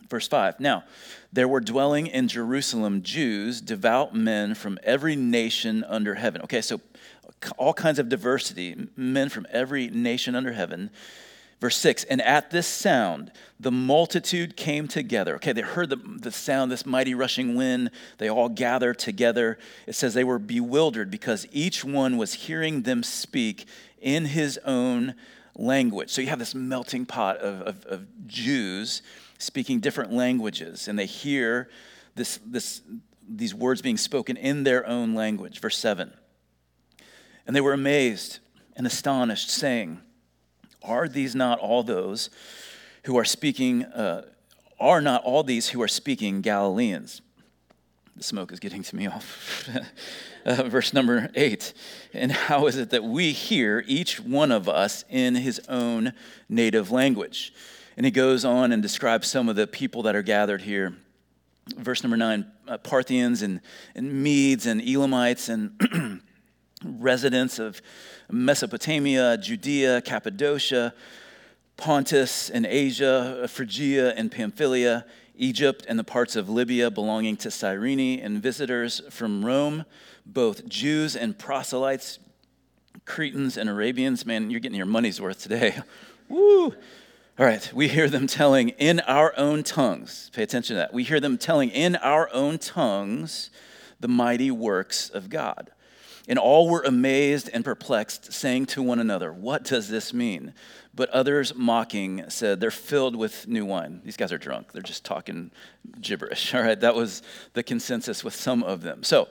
Verse 0.09 0.29
5 0.29 0.61
Now, 0.61 0.85
there 1.33 1.49
were 1.49 1.61
dwelling 1.61 2.07
in 2.07 2.29
Jerusalem 2.29 3.03
Jews, 3.03 3.61
devout 3.61 4.15
men 4.15 4.55
from 4.55 4.79
every 4.83 5.17
nation 5.17 5.85
under 5.85 6.15
heaven. 6.15 6.43
Okay, 6.43 6.61
so 6.61 6.81
all 7.57 7.75
kinds 7.75 7.99
of 7.99 8.09
diversity, 8.09 8.89
men 8.97 9.29
from 9.29 9.47
every 9.51 9.89
nation 9.89 10.35
under 10.35 10.53
heaven. 10.53 10.91
Verse 11.63 11.77
6 11.77 12.05
And 12.05 12.21
at 12.23 12.51
this 12.51 12.67
sound, 12.67 13.31
the 13.61 13.71
multitude 13.71 14.57
came 14.57 14.89
together. 14.89 15.37
Okay, 15.37 15.53
they 15.53 15.63
heard 15.63 15.91
the, 15.91 15.97
the 15.97 16.33
sound, 16.33 16.73
this 16.73 16.85
mighty 16.85 17.15
rushing 17.15 17.55
wind. 17.55 17.91
They 18.19 18.29
all 18.29 18.49
gathered 18.49 18.99
together. 18.99 19.59
It 19.87 19.95
says 19.95 20.13
they 20.13 20.25
were 20.25 20.41
bewildered 20.41 21.11
because 21.11 21.47
each 21.53 21.85
one 21.85 22.17
was 22.17 22.35
hearing 22.35 22.83
them 22.83 23.03
speak 23.03 23.67
in 24.03 24.27
his 24.27 24.59
own 24.65 25.15
language. 25.57 26.11
So 26.11 26.21
you 26.21 26.29
have 26.29 26.39
this 26.39 26.55
melting 26.55 27.07
pot 27.07 27.39
of, 27.39 27.63
of, 27.63 27.87
of 27.87 28.27
Jews 28.27 29.03
speaking 29.39 29.81
different 29.81 30.13
languages, 30.13 30.89
and 30.89 30.99
they 30.99 31.07
hear 31.07 31.69
this, 32.15 32.39
this, 32.45 32.83
these 33.29 33.55
words 33.55 33.83
being 33.83 33.97
spoken 33.97 34.37
in 34.37 34.65
their 34.65 34.87
own 34.87 35.15
language. 35.15 35.61
Verse 35.61 35.79
7 35.79 36.13
And 37.47 37.57
they 37.57 37.61
were 37.61 37.73
amazed 37.73 38.39
and 38.77 38.87
astonished, 38.87 39.51
saying, 39.51 40.01
Are 40.83 41.09
these 41.09 41.35
not 41.35 41.59
all 41.59 41.83
those 41.83 42.31
who 43.05 43.19
are 43.19 43.25
speaking? 43.25 43.85
Uh, 43.85 44.23
are 44.79 45.01
not 45.01 45.23
all 45.23 45.45
these 45.45 45.69
who 45.69 45.81
are 45.81 45.89
speaking 45.89 46.41
Galileans? 46.41 47.23
The 48.17 48.23
smoke 48.23 48.53
is 48.53 48.61
getting 48.61 48.83
to 48.83 48.97
me 48.97 49.07
off. 49.07 49.69
uh, 50.45 50.63
verse 50.65 50.93
number 50.93 51.31
eight. 51.35 51.73
And 52.13 52.31
how 52.31 52.67
is 52.67 52.77
it 52.77 52.91
that 52.91 53.03
we 53.03 53.33
hear 53.33 53.83
each 53.87 54.21
one 54.21 54.53
of 54.53 54.69
us 54.69 55.05
in 55.09 55.35
his 55.35 55.61
own 55.69 56.13
native 56.49 56.91
language? 56.91 57.55
And 57.97 58.05
he 58.05 58.13
goes 58.13 58.45
on 58.45 58.73
and 58.73 58.83
describes 58.83 59.29
some 59.29 59.49
of 59.49 59.57
the 59.57 59.67
people 59.67 60.03
that 60.03 60.15
are 60.15 60.23
gathered 60.23 60.63
here. 60.63 60.95
Verse 61.77 62.03
number 62.03 62.17
nine 62.17 62.51
uh, 62.69 62.77
Parthians 62.79 63.41
and, 63.41 63.61
and 63.95 64.23
Medes 64.23 64.67
and 64.67 64.83
Elamites 64.83 65.49
and 65.49 66.21
residents 66.85 67.59
of 67.59 67.81
Mesopotamia, 68.31 69.39
Judea, 69.39 70.03
Cappadocia, 70.03 70.93
Pontus 71.77 72.51
and 72.51 72.67
Asia, 72.67 73.47
Phrygia 73.49 74.13
and 74.15 74.31
Pamphylia 74.31 75.07
Egypt 75.43 75.85
and 75.89 75.99
the 75.99 76.05
parts 76.05 76.37
of 76.37 76.49
Libya 76.49 76.91
belonging 76.91 77.37
to 77.39 77.51
Cyrene, 77.51 78.21
and 78.21 78.41
visitors 78.41 79.03
from 79.11 79.45
Rome, 79.45 79.85
both 80.25 80.69
Jews 80.69 81.17
and 81.17 81.37
proselytes, 81.37 82.21
Cretans 83.05 83.57
and 83.57 83.69
Arabians. 83.69 84.25
Man, 84.25 84.51
you're 84.51 84.61
getting 84.61 84.77
your 84.77 84.87
money's 84.87 85.21
worth 85.21 85.43
today. 85.43 85.77
Woo! 86.29 86.73
All 87.39 87.47
right, 87.47 87.73
we 87.75 87.89
hear 87.89 88.09
them 88.09 88.27
telling 88.27 88.69
in 88.71 89.01
our 89.01 89.35
own 89.37 89.65
tongues. 89.65 90.31
Pay 90.33 90.45
attention 90.45 90.75
to 90.75 90.79
that. 90.79 90.95
We 90.95 91.03
hear 91.03 91.19
them 91.19 91.39
telling 91.39 91.71
in 91.71 91.97
our 91.97 92.33
own 92.33 92.59
tongues 92.59 93.51
the 93.99 94.09
mighty 94.09 94.51
works 94.51 95.09
of 95.09 95.29
God. 95.29 95.73
And 96.29 96.39
all 96.39 96.69
were 96.69 96.83
amazed 96.83 97.51
and 97.53 97.65
perplexed, 97.65 98.33
saying 98.33 98.67
to 98.67 98.83
one 98.83 99.01
another, 99.01 99.33
What 99.33 99.65
does 99.65 99.89
this 99.89 100.15
mean? 100.15 100.55
But 100.95 101.09
others, 101.11 101.55
mocking, 101.55 102.25
said, 102.29 102.61
They're 102.61 102.71
filled 102.71 103.17
with 103.17 103.49
new 103.49 103.65
wine. 103.65 104.03
These 104.05 104.17
guys 104.17 104.33
are 104.33 104.39
drunk. 104.39 104.73
They're 104.73 104.83
just 104.83 105.05
talking 105.05 105.51
gibberish. 106.01 106.55
All 106.55 106.63
right, 106.63 106.79
that 106.81 106.95
was 106.95 107.23
the 107.55 107.63
consensus 107.63 108.23
with 108.23 108.35
some 108.35 108.63
of 108.63 108.83
them. 108.83 109.03
So, 109.03 109.29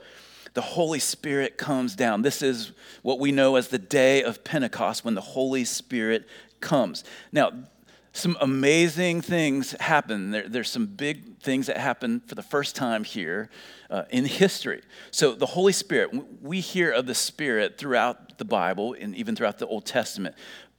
the 0.54 0.60
Holy 0.60 0.98
Spirit 0.98 1.56
comes 1.56 1.96
down. 1.96 2.20
This 2.22 2.42
is 2.42 2.72
what 3.00 3.18
we 3.18 3.32
know 3.32 3.56
as 3.56 3.68
the 3.68 3.78
day 3.78 4.22
of 4.22 4.44
Pentecost 4.44 5.02
when 5.04 5.14
the 5.14 5.22
Holy 5.22 5.64
Spirit 5.64 6.28
comes. 6.60 7.04
Now, 7.32 7.52
some 8.12 8.36
amazing 8.40 9.22
things 9.22 9.72
happen. 9.80 10.30
There, 10.30 10.46
there's 10.46 10.70
some 10.70 10.84
big 10.84 11.38
things 11.38 11.68
that 11.68 11.78
happen 11.78 12.20
for 12.26 12.34
the 12.34 12.42
first 12.42 12.76
time 12.76 13.04
here 13.04 13.48
uh, 13.88 14.02
in 14.10 14.26
history. 14.26 14.82
So, 15.10 15.34
the 15.34 15.46
Holy 15.46 15.72
Spirit, 15.72 16.10
we 16.42 16.60
hear 16.60 16.90
of 16.90 17.06
the 17.06 17.14
Spirit 17.14 17.78
throughout 17.78 18.36
the 18.36 18.44
Bible 18.44 18.94
and 18.98 19.14
even 19.14 19.34
throughout 19.34 19.58
the 19.58 19.66
Old 19.66 19.86
Testament. 19.86 20.34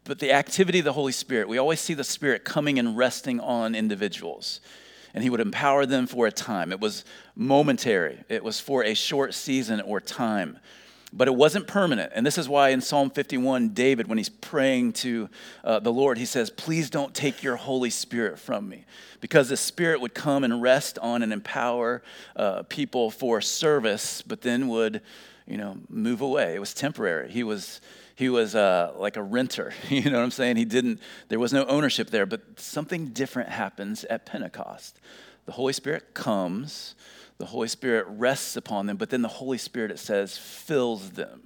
But 0.06 0.20
the 0.20 0.34
activity 0.34 0.80
of 0.80 0.86
the 0.86 0.94
Holy 0.94 1.12
Spirit, 1.12 1.48
we 1.48 1.58
always 1.58 1.80
see 1.80 1.94
the 1.94 2.04
Spirit 2.04 2.44
coming 2.44 2.78
and 2.78 2.98
resting 2.98 3.40
on 3.40 3.76
individuals. 3.76 4.60
And 5.14 5.24
He 5.24 5.30
would 5.30 5.40
empower 5.40 5.86
them 5.86 6.08
for 6.08 6.28
a 6.28 6.32
time. 6.32 6.72
It 6.72 6.80
was 6.80 7.06
momentary, 7.36 8.24
it 8.30 8.44
was 8.44 8.60
for 8.60 8.84
a 8.84 8.94
short 8.94 9.34
season 9.34 9.82
or 9.82 10.00
time 10.00 10.60
but 11.16 11.28
it 11.28 11.36
wasn't 11.36 11.68
permanent. 11.68 12.12
And 12.16 12.26
this 12.26 12.40
is 12.40 12.50
why 12.50 12.70
in 12.70 12.82
Psalm 12.82 13.12
51, 13.12 13.70
David, 13.70 14.08
when 14.08 14.18
he's 14.18 14.30
praying 14.30 14.94
to 14.94 15.30
uh, 15.64 15.80
the 15.80 15.94
Lord, 15.94 16.18
he 16.18 16.26
says, 16.26 16.50
Please 16.50 16.90
don't 16.90 17.14
take 17.14 17.44
your 17.44 17.56
Holy 17.56 17.92
Spirit 17.92 18.40
from 18.40 18.68
me. 18.68 18.86
Because 19.22 19.48
the 19.48 19.58
Spirit 19.58 20.02
would 20.02 20.16
come 20.16 20.44
and 20.44 20.62
rest 20.62 20.98
on 21.00 21.22
and 21.22 21.32
empower 21.32 22.02
uh, 22.36 22.64
people 22.64 23.12
for 23.12 23.42
service, 23.42 24.24
but 24.24 24.42
then 24.42 24.68
would, 24.70 25.02
you 25.46 25.58
know, 25.58 25.78
move 25.88 26.22
away. 26.22 26.56
It 26.56 26.60
was 26.60 26.74
temporary. 26.74 27.32
He 27.32 27.44
was. 27.44 27.80
He 28.16 28.30
was 28.30 28.56
uh, 28.56 28.94
like 28.96 29.18
a 29.18 29.24
renter, 29.24 29.74
you 29.90 30.10
know 30.10 30.18
what 30.18 30.24
I'm 30.24 30.32
saying? 30.32 30.58
He 30.58 30.66
didn't, 30.66 31.00
there 31.30 31.40
was 31.40 31.54
no 31.54 31.66
ownership 31.66 32.10
there, 32.10 32.26
but 32.26 32.60
something 32.60 33.08
different 33.08 33.50
happens 33.50 34.04
at 34.06 34.26
Pentecost. 34.26 35.00
The 35.46 35.54
Holy 35.54 35.74
Spirit 35.74 36.14
comes, 36.14 36.96
the 37.38 37.46
Holy 37.46 37.68
Spirit 37.68 38.06
rests 38.08 38.56
upon 38.56 38.86
them, 38.86 38.98
but 38.98 39.10
then 39.10 39.22
the 39.22 39.28
Holy 39.28 39.58
Spirit, 39.58 39.92
it 39.92 40.00
says, 40.00 40.38
fills 40.38 41.12
them. 41.12 41.44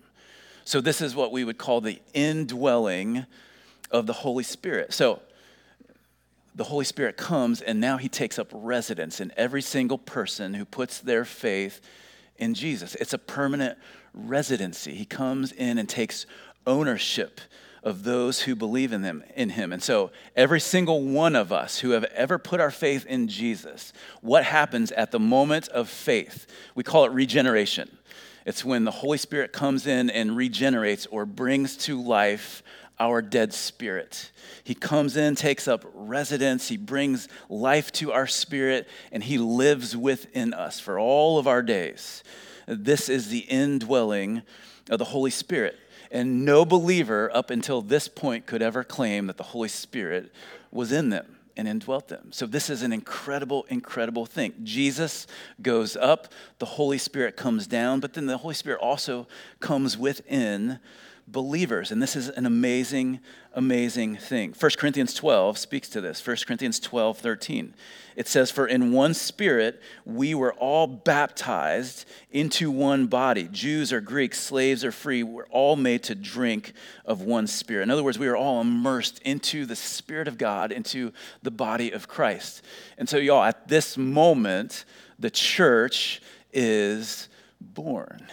So, 0.65 0.81
this 0.81 1.01
is 1.01 1.15
what 1.15 1.31
we 1.31 1.45
would 1.45 1.57
call 1.57 1.79
the 1.79 2.01
indwelling 2.13 3.25
of 3.89 4.05
the 4.05 4.13
Holy 4.13 4.43
Spirit. 4.43 4.93
So, 4.93 5.21
the 6.53 6.65
Holy 6.65 6.85
Spirit 6.85 7.17
comes 7.17 7.61
and 7.61 7.79
now 7.79 7.97
he 7.97 8.09
takes 8.09 8.37
up 8.37 8.49
residence 8.51 9.21
in 9.21 9.31
every 9.37 9.61
single 9.61 9.97
person 9.97 10.55
who 10.55 10.65
puts 10.65 10.99
their 10.99 11.23
faith 11.23 11.79
in 12.37 12.53
Jesus. 12.53 12.95
It's 12.95 13.13
a 13.13 13.17
permanent 13.17 13.77
residency. 14.13 14.95
He 14.95 15.05
comes 15.05 15.51
in 15.51 15.77
and 15.77 15.87
takes 15.87 16.25
ownership 16.67 17.41
of 17.81 18.03
those 18.03 18.41
who 18.41 18.55
believe 18.55 18.91
in 18.91 19.01
them 19.01 19.23
in 19.35 19.49
him. 19.49 19.71
And 19.71 19.81
so 19.81 20.11
every 20.35 20.59
single 20.59 21.03
one 21.03 21.35
of 21.35 21.51
us 21.51 21.79
who 21.79 21.91
have 21.91 22.03
ever 22.05 22.37
put 22.37 22.59
our 22.59 22.69
faith 22.69 23.05
in 23.05 23.27
Jesus, 23.27 23.93
what 24.21 24.43
happens 24.43 24.91
at 24.91 25.11
the 25.11 25.19
moment 25.19 25.69
of 25.69 25.87
faith? 25.87 26.47
We 26.75 26.83
call 26.83 27.05
it 27.05 27.11
regeneration. 27.11 27.97
It's 28.45 28.65
when 28.65 28.83
the 28.83 28.91
Holy 28.91 29.17
Spirit 29.17 29.53
comes 29.53 29.87
in 29.87 30.09
and 30.09 30.35
regenerates 30.35 31.05
or 31.07 31.25
brings 31.25 31.77
to 31.77 32.01
life 32.01 32.61
our 32.99 33.21
dead 33.21 33.53
spirit. 33.53 34.31
He 34.63 34.73
comes 34.73 35.15
in, 35.17 35.35
takes 35.35 35.67
up 35.67 35.85
residence, 35.93 36.67
he 36.67 36.77
brings 36.77 37.27
life 37.47 37.91
to 37.93 38.11
our 38.11 38.27
spirit, 38.27 38.87
and 39.11 39.23
he 39.23 39.37
lives 39.37 39.95
within 39.95 40.53
us 40.53 40.79
for 40.79 40.99
all 40.99 41.37
of 41.37 41.47
our 41.47 41.61
days. 41.61 42.23
This 42.67 43.07
is 43.07 43.29
the 43.29 43.39
indwelling 43.39 44.41
of 44.89 44.99
the 44.99 45.05
Holy 45.05 45.31
Spirit. 45.31 45.77
And 46.11 46.45
no 46.45 46.65
believer 46.65 47.29
up 47.33 47.49
until 47.49 47.81
this 47.81 48.07
point 48.07 48.45
could 48.45 48.61
ever 48.61 48.83
claim 48.83 49.27
that 49.27 49.37
the 49.37 49.43
Holy 49.43 49.69
Spirit 49.69 50.31
was 50.71 50.91
in 50.91 51.09
them 51.09 51.37
and 51.57 51.67
indwelt 51.67 52.07
them. 52.07 52.31
So, 52.31 52.45
this 52.45 52.69
is 52.69 52.83
an 52.83 52.93
incredible, 52.93 53.65
incredible 53.69 54.25
thing. 54.25 54.53
Jesus 54.63 55.27
goes 55.61 55.95
up, 55.95 56.31
the 56.59 56.65
Holy 56.65 56.99
Spirit 56.99 57.35
comes 57.35 57.65
down, 57.67 57.99
but 57.99 58.13
then 58.13 58.27
the 58.27 58.37
Holy 58.37 58.53
Spirit 58.53 58.79
also 58.79 59.27
comes 59.59 59.97
within 59.97 60.79
believers. 61.27 61.91
And 61.91 62.01
this 62.01 62.15
is 62.15 62.29
an 62.29 62.45
amazing, 62.45 63.19
amazing 63.53 64.15
thing. 64.15 64.55
1 64.57 64.71
Corinthians 64.77 65.13
12 65.13 65.57
speaks 65.57 65.89
to 65.89 65.99
this. 65.99 66.25
1 66.25 66.37
Corinthians 66.47 66.79
12, 66.79 67.17
13. 67.17 67.73
It 68.15 68.27
says, 68.27 68.49
For 68.49 68.65
in 68.65 68.93
one 68.93 69.13
spirit 69.13 69.81
we 70.05 70.33
were 70.33 70.53
all 70.53 70.87
baptized 70.87 72.05
into 72.31 72.71
one 72.71 73.07
body. 73.07 73.49
Jews 73.51 73.91
or 73.91 73.99
Greeks, 73.99 74.39
slaves 74.39 74.85
or 74.85 74.91
free, 74.91 75.21
we're 75.21 75.47
all 75.47 75.75
made 75.75 76.03
to 76.03 76.15
drink 76.15 76.71
of 77.05 77.21
one 77.21 77.45
spirit. 77.45 77.83
In 77.83 77.91
other 77.91 78.03
words, 78.03 78.17
we 78.17 78.27
are 78.27 78.37
all 78.37 78.61
immersed 78.61 79.19
into 79.19 79.65
the 79.65 79.75
Spirit 79.75 80.27
of 80.27 80.37
God, 80.37 80.71
into 80.71 81.11
the 81.43 81.51
body 81.51 81.91
of 81.91 82.07
Christ. 82.07 82.63
And 82.97 83.09
so, 83.09 83.17
y'all, 83.17 83.43
at 83.43 83.67
this 83.67 83.97
moment, 83.97 84.85
the 85.19 85.29
church 85.29 86.21
is 86.53 87.27
born. 87.59 88.27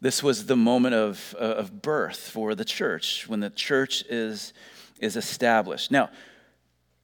This 0.00 0.22
was 0.22 0.46
the 0.46 0.56
moment 0.56 0.94
of, 0.94 1.34
uh, 1.40 1.44
of 1.44 1.82
birth 1.82 2.30
for 2.30 2.54
the 2.54 2.64
church, 2.64 3.28
when 3.28 3.40
the 3.40 3.50
church 3.50 4.04
is, 4.08 4.52
is 5.00 5.16
established. 5.16 5.90
Now, 5.90 6.10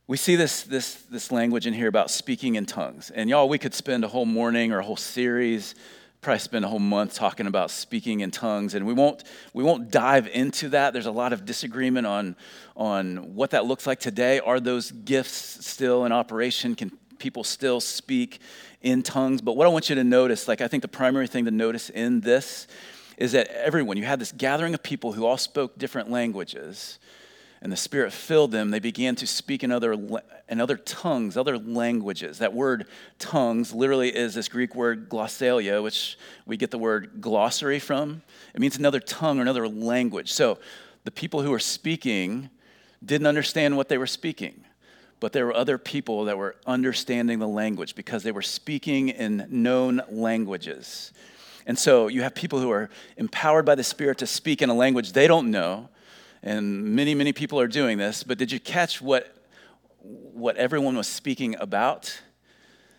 we 0.06 0.16
see 0.16 0.36
this, 0.36 0.62
this, 0.62 0.94
this 1.10 1.32
language 1.32 1.66
in 1.66 1.72
here 1.72 1.88
about 1.88 2.10
speaking 2.10 2.54
in 2.54 2.66
tongues. 2.66 3.10
And 3.10 3.28
y'all, 3.30 3.48
we 3.48 3.58
could 3.58 3.74
spend 3.74 4.04
a 4.04 4.08
whole 4.08 4.26
morning 4.26 4.70
or 4.70 4.78
a 4.78 4.84
whole 4.84 4.96
series, 4.96 5.74
probably 6.20 6.38
spend 6.38 6.64
a 6.64 6.68
whole 6.68 6.78
month 6.78 7.14
talking 7.14 7.46
about 7.46 7.70
speaking 7.70 8.20
in 8.20 8.30
tongues. 8.30 8.74
And 8.74 8.86
we 8.86 8.92
won't, 8.92 9.24
we 9.54 9.64
won't 9.64 9.90
dive 9.90 10.28
into 10.28 10.68
that. 10.68 10.92
There's 10.92 11.06
a 11.06 11.10
lot 11.10 11.32
of 11.32 11.44
disagreement 11.44 12.06
on, 12.06 12.36
on 12.76 13.34
what 13.34 13.50
that 13.50 13.64
looks 13.64 13.86
like 13.86 13.98
today. 13.98 14.40
Are 14.40 14.60
those 14.60 14.90
gifts 14.90 15.66
still 15.66 16.04
in 16.04 16.12
operation? 16.12 16.74
Can 16.74 16.92
people 17.24 17.42
still 17.42 17.80
speak 17.80 18.38
in 18.82 19.02
tongues. 19.02 19.40
But 19.40 19.56
what 19.56 19.66
I 19.66 19.70
want 19.70 19.88
you 19.88 19.94
to 19.94 20.04
notice, 20.04 20.46
like 20.46 20.60
I 20.60 20.68
think 20.68 20.82
the 20.82 20.88
primary 20.88 21.26
thing 21.26 21.46
to 21.46 21.50
notice 21.50 21.88
in 21.88 22.20
this 22.20 22.66
is 23.16 23.32
that 23.32 23.48
everyone, 23.48 23.96
you 23.96 24.04
had 24.04 24.18
this 24.18 24.30
gathering 24.30 24.74
of 24.74 24.82
people 24.82 25.14
who 25.14 25.24
all 25.24 25.38
spoke 25.38 25.78
different 25.78 26.10
languages, 26.10 26.98
and 27.62 27.72
the 27.72 27.78
Spirit 27.78 28.12
filled 28.12 28.52
them. 28.52 28.70
They 28.70 28.78
began 28.78 29.14
to 29.16 29.26
speak 29.26 29.64
in 29.64 29.72
other, 29.72 29.94
in 30.50 30.60
other 30.60 30.76
tongues, 30.76 31.38
other 31.38 31.56
languages. 31.56 32.40
That 32.40 32.52
word 32.52 32.88
tongues 33.18 33.72
literally 33.72 34.14
is 34.14 34.34
this 34.34 34.48
Greek 34.50 34.74
word 34.74 35.08
glossalia, 35.08 35.82
which 35.82 36.18
we 36.44 36.58
get 36.58 36.70
the 36.70 36.76
word 36.76 37.22
glossary 37.22 37.78
from. 37.78 38.20
It 38.54 38.60
means 38.60 38.76
another 38.76 39.00
tongue 39.00 39.38
or 39.38 39.42
another 39.42 39.66
language. 39.66 40.30
So 40.30 40.58
the 41.04 41.10
people 41.10 41.40
who 41.40 41.52
were 41.52 41.58
speaking 41.58 42.50
didn't 43.02 43.26
understand 43.26 43.78
what 43.78 43.88
they 43.88 43.96
were 43.96 44.06
speaking 44.06 44.63
but 45.24 45.32
there 45.32 45.46
were 45.46 45.56
other 45.56 45.78
people 45.78 46.26
that 46.26 46.36
were 46.36 46.54
understanding 46.66 47.38
the 47.38 47.48
language 47.48 47.94
because 47.94 48.22
they 48.24 48.30
were 48.30 48.42
speaking 48.42 49.08
in 49.08 49.46
known 49.48 50.02
languages. 50.10 51.14
And 51.66 51.78
so 51.78 52.08
you 52.08 52.20
have 52.20 52.34
people 52.34 52.60
who 52.60 52.70
are 52.70 52.90
empowered 53.16 53.64
by 53.64 53.74
the 53.74 53.82
Spirit 53.82 54.18
to 54.18 54.26
speak 54.26 54.60
in 54.60 54.68
a 54.68 54.74
language 54.74 55.12
they 55.12 55.26
don't 55.26 55.50
know. 55.50 55.88
And 56.42 56.94
many, 56.94 57.14
many 57.14 57.32
people 57.32 57.58
are 57.58 57.66
doing 57.66 57.96
this. 57.96 58.22
But 58.22 58.36
did 58.36 58.52
you 58.52 58.60
catch 58.60 59.00
what, 59.00 59.34
what 60.02 60.58
everyone 60.58 60.94
was 60.94 61.08
speaking 61.08 61.56
about? 61.58 62.20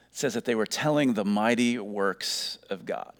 It 0.09 0.17
says 0.17 0.33
that 0.33 0.45
they 0.45 0.55
were 0.55 0.65
telling 0.65 1.13
the 1.13 1.25
mighty 1.25 1.77
works 1.77 2.57
of 2.71 2.87
God. 2.87 3.13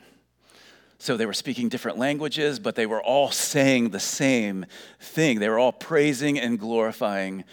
So 0.97 1.15
they 1.15 1.27
were 1.27 1.33
speaking 1.33 1.69
different 1.69 1.99
languages, 1.99 2.57
but 2.57 2.73
they 2.73 2.87
were 2.87 3.03
all 3.03 3.29
saying 3.29 3.91
the 3.91 3.99
same 3.99 4.65
thing. 4.99 5.37
They 5.37 5.49
were 5.49 5.59
all 5.59 5.73
praising 5.73 6.39
and 6.39 6.57
glorifying 6.59 7.43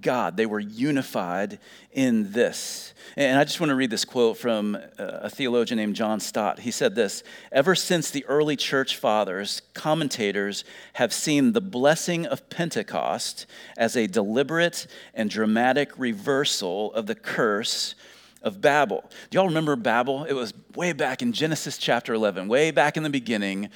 God. 0.00 0.36
They 0.36 0.46
were 0.46 0.60
unified 0.60 1.58
in 1.92 2.32
this. 2.32 2.94
And 3.16 3.38
I 3.38 3.44
just 3.44 3.60
want 3.60 3.70
to 3.70 3.74
read 3.74 3.90
this 3.90 4.04
quote 4.04 4.36
from 4.36 4.76
uh, 4.76 4.80
a 4.98 5.30
theologian 5.30 5.76
named 5.76 5.96
John 5.96 6.20
Stott. 6.20 6.60
He 6.60 6.70
said 6.70 6.94
this 6.94 7.22
Ever 7.50 7.74
since 7.74 8.10
the 8.10 8.24
early 8.26 8.56
church 8.56 8.96
fathers, 8.96 9.62
commentators 9.74 10.64
have 10.94 11.12
seen 11.12 11.52
the 11.52 11.60
blessing 11.60 12.26
of 12.26 12.48
Pentecost 12.48 13.46
as 13.76 13.96
a 13.96 14.06
deliberate 14.06 14.86
and 15.14 15.28
dramatic 15.28 15.98
reversal 15.98 16.92
of 16.94 17.06
the 17.06 17.14
curse 17.14 17.94
of 18.42 18.60
Babel. 18.60 19.04
Do 19.30 19.38
y'all 19.38 19.46
remember 19.46 19.76
Babel? 19.76 20.24
It 20.24 20.32
was 20.32 20.52
way 20.74 20.92
back 20.92 21.22
in 21.22 21.32
Genesis 21.32 21.78
chapter 21.78 22.14
11, 22.14 22.48
way 22.48 22.70
back 22.70 22.96
in 22.96 23.02
the 23.02 23.10
beginning. 23.10 23.68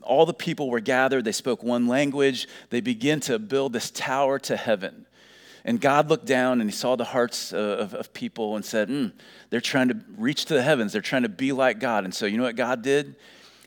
All 0.00 0.26
the 0.26 0.34
people 0.34 0.70
were 0.70 0.80
gathered, 0.80 1.24
they 1.24 1.32
spoke 1.32 1.62
one 1.62 1.86
language, 1.86 2.48
they 2.70 2.80
begin 2.80 3.20
to 3.20 3.38
build 3.38 3.72
this 3.72 3.90
tower 3.90 4.38
to 4.40 4.56
heaven. 4.56 5.06
And 5.64 5.80
God 5.80 6.08
looked 6.08 6.26
down 6.26 6.60
and 6.60 6.68
he 6.68 6.76
saw 6.76 6.96
the 6.96 7.04
hearts 7.04 7.52
of, 7.52 7.94
of 7.94 8.12
people 8.12 8.56
and 8.56 8.64
said, 8.64 8.88
mm, 8.88 9.12
They're 9.50 9.60
trying 9.60 9.88
to 9.88 10.00
reach 10.16 10.46
to 10.46 10.54
the 10.54 10.62
heavens. 10.62 10.92
They're 10.92 11.02
trying 11.02 11.22
to 11.22 11.28
be 11.28 11.52
like 11.52 11.78
God. 11.78 12.04
And 12.04 12.14
so, 12.14 12.26
you 12.26 12.36
know 12.36 12.44
what 12.44 12.56
God 12.56 12.82
did? 12.82 13.16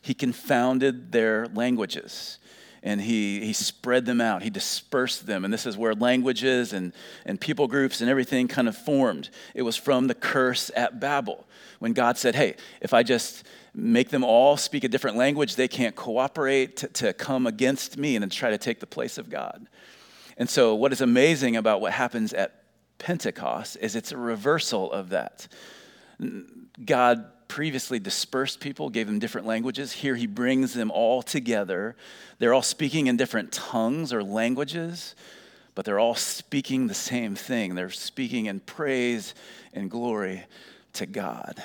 He 0.02 0.14
confounded 0.14 1.12
their 1.12 1.48
languages 1.48 2.38
and 2.86 3.02
he, 3.02 3.44
he 3.44 3.52
spread 3.52 4.06
them 4.06 4.22
out. 4.22 4.44
He 4.44 4.52
dispersed 4.52 5.26
them. 5.26 5.44
And 5.44 5.52
this 5.52 5.66
is 5.66 5.76
where 5.76 5.96
languages 5.96 6.72
and, 6.72 6.94
and 7.26 7.42
people 7.42 7.68
groups 7.68 8.00
and 8.00 8.10
everything 8.10 8.48
kind 8.48 8.68
of 8.68 8.78
formed. 8.78 9.32
It 9.56 9.64
was 9.64 9.76
from 9.76 10.06
the 10.06 10.14
curse 10.14 10.70
at 10.76 11.00
Babel 11.00 11.48
when 11.80 11.94
God 11.94 12.18
said, 12.18 12.36
Hey, 12.36 12.56
if 12.82 12.94
I 12.94 13.02
just 13.02 13.44
make 13.74 14.10
them 14.10 14.24
all 14.24 14.56
speak 14.56 14.84
a 14.84 14.88
different 14.88 15.18
language, 15.18 15.56
they 15.56 15.68
can't 15.68 15.96
cooperate 15.96 16.78
to, 16.78 16.88
to 16.90 17.14
come 17.14 17.48
against 17.48 17.98
me 17.98 18.16
and 18.16 18.32
try 18.32 18.52
to 18.52 18.58
take 18.58 18.80
the 18.80 18.88
place 18.88 19.18
of 19.18 19.32
God. 19.32 19.68
And 20.38 20.50
so, 20.50 20.76
what 20.76 20.92
is 20.92 21.02
amazing 21.02 21.56
about 21.56 21.82
what 21.82 21.94
happens 21.94 22.34
at 22.34 22.64
Pentecost 22.98 23.78
is 23.80 23.96
it's 23.96 24.12
a 24.12 24.18
reversal 24.18 24.92
of 24.92 25.10
that. 25.10 25.48
God 26.84 27.26
previously 27.48 28.00
dispersed 28.00 28.60
people, 28.60 28.90
gave 28.90 29.08
them 29.08 29.20
different 29.20 29.48
languages. 29.48 29.92
Here, 29.92 30.16
he 30.16 30.28
brings 30.28 30.74
them 30.74 30.92
all 30.92 31.22
together. 31.22 31.96
They're 32.40 32.54
all 32.54 32.62
speaking 32.62 33.08
in 33.08 33.18
different 33.18 33.52
tongues 33.52 34.12
or 34.12 34.24
languages, 34.24 35.16
but 35.74 35.86
they're 35.86 36.00
all 36.00 36.16
speaking 36.16 36.88
the 36.88 36.94
same 36.94 37.36
thing. 37.36 37.76
They're 37.76 37.90
speaking 37.90 38.48
in 38.48 38.62
praise 38.62 39.36
and 39.74 39.90
glory 39.90 40.44
to 40.94 41.06
God. 41.06 41.64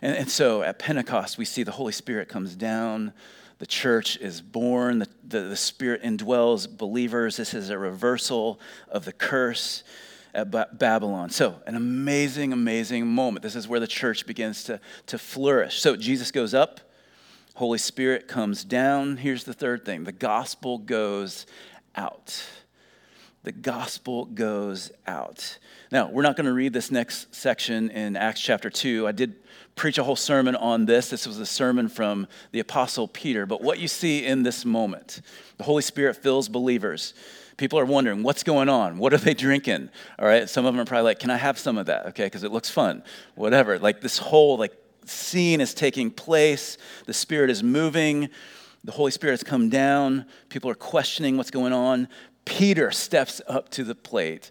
And, 0.00 0.16
and 0.16 0.30
so 0.30 0.62
at 0.62 0.78
Pentecost, 0.78 1.38
we 1.38 1.44
see 1.44 1.62
the 1.62 1.72
Holy 1.72 1.92
Spirit 1.92 2.28
comes 2.28 2.54
down 2.54 3.12
the 3.58 3.66
church 3.66 4.16
is 4.16 4.40
born, 4.40 4.98
the, 4.98 5.08
the, 5.26 5.40
the, 5.40 5.56
Spirit 5.56 6.02
indwells 6.02 6.68
believers. 6.68 7.36
This 7.36 7.54
is 7.54 7.70
a 7.70 7.78
reversal 7.78 8.60
of 8.88 9.04
the 9.04 9.12
curse 9.12 9.84
at 10.34 10.50
ba- 10.50 10.68
Babylon. 10.72 11.30
So, 11.30 11.60
an 11.66 11.76
amazing, 11.76 12.52
amazing 12.52 13.06
moment. 13.06 13.42
This 13.42 13.54
is 13.54 13.68
where 13.68 13.80
the 13.80 13.86
church 13.86 14.26
begins 14.26 14.64
to, 14.64 14.80
to 15.06 15.18
flourish. 15.18 15.80
So, 15.80 15.96
Jesus 15.96 16.30
goes 16.30 16.52
up, 16.52 16.80
Holy 17.54 17.78
Spirit 17.78 18.26
comes 18.26 18.64
down. 18.64 19.18
Here's 19.18 19.44
the 19.44 19.54
third 19.54 19.84
thing 19.84 20.04
the 20.04 20.12
gospel 20.12 20.78
goes 20.78 21.46
out. 21.94 22.44
The 23.44 23.52
gospel 23.52 24.24
goes 24.24 24.90
out. 25.06 25.58
Now, 25.92 26.10
we're 26.10 26.22
not 26.22 26.34
going 26.34 26.46
to 26.46 26.52
read 26.54 26.72
this 26.72 26.90
next 26.90 27.34
section 27.34 27.90
in 27.90 28.16
Acts 28.16 28.40
chapter 28.40 28.70
2. 28.70 29.06
I 29.06 29.12
did 29.12 29.36
preach 29.76 29.98
a 29.98 30.02
whole 30.02 30.16
sermon 30.16 30.56
on 30.56 30.86
this. 30.86 31.10
This 31.10 31.26
was 31.26 31.38
a 31.38 31.44
sermon 31.44 31.90
from 31.90 32.26
the 32.52 32.60
Apostle 32.60 33.06
Peter. 33.06 33.44
But 33.44 33.60
what 33.60 33.78
you 33.78 33.86
see 33.86 34.24
in 34.24 34.44
this 34.44 34.64
moment, 34.64 35.20
the 35.58 35.64
Holy 35.64 35.82
Spirit 35.82 36.16
fills 36.16 36.48
believers. 36.48 37.12
People 37.58 37.78
are 37.78 37.84
wondering, 37.84 38.22
what's 38.22 38.42
going 38.42 38.70
on? 38.70 38.96
What 38.96 39.12
are 39.12 39.18
they 39.18 39.34
drinking? 39.34 39.90
All 40.18 40.26
right, 40.26 40.48
some 40.48 40.64
of 40.64 40.72
them 40.72 40.80
are 40.80 40.86
probably 40.86 41.04
like, 41.04 41.18
can 41.18 41.28
I 41.28 41.36
have 41.36 41.58
some 41.58 41.76
of 41.76 41.84
that? 41.86 42.06
Okay, 42.06 42.24
because 42.24 42.44
it 42.44 42.50
looks 42.50 42.70
fun. 42.70 43.02
Whatever. 43.34 43.78
Like 43.78 44.00
this 44.00 44.16
whole 44.16 44.56
like 44.56 44.72
scene 45.04 45.60
is 45.60 45.74
taking 45.74 46.10
place. 46.10 46.78
The 47.04 47.12
Spirit 47.12 47.50
is 47.50 47.62
moving. 47.62 48.30
The 48.84 48.92
Holy 48.92 49.10
Spirit 49.10 49.34
has 49.34 49.42
come 49.42 49.68
down. 49.68 50.24
People 50.48 50.70
are 50.70 50.74
questioning 50.74 51.36
what's 51.36 51.50
going 51.50 51.74
on. 51.74 52.08
Peter 52.44 52.90
steps 52.90 53.40
up 53.46 53.68
to 53.70 53.84
the 53.84 53.94
plate 53.94 54.50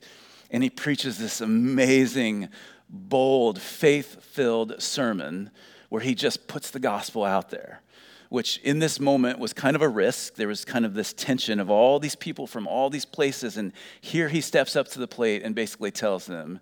and 0.52 0.64
he 0.64 0.70
preaches 0.70 1.18
this 1.18 1.42
amazing 1.42 2.50
bold, 2.90 3.60
faith 3.60 4.24
filled 4.24 4.82
sermon 4.82 5.50
where 5.90 6.02
he 6.02 6.16
just 6.16 6.48
puts 6.48 6.72
the 6.72 6.80
gospel 6.80 7.24
out 7.24 7.50
there, 7.50 7.82
which 8.30 8.58
in 8.60 8.80
this 8.80 9.00
moment 9.00 9.40
was 9.40 9.54
kind 9.54 9.76
of 9.76 9.82
a 9.82 9.88
risk. 9.88 10.36
There 10.36 10.48
was 10.48 10.66
kind 10.66 10.86
of 10.86 10.94
this 10.94 11.14
tension 11.14 11.60
of 11.60 11.70
all 11.70 12.00
these 12.00 12.16
people 12.16 12.48
from 12.48 12.68
all 12.68 12.90
these 12.90 13.06
places. 13.06 13.58
And 13.58 13.74
here 14.02 14.30
he 14.30 14.42
steps 14.42 14.76
up 14.76 14.88
to 14.90 15.00
the 15.00 15.08
plate 15.08 15.44
and 15.44 15.54
basically 15.54 15.92
tells 15.92 16.26
them, 16.26 16.60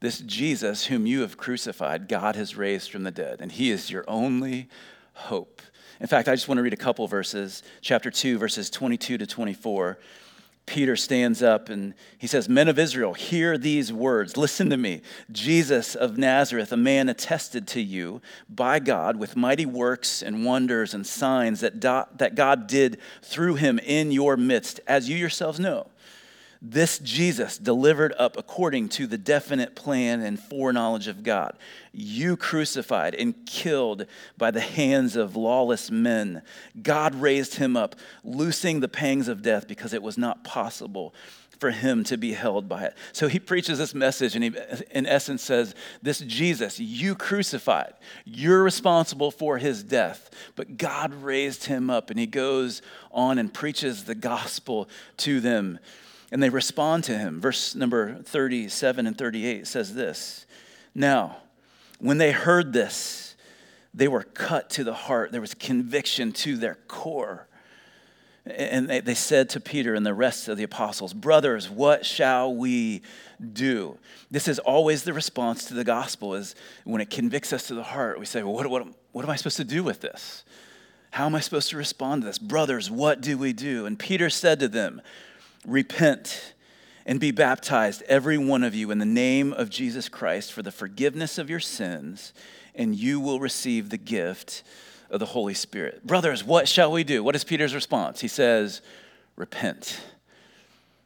This 0.00 0.20
Jesus, 0.20 0.86
whom 0.86 1.06
you 1.06 1.22
have 1.22 1.36
crucified, 1.36 2.08
God 2.08 2.36
has 2.36 2.56
raised 2.56 2.90
from 2.90 3.02
the 3.02 3.10
dead, 3.10 3.40
and 3.40 3.50
he 3.50 3.70
is 3.70 3.90
your 3.90 4.04
only 4.06 4.68
hope. 5.14 5.62
In 6.00 6.06
fact, 6.06 6.28
I 6.28 6.34
just 6.34 6.48
want 6.48 6.58
to 6.58 6.62
read 6.62 6.72
a 6.72 6.76
couple 6.76 7.06
verses. 7.06 7.62
Chapter 7.80 8.10
2, 8.10 8.38
verses 8.38 8.70
22 8.70 9.18
to 9.18 9.26
24. 9.26 9.98
Peter 10.70 10.94
stands 10.94 11.42
up 11.42 11.68
and 11.68 11.94
he 12.16 12.28
says, 12.28 12.48
Men 12.48 12.68
of 12.68 12.78
Israel, 12.78 13.12
hear 13.12 13.58
these 13.58 13.92
words. 13.92 14.36
Listen 14.36 14.70
to 14.70 14.76
me. 14.76 15.02
Jesus 15.32 15.96
of 15.96 16.16
Nazareth, 16.16 16.70
a 16.70 16.76
man 16.76 17.08
attested 17.08 17.66
to 17.66 17.80
you 17.80 18.22
by 18.48 18.78
God 18.78 19.16
with 19.16 19.34
mighty 19.34 19.66
works 19.66 20.22
and 20.22 20.44
wonders 20.44 20.94
and 20.94 21.04
signs 21.04 21.58
that, 21.58 21.80
that 21.80 22.36
God 22.36 22.68
did 22.68 22.98
through 23.20 23.56
him 23.56 23.80
in 23.80 24.12
your 24.12 24.36
midst, 24.36 24.78
as 24.86 25.08
you 25.08 25.16
yourselves 25.16 25.58
know. 25.58 25.88
This 26.62 26.98
Jesus 26.98 27.56
delivered 27.56 28.12
up 28.18 28.36
according 28.36 28.90
to 28.90 29.06
the 29.06 29.16
definite 29.16 29.74
plan 29.74 30.20
and 30.20 30.38
foreknowledge 30.38 31.08
of 31.08 31.22
God. 31.22 31.56
You 31.90 32.36
crucified 32.36 33.14
and 33.14 33.46
killed 33.46 34.04
by 34.36 34.50
the 34.50 34.60
hands 34.60 35.16
of 35.16 35.36
lawless 35.36 35.90
men. 35.90 36.42
God 36.82 37.14
raised 37.14 37.54
him 37.54 37.78
up, 37.78 37.96
loosing 38.22 38.80
the 38.80 38.88
pangs 38.88 39.26
of 39.26 39.40
death 39.40 39.66
because 39.66 39.94
it 39.94 40.02
was 40.02 40.18
not 40.18 40.44
possible 40.44 41.14
for 41.58 41.70
him 41.70 42.04
to 42.04 42.18
be 42.18 42.34
held 42.34 42.68
by 42.68 42.84
it. 42.84 42.94
So 43.12 43.28
he 43.28 43.38
preaches 43.38 43.78
this 43.78 43.94
message 43.94 44.34
and 44.34 44.44
he, 44.44 44.52
in 44.90 45.06
essence, 45.06 45.42
says, 45.42 45.74
This 46.02 46.18
Jesus, 46.20 46.78
you 46.78 47.14
crucified, 47.14 47.94
you're 48.26 48.62
responsible 48.62 49.30
for 49.30 49.56
his 49.56 49.82
death, 49.82 50.30
but 50.56 50.76
God 50.76 51.14
raised 51.14 51.64
him 51.64 51.88
up. 51.88 52.10
And 52.10 52.18
he 52.18 52.26
goes 52.26 52.82
on 53.12 53.38
and 53.38 53.52
preaches 53.52 54.04
the 54.04 54.14
gospel 54.14 54.90
to 55.18 55.40
them 55.40 55.78
and 56.30 56.42
they 56.42 56.48
respond 56.48 57.04
to 57.04 57.18
him. 57.18 57.40
Verse 57.40 57.74
number 57.74 58.14
37 58.22 59.06
and 59.06 59.16
38 59.16 59.66
says 59.66 59.94
this 59.94 60.46
Now, 60.94 61.38
when 61.98 62.18
they 62.18 62.32
heard 62.32 62.72
this, 62.72 63.34
they 63.92 64.08
were 64.08 64.22
cut 64.22 64.70
to 64.70 64.84
the 64.84 64.94
heart. 64.94 65.32
There 65.32 65.40
was 65.40 65.54
conviction 65.54 66.32
to 66.32 66.56
their 66.56 66.76
core. 66.88 67.46
And 68.46 68.88
they, 68.88 69.14
said 69.14 69.50
to 69.50 69.60
Peter 69.60 69.94
and 69.94 70.04
the 70.04 70.14
rest 70.14 70.48
of 70.48 70.56
the 70.56 70.62
apostles, 70.62 71.12
Brothers, 71.12 71.68
what 71.68 72.06
shall 72.06 72.54
we 72.54 73.02
do? 73.52 73.98
This 74.30 74.48
is 74.48 74.58
always 74.58 75.04
the 75.04 75.12
response 75.12 75.66
to 75.66 75.74
the 75.74 75.84
gospel 75.84 76.34
is 76.34 76.54
when 76.84 77.02
it 77.02 77.10
convicts 77.10 77.52
us 77.52 77.66
to 77.68 77.74
the 77.74 77.82
heart, 77.82 78.18
we 78.18 78.24
say, 78.24 78.42
Well, 78.42 78.54
what, 78.54 78.66
what, 78.68 78.86
what 79.12 79.24
am 79.24 79.30
I 79.30 79.36
supposed 79.36 79.58
to 79.58 79.64
do 79.64 79.84
with 79.84 80.00
this? 80.00 80.44
How 81.10 81.26
am 81.26 81.34
I 81.34 81.40
supposed 81.40 81.68
to 81.70 81.76
respond 81.76 82.22
to 82.22 82.26
this? 82.26 82.38
Brothers, 82.38 82.90
what 82.90 83.20
do 83.20 83.36
we 83.36 83.52
do? 83.52 83.84
And 83.84 83.98
Peter 83.98 84.30
said 84.30 84.58
to 84.60 84.68
them, 84.68 85.02
Repent 85.66 86.54
and 87.06 87.18
be 87.18 87.30
baptized, 87.30 88.02
every 88.08 88.38
one 88.38 88.62
of 88.62 88.74
you, 88.74 88.90
in 88.90 88.98
the 88.98 89.04
name 89.04 89.52
of 89.52 89.70
Jesus 89.70 90.08
Christ 90.08 90.52
for 90.52 90.62
the 90.62 90.70
forgiveness 90.72 91.38
of 91.38 91.50
your 91.50 91.60
sins, 91.60 92.32
and 92.74 92.94
you 92.94 93.20
will 93.20 93.40
receive 93.40 93.90
the 93.90 93.98
gift 93.98 94.62
of 95.10 95.18
the 95.18 95.26
Holy 95.26 95.54
Spirit. 95.54 96.06
Brothers, 96.06 96.44
what 96.44 96.68
shall 96.68 96.92
we 96.92 97.04
do? 97.04 97.24
What 97.24 97.34
is 97.34 97.44
Peter's 97.44 97.74
response? 97.74 98.20
He 98.20 98.28
says, 98.28 98.80
Repent. 99.36 100.00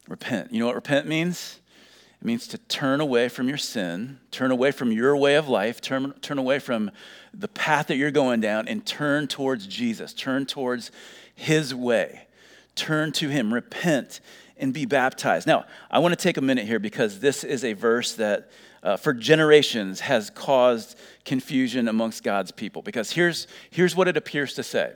Repent. 0.09 0.53
You 0.53 0.61
know 0.61 0.67
what 0.67 0.75
repent 0.75 1.07
means? 1.07 1.61
It 2.21 2.25
means 2.27 2.47
to 2.49 2.59
turn 2.59 3.01
away 3.01 3.29
from 3.29 3.49
your 3.49 3.59
sin, 3.59 4.19
turn 4.31 4.51
away 4.51 4.71
from 4.71 4.93
your 4.93 5.17
way 5.17 5.37
of 5.37 5.49
life, 5.49 5.81
turn, 5.81 6.13
turn 6.21 6.39
away 6.39 6.59
from 6.59 6.91
the 7.33 7.49
path 7.49 7.87
that 7.87 7.97
you're 7.97 8.11
going 8.11 8.41
down, 8.41 8.69
and 8.69 8.85
turn 8.85 9.29
towards 9.29 9.67
Jesus, 9.67 10.13
turn 10.13 10.47
towards 10.47 10.91
his 11.35 11.75
way. 11.75 12.27
Turn 12.75 13.13
to 13.13 13.29
him, 13.29 13.55
repent, 13.55 14.21
and 14.57 14.73
be 14.73 14.87
baptized. 14.87 15.47
Now, 15.47 15.65
I 15.91 15.99
want 15.99 16.13
to 16.13 16.23
take 16.23 16.37
a 16.37 16.41
minute 16.41 16.67
here 16.67 16.79
because 16.79 17.21
this 17.21 17.45
is 17.45 17.65
a 17.65 17.73
verse 17.73 18.15
that 18.15 18.51
uh, 18.83 18.97
for 18.97 19.13
generations 19.13 20.01
has 20.01 20.31
caused 20.31 20.99
confusion 21.25 21.89
amongst 21.89 22.23
God's 22.23 22.53
people. 22.53 22.83
Because 22.83 23.13
here's, 23.13 23.47
here's 23.71 23.97
what 23.97 24.09
it 24.09 24.17
appears 24.17 24.55
to 24.55 24.63
say 24.63 24.93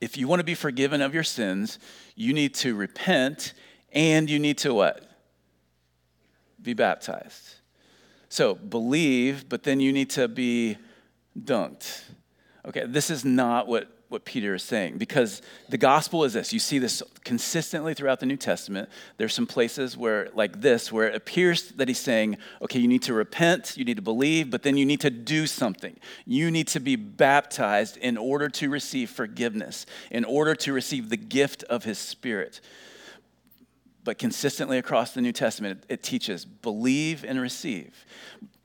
if 0.00 0.16
you 0.16 0.26
want 0.26 0.40
to 0.40 0.44
be 0.44 0.54
forgiven 0.54 1.02
of 1.02 1.12
your 1.12 1.22
sins, 1.22 1.78
you 2.14 2.32
need 2.32 2.54
to 2.54 2.74
repent 2.74 3.52
and 3.92 4.30
you 4.30 4.38
need 4.38 4.56
to 4.58 4.72
what? 4.72 5.06
Be 6.60 6.74
baptized. 6.74 7.56
So 8.28 8.54
believe, 8.54 9.48
but 9.48 9.62
then 9.62 9.80
you 9.80 9.92
need 9.92 10.10
to 10.10 10.28
be 10.28 10.78
dunked. 11.38 12.04
Okay, 12.66 12.84
this 12.86 13.10
is 13.10 13.24
not 13.24 13.66
what 13.66 13.88
what 14.10 14.24
Peter 14.24 14.56
is 14.56 14.64
saying 14.64 14.98
because 14.98 15.40
the 15.68 15.78
gospel 15.78 16.24
is 16.24 16.32
this. 16.32 16.52
You 16.52 16.58
see 16.58 16.80
this 16.80 17.00
consistently 17.24 17.94
throughout 17.94 18.18
the 18.18 18.26
New 18.26 18.36
Testament. 18.36 18.88
There's 19.18 19.32
some 19.32 19.46
places 19.46 19.96
where, 19.96 20.28
like 20.34 20.60
this, 20.60 20.90
where 20.90 21.08
it 21.08 21.14
appears 21.14 21.70
that 21.72 21.86
he's 21.86 22.00
saying, 22.00 22.36
okay, 22.60 22.80
you 22.80 22.88
need 22.88 23.02
to 23.02 23.14
repent, 23.14 23.76
you 23.76 23.84
need 23.84 23.96
to 23.96 24.02
believe, 24.02 24.50
but 24.50 24.64
then 24.64 24.76
you 24.76 24.84
need 24.84 25.00
to 25.02 25.10
do 25.10 25.46
something. 25.46 25.96
You 26.26 26.50
need 26.50 26.66
to 26.68 26.80
be 26.80 26.96
baptized 26.96 27.96
in 27.98 28.16
order 28.16 28.48
to 28.48 28.68
receive 28.68 29.10
forgiveness, 29.10 29.86
in 30.10 30.24
order 30.24 30.56
to 30.56 30.72
receive 30.72 31.08
the 31.08 31.16
gift 31.16 31.62
of 31.64 31.84
his 31.84 31.98
spirit. 31.98 32.60
But 34.02 34.18
consistently 34.18 34.76
across 34.76 35.12
the 35.12 35.20
New 35.20 35.32
Testament, 35.32 35.84
it 35.88 36.02
teaches 36.02 36.44
believe 36.44 37.24
and 37.24 37.40
receive. 37.40 38.04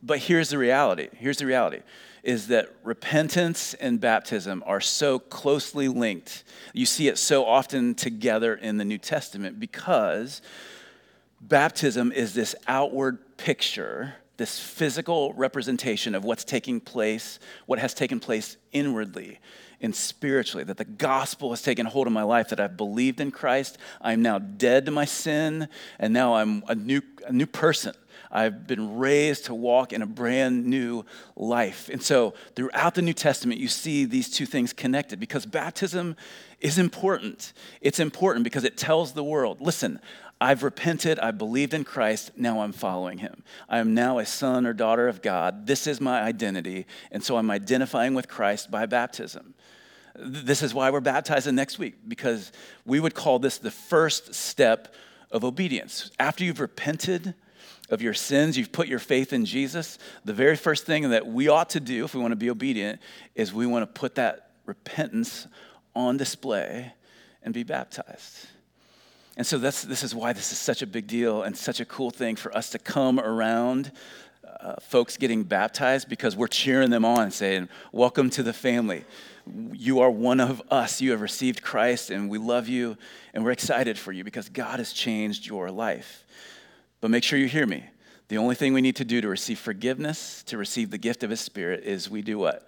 But 0.02 0.20
here's 0.20 0.50
the 0.50 0.58
reality. 0.58 1.10
Here's 1.14 1.38
the 1.38 1.46
reality 1.46 1.82
is 2.26 2.48
that 2.48 2.76
repentance 2.84 3.76
and 3.76 4.02
baptism 4.02 4.64
are 4.66 4.82
so 4.82 5.20
closely 5.20 5.88
linked. 5.88 6.44
You 6.74 6.88
see 6.88 7.08
it 7.08 7.20
so 7.20 7.46
often 7.46 7.94
together 7.94 8.56
in 8.56 8.78
the 8.78 8.84
New 8.84 8.98
Testament 8.98 9.60
because 9.60 10.42
baptism 11.40 12.12
is 12.12 12.34
this 12.34 12.56
outward 12.68 13.38
picture, 13.38 14.16
this 14.38 14.60
physical 14.60 15.34
representation 15.34 16.16
of 16.16 16.24
what's 16.24 16.44
taking 16.44 16.80
place, 16.80 17.40
what 17.68 17.78
has 17.78 17.94
taken 17.94 18.20
place 18.20 18.58
inwardly 18.72 19.40
and 19.80 19.96
spiritually, 19.96 20.64
that 20.64 20.78
the 20.78 20.86
gospel 20.86 21.52
has 21.52 21.62
taken 21.62 21.86
hold 21.86 22.08
of 22.08 22.14
my 22.14 22.24
life, 22.24 22.50
that 22.50 22.60
I've 22.60 22.76
believed 22.76 23.22
in 23.22 23.30
Christ, 23.30 23.78
I'm 24.02 24.24
now 24.24 24.40
dead 24.40 24.88
to 24.88 24.92
my 24.92 25.06
sin, 25.06 25.68
and 26.00 26.12
now 26.12 26.36
I'm 26.36 26.64
a 26.68 26.74
new, 26.74 27.02
a 27.28 27.32
new 27.32 27.46
person. 27.46 27.94
I've 28.36 28.68
been 28.68 28.98
raised 28.98 29.46
to 29.46 29.56
walk 29.56 29.94
in 29.94 30.02
a 30.02 30.06
brand 30.06 30.66
new 30.66 31.06
life. 31.38 31.88
And 31.88 32.04
so, 32.04 32.34
throughout 32.54 32.94
the 32.94 33.02
New 33.02 33.14
Testament, 33.14 33.62
you 33.62 33.70
see 33.70 34.04
these 34.04 34.30
two 34.30 34.46
things 34.46 34.74
connected 34.74 35.22
because 35.22 35.46
baptism 35.46 36.18
is 36.60 36.78
important. 36.78 37.54
It's 37.80 37.98
important 37.98 38.44
because 38.44 38.66
it 38.66 38.76
tells 38.76 39.14
the 39.14 39.24
world 39.24 39.62
listen, 39.62 40.02
I've 40.42 40.64
repented, 40.64 41.18
I 41.18 41.32
believed 41.32 41.74
in 41.74 41.86
Christ, 41.86 42.32
now 42.36 42.60
I'm 42.60 42.74
following 42.74 43.20
him. 43.20 43.42
I 43.70 43.78
am 43.78 43.94
now 43.94 44.20
a 44.20 44.26
son 44.26 44.66
or 44.66 44.74
daughter 44.74 45.08
of 45.08 45.22
God. 45.22 45.66
This 45.66 45.88
is 45.88 46.02
my 46.02 46.22
identity. 46.22 46.88
And 47.14 47.24
so 47.24 47.38
I'm 47.38 47.50
identifying 47.50 48.16
with 48.16 48.28
Christ 48.28 48.70
by 48.70 48.86
baptism. 48.86 49.54
This 50.14 50.62
is 50.62 50.74
why 50.74 50.90
we're 50.90 51.00
baptizing 51.00 51.56
next 51.56 51.80
week, 51.80 51.96
because 52.06 52.52
we 52.86 53.00
would 53.00 53.14
call 53.16 53.40
this 53.40 53.60
the 53.60 53.72
first 53.72 54.36
step 54.36 54.94
of 55.32 55.46
obedience. 55.46 56.12
After 56.20 56.44
you've 56.44 56.60
repented, 56.60 57.34
of 57.90 58.02
your 58.02 58.14
sins, 58.14 58.58
you've 58.58 58.72
put 58.72 58.88
your 58.88 59.00
faith 59.00 59.32
in 59.34 59.46
Jesus, 59.46 59.98
the 60.24 60.34
very 60.34 60.56
first 60.56 60.86
thing 60.86 61.10
that 61.12 61.28
we 61.28 61.48
ought 61.48 61.70
to 61.72 61.80
do 61.80 62.04
if 62.06 62.16
we 62.16 62.22
want 62.22 62.32
to 62.32 62.38
be 62.38 62.50
obedient 62.50 63.00
is 63.36 63.54
we 63.54 63.68
want 63.68 63.84
to 63.84 64.00
put 64.00 64.16
that 64.16 64.52
repentance 64.66 65.48
on 65.96 66.18
display 66.18 66.94
and 67.44 67.54
be 67.54 67.64
baptized. 67.64 68.48
And 69.38 69.46
so 69.46 69.58
that's, 69.58 69.84
this 69.84 70.04
is 70.04 70.16
why 70.16 70.34
this 70.34 70.52
is 70.52 70.58
such 70.58 70.82
a 70.82 70.88
big 70.88 71.08
deal 71.08 71.44
and 71.44 71.56
such 71.56 71.80
a 71.80 71.86
cool 71.86 72.10
thing 72.10 72.36
for 72.36 72.56
us 72.56 72.70
to 72.72 72.80
come 72.80 73.20
around 73.20 73.92
uh, 74.62 74.76
folks 74.82 75.18
getting 75.18 75.44
baptized 75.44 76.08
because 76.10 76.36
we're 76.36 76.48
cheering 76.48 76.90
them 76.90 77.06
on, 77.06 77.30
saying, 77.30 77.68
Welcome 77.92 78.30
to 78.32 78.44
the 78.44 78.54
family. 78.54 79.04
You 79.74 80.00
are 80.00 80.10
one 80.10 80.40
of 80.40 80.62
us. 80.72 81.02
You 81.02 81.12
have 81.12 81.22
received 81.22 81.62
Christ, 81.62 82.10
and 82.10 82.30
we 82.30 82.38
love 82.38 82.68
you, 82.68 82.98
and 83.34 83.44
we're 83.44 83.52
excited 83.52 83.98
for 83.98 84.12
you 84.12 84.24
because 84.24 84.50
God 84.50 84.80
has 84.80 84.92
changed 84.94 85.46
your 85.46 85.70
life. 85.70 86.25
But 87.02 87.12
make 87.12 87.24
sure 87.24 87.38
you 87.38 87.48
hear 87.48 87.68
me. 87.68 87.86
The 88.28 88.38
only 88.38 88.56
thing 88.56 88.74
we 88.74 88.82
need 88.82 88.96
to 88.96 89.06
do 89.06 89.22
to 89.22 89.28
receive 89.28 89.60
forgiveness, 89.60 90.44
to 90.44 90.58
receive 90.58 90.90
the 90.90 90.98
gift 90.98 91.24
of 91.24 91.30
His 91.30 91.40
Spirit, 91.40 91.84
is 91.84 92.10
we 92.10 92.22
do 92.22 92.40
what? 92.40 92.68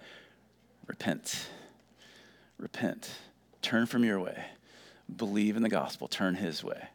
Repent. 0.86 1.48
Repent. 2.58 3.10
Turn 3.60 3.86
from 3.86 4.04
your 4.04 4.20
way. 4.20 4.44
Believe 5.14 5.56
in 5.56 5.62
the 5.62 5.68
gospel. 5.68 6.06
Turn 6.06 6.36
His 6.36 6.62
way. 6.62 6.88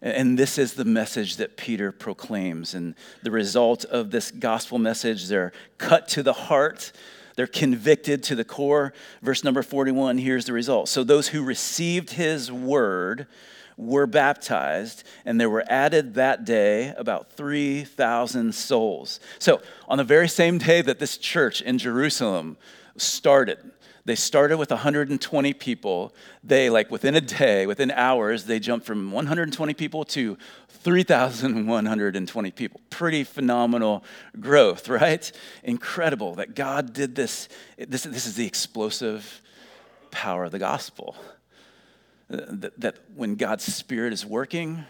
And 0.00 0.38
this 0.38 0.58
is 0.58 0.74
the 0.74 0.84
message 0.84 1.36
that 1.36 1.56
Peter 1.56 1.90
proclaims. 1.90 2.74
And 2.74 2.94
the 3.22 3.32
result 3.32 3.84
of 3.84 4.10
this 4.10 4.30
gospel 4.30 4.78
message, 4.78 5.26
they're 5.26 5.52
cut 5.76 6.06
to 6.08 6.22
the 6.22 6.32
heart, 6.32 6.92
they're 7.34 7.46
convicted 7.46 8.22
to 8.24 8.34
the 8.34 8.44
core. 8.44 8.92
Verse 9.22 9.42
number 9.42 9.62
41, 9.62 10.18
here's 10.18 10.44
the 10.44 10.52
result. 10.52 10.88
So 10.88 11.02
those 11.02 11.28
who 11.28 11.42
received 11.44 12.10
his 12.10 12.50
word, 12.50 13.26
were 13.78 14.06
baptized, 14.06 15.04
and 15.24 15.40
there 15.40 15.48
were 15.48 15.64
added 15.68 16.14
that 16.14 16.44
day 16.44 16.92
about 16.98 17.32
3,000 17.32 18.54
souls. 18.54 19.20
So, 19.38 19.62
on 19.86 19.96
the 19.96 20.04
very 20.04 20.28
same 20.28 20.58
day 20.58 20.82
that 20.82 20.98
this 20.98 21.16
church 21.16 21.62
in 21.62 21.78
Jerusalem 21.78 22.58
started. 22.96 23.58
They 24.04 24.14
started 24.14 24.56
with 24.56 24.70
120 24.70 25.52
people. 25.52 26.14
They, 26.42 26.70
like 26.70 26.90
within 26.90 27.14
a 27.14 27.20
day, 27.20 27.66
within 27.66 27.90
hours, 27.90 28.44
they 28.44 28.58
jumped 28.58 28.86
from 28.86 29.12
120 29.12 29.74
people 29.74 30.04
to 30.06 30.38
3,120 30.68 32.50
people. 32.52 32.80
Pretty 32.88 33.24
phenomenal 33.24 34.02
growth, 34.40 34.88
right? 34.88 35.30
Incredible 35.62 36.36
that 36.36 36.54
God 36.54 36.92
did 36.94 37.14
this. 37.14 37.48
This, 37.76 38.04
this 38.04 38.26
is 38.26 38.34
the 38.34 38.46
explosive 38.46 39.42
power 40.10 40.44
of 40.44 40.52
the 40.52 40.58
gospel. 40.58 41.14
That, 42.28 42.78
that 42.80 42.96
when 43.14 43.36
God's 43.36 43.64
Spirit 43.64 44.12
is 44.12 44.24
working, 44.24 44.84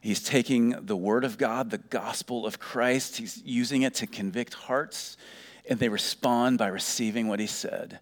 He's 0.00 0.22
taking 0.22 0.70
the 0.86 0.96
Word 0.96 1.24
of 1.24 1.38
God, 1.38 1.70
the 1.70 1.78
gospel 1.78 2.46
of 2.46 2.58
Christ, 2.58 3.16
He's 3.16 3.42
using 3.44 3.82
it 3.82 3.94
to 3.94 4.06
convict 4.06 4.54
hearts, 4.54 5.16
and 5.68 5.78
they 5.78 5.88
respond 5.88 6.58
by 6.58 6.68
receiving 6.68 7.28
what 7.28 7.40
He 7.40 7.46
said. 7.46 8.00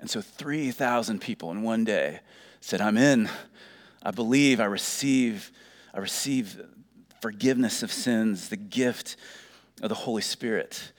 And 0.00 0.10
so 0.10 0.20
3,000 0.20 1.20
people 1.20 1.50
in 1.52 1.62
one 1.62 1.84
day 1.84 2.20
said, 2.60 2.80
I'm 2.80 2.96
in. 2.96 3.30
I 4.02 4.10
believe, 4.10 4.60
I 4.60 4.64
receive, 4.64 5.52
I 5.94 6.00
receive 6.00 6.60
forgiveness 7.20 7.84
of 7.84 7.92
sins, 7.92 8.48
the 8.48 8.56
gift 8.56 9.16
of 9.80 9.88
the 9.88 9.94
Holy 9.94 10.22
Spirit. 10.22 10.92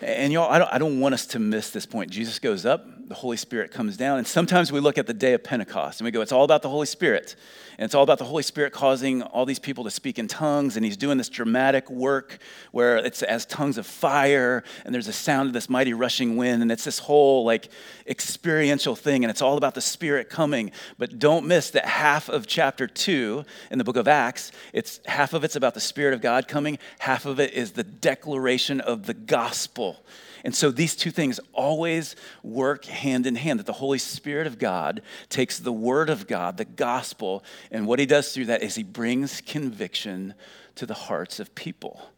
And 0.00 0.32
y'all, 0.32 0.50
I 0.50 0.58
don't, 0.58 0.72
I 0.72 0.78
don't 0.78 0.98
want 0.98 1.14
us 1.14 1.26
to 1.26 1.38
miss 1.38 1.70
this 1.70 1.86
point. 1.86 2.10
Jesus 2.10 2.40
goes 2.40 2.66
up, 2.66 2.84
the 3.08 3.14
Holy 3.14 3.36
Spirit 3.36 3.70
comes 3.70 3.96
down. 3.96 4.18
And 4.18 4.26
sometimes 4.26 4.72
we 4.72 4.80
look 4.80 4.98
at 4.98 5.06
the 5.06 5.14
day 5.14 5.34
of 5.34 5.42
Pentecost 5.44 6.00
and 6.00 6.04
we 6.04 6.10
go, 6.10 6.20
it's 6.20 6.32
all 6.32 6.44
about 6.44 6.62
the 6.62 6.68
Holy 6.68 6.86
Spirit. 6.86 7.36
And 7.78 7.84
it's 7.86 7.94
all 7.94 8.02
about 8.02 8.18
the 8.18 8.24
Holy 8.24 8.42
Spirit 8.42 8.72
causing 8.72 9.22
all 9.22 9.46
these 9.46 9.58
people 9.58 9.84
to 9.84 9.90
speak 9.90 10.18
in 10.18 10.28
tongues. 10.28 10.76
And 10.76 10.84
he's 10.84 10.96
doing 10.96 11.18
this 11.18 11.28
dramatic 11.28 11.90
work 11.90 12.38
where 12.70 12.96
it's 12.98 13.22
as 13.22 13.46
tongues 13.46 13.78
of 13.78 13.86
fire 13.86 14.62
and 14.84 14.94
there's 14.94 15.08
a 15.08 15.12
sound 15.12 15.48
of 15.48 15.52
this 15.52 15.68
mighty 15.68 15.94
rushing 15.94 16.36
wind. 16.36 16.62
And 16.62 16.70
it's 16.70 16.84
this 16.84 16.98
whole 16.98 17.44
like 17.44 17.68
experiential 18.06 18.94
thing. 18.94 19.24
And 19.24 19.30
it's 19.30 19.42
all 19.42 19.56
about 19.56 19.74
the 19.74 19.80
Spirit 19.80 20.28
coming. 20.28 20.70
But 20.98 21.18
don't 21.18 21.46
miss 21.46 21.70
that 21.70 21.86
half 21.86 22.28
of 22.28 22.46
chapter 22.46 22.86
two 22.86 23.44
in 23.70 23.78
the 23.78 23.84
book 23.84 23.96
of 23.96 24.08
Acts, 24.08 24.52
it's 24.72 25.00
half 25.06 25.32
of 25.32 25.44
it's 25.44 25.56
about 25.56 25.74
the 25.74 25.80
Spirit 25.80 26.14
of 26.14 26.20
God 26.20 26.48
coming, 26.48 26.78
half 26.98 27.26
of 27.26 27.40
it 27.40 27.52
is 27.52 27.72
the 27.72 27.84
declaration 27.84 28.80
of 28.80 29.06
the 29.06 29.14
gospel. 29.14 30.04
And 30.44 30.54
so 30.54 30.70
these 30.70 30.96
two 30.96 31.10
things 31.10 31.38
always 31.52 32.16
work 32.42 32.84
hand 32.86 33.26
in 33.26 33.36
hand 33.36 33.60
that 33.60 33.66
the 33.66 33.72
Holy 33.72 33.98
Spirit 33.98 34.46
of 34.46 34.58
God 34.58 35.02
takes 35.28 35.58
the 35.58 35.72
Word 35.72 36.10
of 36.10 36.26
God, 36.26 36.56
the 36.56 36.64
gospel, 36.64 37.44
and 37.70 37.86
what 37.86 37.98
He 37.98 38.06
does 38.06 38.32
through 38.32 38.46
that 38.46 38.62
is 38.62 38.74
He 38.74 38.82
brings 38.82 39.40
conviction 39.40 40.34
to 40.74 40.86
the 40.86 40.94
hearts 40.94 41.38
of 41.38 41.54
people. 41.54 42.10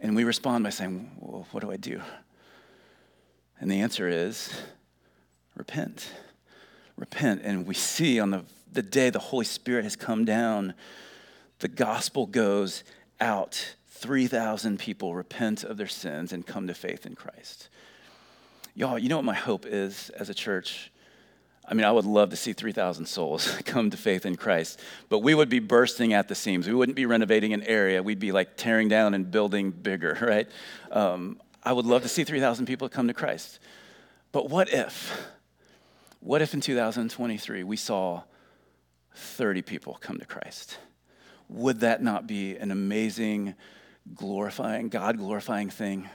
And 0.00 0.16
we 0.16 0.24
respond 0.24 0.64
by 0.64 0.70
saying, 0.70 1.10
well, 1.18 1.46
What 1.52 1.60
do 1.60 1.70
I 1.70 1.76
do? 1.76 2.00
And 3.60 3.70
the 3.70 3.80
answer 3.80 4.08
is 4.08 4.52
repent. 5.54 6.08
Repent. 6.96 7.42
And 7.44 7.66
we 7.66 7.74
see 7.74 8.18
on 8.18 8.30
the, 8.30 8.44
the 8.72 8.82
day 8.82 9.10
the 9.10 9.18
Holy 9.18 9.44
Spirit 9.44 9.84
has 9.84 9.94
come 9.94 10.24
down, 10.24 10.74
the 11.60 11.68
gospel 11.68 12.26
goes 12.26 12.82
out 13.20 13.76
3,000 14.02 14.80
people 14.80 15.14
repent 15.14 15.62
of 15.62 15.76
their 15.76 15.86
sins 15.86 16.32
and 16.32 16.44
come 16.44 16.66
to 16.66 16.74
faith 16.74 17.06
in 17.06 17.14
Christ. 17.14 17.68
Y'all, 18.74 18.98
you 18.98 19.08
know 19.08 19.16
what 19.16 19.24
my 19.24 19.34
hope 19.34 19.64
is 19.64 20.10
as 20.10 20.28
a 20.28 20.34
church? 20.34 20.90
I 21.64 21.74
mean, 21.74 21.84
I 21.84 21.92
would 21.92 22.04
love 22.04 22.30
to 22.30 22.36
see 22.36 22.52
3,000 22.52 23.06
souls 23.06 23.46
come 23.64 23.90
to 23.90 23.96
faith 23.96 24.26
in 24.26 24.34
Christ, 24.34 24.80
but 25.08 25.20
we 25.20 25.36
would 25.36 25.48
be 25.48 25.60
bursting 25.60 26.14
at 26.14 26.26
the 26.26 26.34
seams. 26.34 26.66
We 26.66 26.74
wouldn't 26.74 26.96
be 26.96 27.06
renovating 27.06 27.52
an 27.52 27.62
area, 27.62 28.02
we'd 28.02 28.18
be 28.18 28.32
like 28.32 28.56
tearing 28.56 28.88
down 28.88 29.14
and 29.14 29.30
building 29.30 29.70
bigger, 29.70 30.18
right? 30.20 30.48
Um, 30.90 31.40
I 31.62 31.72
would 31.72 31.86
love 31.86 32.02
to 32.02 32.08
see 32.08 32.24
3,000 32.24 32.66
people 32.66 32.88
come 32.88 33.06
to 33.06 33.14
Christ. 33.14 33.60
But 34.32 34.50
what 34.50 34.72
if, 34.72 35.16
what 36.18 36.42
if 36.42 36.54
in 36.54 36.60
2023 36.60 37.62
we 37.62 37.76
saw 37.76 38.22
30 39.14 39.62
people 39.62 39.96
come 40.00 40.18
to 40.18 40.26
Christ? 40.26 40.78
Would 41.48 41.80
that 41.80 42.02
not 42.02 42.26
be 42.26 42.56
an 42.56 42.72
amazing 42.72 43.54
glorifying, 44.14 44.88
God 44.88 45.18
glorifying 45.18 45.70
thing 45.70 46.08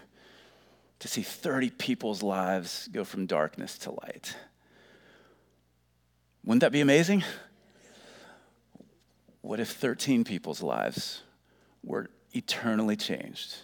to 1.00 1.08
see 1.08 1.21
30 1.21 1.69
people's 1.71 2.23
lives 2.23 2.89
go 2.91 3.04
from 3.04 3.26
darkness 3.26 3.78
to 3.80 3.91
light. 3.91 4.36
Wouldn't 6.43 6.62
that 6.62 6.71
be 6.71 6.82
amazing? 6.82 7.23
What 9.41 9.60
if 9.60 9.69
13 9.71 10.23
people's 10.23 10.62
lives 10.62 11.21
were 11.84 12.10
eternally 12.34 12.95
changed 12.95 13.56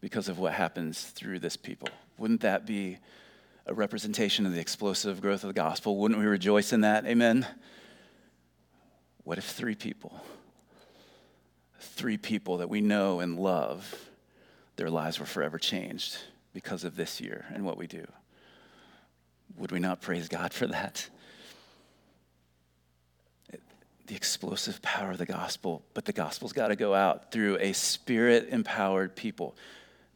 because 0.00 0.28
of 0.28 0.38
what 0.38 0.52
happens 0.52 1.02
through 1.02 1.40
this 1.40 1.56
people? 1.56 1.88
Wouldn't 2.18 2.40
that 2.40 2.66
be 2.66 2.98
a 3.66 3.74
representation 3.74 4.46
of 4.46 4.52
the 4.52 4.60
explosive 4.60 5.20
growth 5.20 5.42
of 5.44 5.48
the 5.48 5.54
gospel? 5.54 5.96
Wouldn't 5.98 6.18
we 6.18 6.26
rejoice 6.26 6.72
in 6.72 6.80
that? 6.82 7.06
Amen? 7.06 7.46
What 9.24 9.38
if 9.38 9.44
three 9.44 9.74
people? 9.74 10.20
Three 11.86 12.16
people 12.16 12.58
that 12.58 12.68
we 12.68 12.80
know 12.80 13.20
and 13.20 13.38
love, 13.38 13.94
their 14.76 14.90
lives 14.90 15.18
were 15.18 15.26
forever 15.26 15.58
changed 15.58 16.18
because 16.52 16.84
of 16.84 16.96
this 16.96 17.20
year 17.20 17.46
and 17.52 17.64
what 17.64 17.78
we 17.78 17.86
do. 17.86 18.06
Would 19.56 19.72
we 19.72 19.78
not 19.78 20.00
praise 20.00 20.28
God 20.28 20.52
for 20.52 20.66
that? 20.66 21.08
The 24.06 24.14
explosive 24.14 24.80
power 24.82 25.12
of 25.12 25.18
the 25.18 25.26
gospel, 25.26 25.82
but 25.94 26.04
the 26.04 26.12
gospel's 26.12 26.52
got 26.52 26.68
to 26.68 26.76
go 26.76 26.94
out 26.94 27.32
through 27.32 27.58
a 27.58 27.72
spirit 27.72 28.48
empowered 28.50 29.16
people. 29.16 29.56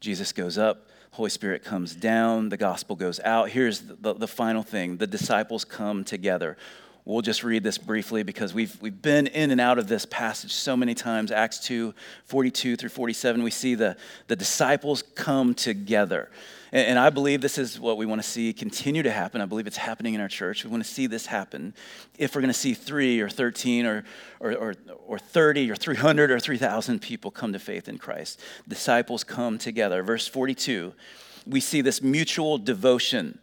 Jesus 0.00 0.32
goes 0.32 0.58
up, 0.58 0.88
Holy 1.12 1.30
Spirit 1.30 1.64
comes 1.64 1.94
down, 1.94 2.50
the 2.50 2.56
gospel 2.56 2.94
goes 2.94 3.18
out. 3.20 3.50
Here's 3.50 3.80
the, 3.80 4.14
the, 4.14 4.28
final 4.28 4.62
thing 4.62 4.96
the 4.96 5.06
disciples 5.06 5.64
come 5.64 6.04
together. 6.04 6.56
We'll 7.04 7.22
just 7.22 7.42
read 7.42 7.62
this 7.62 7.78
briefly 7.78 8.22
because 8.22 8.52
we've, 8.52 8.80
we've 8.82 9.00
been 9.00 9.26
in 9.28 9.50
and 9.50 9.60
out 9.60 9.78
of 9.78 9.88
this 9.88 10.04
passage 10.04 10.52
so 10.52 10.76
many 10.76 10.94
times. 10.94 11.32
Acts 11.32 11.58
2 11.60 11.94
42 12.26 12.76
through 12.76 12.90
47, 12.90 13.42
we 13.42 13.50
see 13.50 13.74
the, 13.74 13.96
the 14.26 14.36
disciples 14.36 15.02
come 15.14 15.54
together. 15.54 16.30
And, 16.72 16.88
and 16.88 16.98
I 16.98 17.08
believe 17.08 17.40
this 17.40 17.56
is 17.56 17.80
what 17.80 17.96
we 17.96 18.04
want 18.04 18.22
to 18.22 18.28
see 18.28 18.52
continue 18.52 19.02
to 19.02 19.10
happen. 19.10 19.40
I 19.40 19.46
believe 19.46 19.66
it's 19.66 19.78
happening 19.78 20.14
in 20.14 20.20
our 20.20 20.28
church. 20.28 20.64
We 20.64 20.70
want 20.70 20.84
to 20.84 20.88
see 20.88 21.06
this 21.06 21.26
happen. 21.26 21.74
If 22.18 22.34
we're 22.34 22.42
going 22.42 22.52
to 22.52 22.58
see 22.58 22.74
three 22.74 23.20
or 23.20 23.30
13 23.30 23.86
or, 23.86 24.04
or, 24.38 24.52
or, 24.52 24.74
or 25.06 25.18
30 25.18 25.70
or 25.70 25.76
300 25.76 26.30
or 26.30 26.38
3,000 26.38 27.00
people 27.00 27.30
come 27.30 27.54
to 27.54 27.58
faith 27.58 27.88
in 27.88 27.96
Christ, 27.96 28.40
disciples 28.68 29.24
come 29.24 29.56
together. 29.56 30.02
Verse 30.02 30.28
42, 30.28 30.92
we 31.46 31.60
see 31.60 31.80
this 31.80 32.02
mutual 32.02 32.58
devotion. 32.58 33.38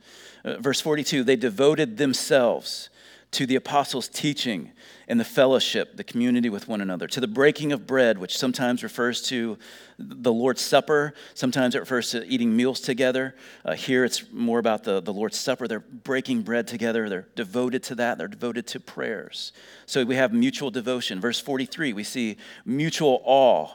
Uh, 0.46 0.58
verse 0.58 0.80
42, 0.80 1.24
they 1.24 1.36
devoted 1.36 1.98
themselves 1.98 2.89
to 3.31 3.45
the 3.45 3.55
apostles' 3.55 4.07
teaching 4.07 4.71
and 5.07 5.19
the 5.19 5.25
fellowship, 5.25 5.97
the 5.97 6.03
community 6.03 6.49
with 6.49 6.67
one 6.67 6.79
another, 6.79 7.07
to 7.07 7.19
the 7.19 7.27
breaking 7.27 7.71
of 7.73 7.85
bread, 7.85 8.17
which 8.17 8.37
sometimes 8.37 8.83
refers 8.83 9.21
to 9.23 9.57
the 9.99 10.31
Lord's 10.31 10.61
Supper, 10.61 11.13
sometimes 11.33 11.75
it 11.75 11.79
refers 11.79 12.11
to 12.11 12.25
eating 12.25 12.55
meals 12.55 12.79
together. 12.79 13.35
Uh, 13.65 13.73
here 13.73 14.05
it's 14.05 14.31
more 14.31 14.59
about 14.59 14.83
the, 14.83 15.01
the 15.01 15.13
Lord's 15.13 15.37
Supper. 15.37 15.67
They're 15.67 15.79
breaking 15.79 16.43
bread 16.43 16.67
together, 16.67 17.09
they're 17.09 17.27
devoted 17.35 17.83
to 17.83 17.95
that, 17.95 18.17
they're 18.17 18.27
devoted 18.27 18.65
to 18.67 18.79
prayers. 18.79 19.51
So 19.85 20.05
we 20.05 20.15
have 20.15 20.33
mutual 20.33 20.71
devotion. 20.71 21.19
Verse 21.19 21.39
43, 21.39 21.93
we 21.93 22.03
see 22.03 22.37
mutual 22.65 23.21
awe. 23.25 23.69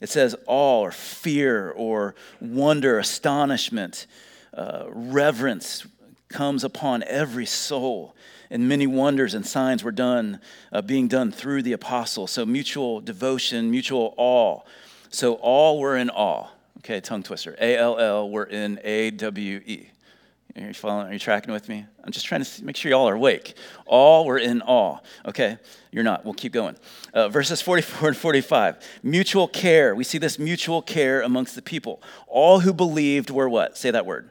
It 0.00 0.08
says 0.08 0.34
awe 0.46 0.80
or 0.80 0.92
fear 0.92 1.70
or 1.70 2.14
wonder, 2.40 2.98
astonishment, 2.98 4.06
uh, 4.54 4.84
reverence 4.88 5.86
comes 6.28 6.62
upon 6.62 7.02
every 7.04 7.46
soul 7.46 8.14
and 8.50 8.68
many 8.68 8.86
wonders 8.86 9.34
and 9.34 9.46
signs 9.46 9.84
were 9.84 9.92
done, 9.92 10.40
uh, 10.72 10.82
being 10.82 11.08
done 11.08 11.32
through 11.32 11.62
the 11.62 11.72
apostles. 11.72 12.30
So 12.30 12.46
mutual 12.46 13.00
devotion, 13.00 13.70
mutual 13.70 14.14
awe. 14.16 14.60
So 15.10 15.34
all 15.34 15.78
were 15.78 15.96
in 15.96 16.10
awe. 16.10 16.48
Okay, 16.78 17.00
tongue 17.00 17.22
twister. 17.22 17.56
A 17.60 17.76
L 17.76 17.98
L 17.98 18.30
were 18.30 18.44
in 18.44 18.80
A 18.84 19.10
W 19.10 19.60
E. 19.66 19.90
Are 20.56 20.68
you 20.68 20.74
following? 20.74 21.08
Are 21.08 21.12
you 21.12 21.18
tracking 21.18 21.52
with 21.52 21.68
me? 21.68 21.84
I'm 22.02 22.10
just 22.10 22.26
trying 22.26 22.42
to 22.42 22.64
make 22.64 22.76
sure 22.76 22.90
y'all 22.90 23.08
are 23.08 23.14
awake. 23.14 23.54
All 23.86 24.24
were 24.24 24.38
in 24.38 24.62
awe. 24.62 24.98
Okay, 25.26 25.58
you're 25.92 26.04
not. 26.04 26.24
We'll 26.24 26.34
keep 26.34 26.52
going. 26.52 26.76
Uh, 27.14 27.28
verses 27.28 27.60
44 27.60 28.08
and 28.08 28.16
45. 28.16 28.76
Mutual 29.02 29.46
care. 29.46 29.94
We 29.94 30.04
see 30.04 30.18
this 30.18 30.38
mutual 30.38 30.82
care 30.82 31.20
amongst 31.20 31.54
the 31.54 31.62
people. 31.62 32.02
All 32.26 32.60
who 32.60 32.72
believed 32.72 33.30
were 33.30 33.48
what? 33.48 33.76
Say 33.76 33.90
that 33.90 34.06
word. 34.06 34.30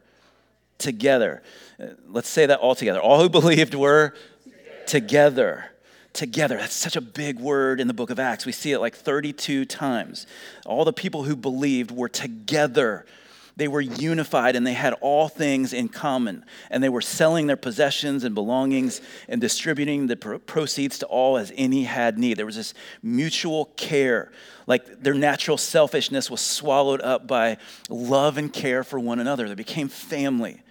Together. 0.78 1.42
Uh, 1.82 1.88
let's 2.08 2.30
say 2.30 2.46
that 2.46 2.60
all 2.60 2.76
together. 2.76 3.00
All 3.00 3.22
who 3.22 3.30
believed 3.42 3.74
were 3.74 4.13
together. 4.86 5.66
Together. 6.13 6.58
That's 6.58 6.74
such 6.74 6.96
a 6.96 7.02
big 7.02 7.39
word 7.39 7.80
in 7.80 7.88
the 7.88 7.93
book 7.93 8.10
of 8.10 8.20
Acts. 8.20 8.45
We 8.45 8.51
see 8.51 8.72
it 8.72 8.80
like 8.80 8.95
32 8.95 9.66
times. 9.66 10.26
All 10.66 10.86
the 10.86 10.93
people 10.93 11.24
who 11.24 11.36
believed 11.36 11.91
were 11.91 12.10
together. 12.10 13.06
They 13.58 13.68
were 13.68 13.82
unified 13.82 14.56
and 14.56 14.66
they 14.66 14.74
had 14.74 14.93
all 15.01 15.28
things 15.28 15.74
in 15.74 15.89
common. 15.89 16.45
And 16.70 16.84
they 16.84 16.89
were 16.89 17.01
selling 17.01 17.47
their 17.47 17.58
possessions 17.58 18.24
and 18.24 18.36
belongings 18.36 19.01
and 19.28 19.41
distributing 19.41 20.06
the 20.06 20.16
proceeds 20.16 20.99
to 20.99 21.08
all 21.08 21.38
as 21.38 21.51
any 21.56 21.84
had 21.84 22.20
need. 22.20 22.38
There 22.38 22.45
was 22.45 22.56
this 22.56 22.76
mutual 23.01 23.66
care. 23.76 24.32
Like 24.68 25.01
their 25.01 25.16
natural 25.16 25.58
selfishness 25.58 26.30
was 26.30 26.39
swallowed 26.39 27.01
up 27.01 27.26
by 27.26 27.58
love 27.89 28.38
and 28.38 28.54
care 28.54 28.84
for 28.84 28.99
one 28.99 29.20
another. 29.20 29.49
They 29.49 29.56
became 29.56 29.89
family. 29.89 30.62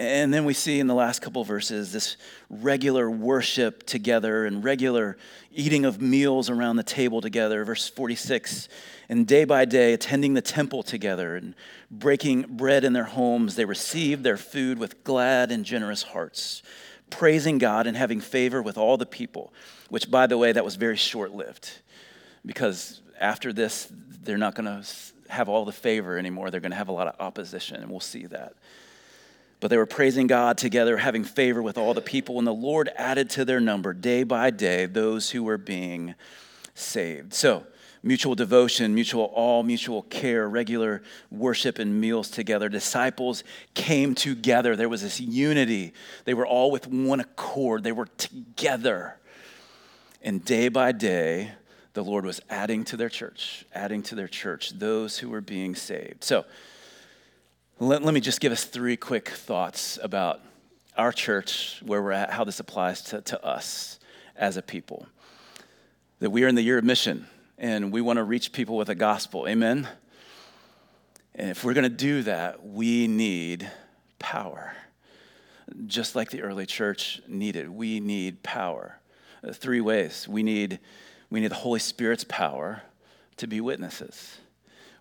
And 0.00 0.32
then 0.32 0.46
we 0.46 0.54
see 0.54 0.80
in 0.80 0.86
the 0.86 0.94
last 0.94 1.20
couple 1.20 1.44
verses 1.44 1.92
this 1.92 2.16
regular 2.48 3.10
worship 3.10 3.84
together 3.84 4.46
and 4.46 4.64
regular 4.64 5.18
eating 5.52 5.84
of 5.84 6.00
meals 6.00 6.48
around 6.48 6.76
the 6.76 6.82
table 6.82 7.20
together. 7.20 7.62
Verse 7.66 7.86
46 7.86 8.70
and 9.10 9.26
day 9.26 9.44
by 9.44 9.66
day, 9.66 9.92
attending 9.92 10.32
the 10.32 10.40
temple 10.40 10.82
together 10.82 11.36
and 11.36 11.54
breaking 11.90 12.46
bread 12.48 12.82
in 12.82 12.94
their 12.94 13.04
homes, 13.04 13.56
they 13.56 13.66
received 13.66 14.24
their 14.24 14.38
food 14.38 14.78
with 14.78 15.04
glad 15.04 15.52
and 15.52 15.66
generous 15.66 16.02
hearts, 16.02 16.62
praising 17.10 17.58
God 17.58 17.86
and 17.86 17.94
having 17.94 18.22
favor 18.22 18.62
with 18.62 18.78
all 18.78 18.96
the 18.96 19.04
people. 19.04 19.52
Which, 19.90 20.10
by 20.10 20.26
the 20.26 20.38
way, 20.38 20.50
that 20.50 20.64
was 20.64 20.76
very 20.76 20.96
short 20.96 21.32
lived 21.32 21.72
because 22.46 23.02
after 23.20 23.52
this, 23.52 23.92
they're 24.22 24.38
not 24.38 24.54
going 24.54 24.64
to 24.64 24.88
have 25.28 25.50
all 25.50 25.66
the 25.66 25.72
favor 25.72 26.16
anymore. 26.16 26.50
They're 26.50 26.60
going 26.60 26.70
to 26.70 26.78
have 26.78 26.88
a 26.88 26.92
lot 26.92 27.06
of 27.06 27.16
opposition, 27.20 27.82
and 27.82 27.90
we'll 27.90 28.00
see 28.00 28.24
that. 28.28 28.54
But 29.60 29.68
they 29.68 29.76
were 29.76 29.86
praising 29.86 30.26
God 30.26 30.56
together, 30.56 30.96
having 30.96 31.22
favor 31.22 31.62
with 31.62 31.76
all 31.76 31.92
the 31.92 32.00
people, 32.00 32.38
and 32.38 32.46
the 32.46 32.54
Lord 32.54 32.90
added 32.96 33.28
to 33.30 33.44
their 33.44 33.60
number 33.60 33.92
day 33.92 34.22
by 34.22 34.50
day 34.50 34.86
those 34.86 35.30
who 35.30 35.44
were 35.44 35.58
being 35.58 36.14
saved. 36.74 37.34
So, 37.34 37.66
mutual 38.02 38.34
devotion, 38.34 38.94
mutual 38.94 39.24
all, 39.34 39.62
mutual 39.62 40.02
care, 40.02 40.48
regular 40.48 41.02
worship 41.30 41.78
and 41.78 42.00
meals 42.00 42.30
together. 42.30 42.68
Disciples 42.70 43.44
came 43.74 44.14
together. 44.14 44.76
There 44.76 44.88
was 44.88 45.02
this 45.02 45.20
unity. 45.20 45.92
They 46.24 46.34
were 46.34 46.46
all 46.46 46.70
with 46.70 46.86
one 46.86 47.20
accord, 47.20 47.82
they 47.82 47.92
were 47.92 48.08
together. 48.16 49.16
And 50.22 50.44
day 50.44 50.68
by 50.68 50.92
day, 50.92 51.52
the 51.92 52.04
Lord 52.04 52.24
was 52.24 52.40
adding 52.48 52.84
to 52.84 52.96
their 52.96 53.08
church, 53.08 53.64
adding 53.74 54.02
to 54.04 54.14
their 54.14 54.28
church 54.28 54.78
those 54.78 55.18
who 55.18 55.28
were 55.28 55.40
being 55.40 55.74
saved. 55.74 56.24
So, 56.24 56.44
let, 57.80 58.02
let 58.02 58.12
me 58.12 58.20
just 58.20 58.40
give 58.40 58.52
us 58.52 58.64
three 58.64 58.96
quick 58.96 59.30
thoughts 59.30 59.98
about 60.02 60.40
our 60.98 61.12
church, 61.12 61.80
where 61.82 62.02
we're 62.02 62.12
at, 62.12 62.30
how 62.30 62.44
this 62.44 62.60
applies 62.60 63.00
to, 63.04 63.22
to 63.22 63.42
us 63.42 63.98
as 64.36 64.58
a 64.58 64.62
people. 64.62 65.06
That 66.18 66.28
we 66.28 66.44
are 66.44 66.48
in 66.48 66.56
the 66.56 66.62
year 66.62 66.76
of 66.76 66.84
mission 66.84 67.26
and 67.56 67.90
we 67.90 68.02
want 68.02 68.18
to 68.18 68.24
reach 68.24 68.52
people 68.52 68.76
with 68.76 68.88
the 68.88 68.94
gospel. 68.94 69.48
Amen? 69.48 69.88
And 71.34 71.48
if 71.48 71.64
we're 71.64 71.72
going 71.72 71.84
to 71.84 71.88
do 71.88 72.22
that, 72.24 72.66
we 72.66 73.06
need 73.06 73.70
power. 74.18 74.74
Just 75.86 76.14
like 76.14 76.30
the 76.30 76.42
early 76.42 76.66
church 76.66 77.22
needed, 77.26 77.70
we 77.70 77.98
need 77.98 78.42
power. 78.42 78.98
Three 79.54 79.80
ways. 79.80 80.28
We 80.28 80.42
need, 80.42 80.80
we 81.30 81.40
need 81.40 81.50
the 81.50 81.54
Holy 81.54 81.80
Spirit's 81.80 82.24
power 82.24 82.82
to 83.38 83.46
be 83.46 83.62
witnesses 83.62 84.36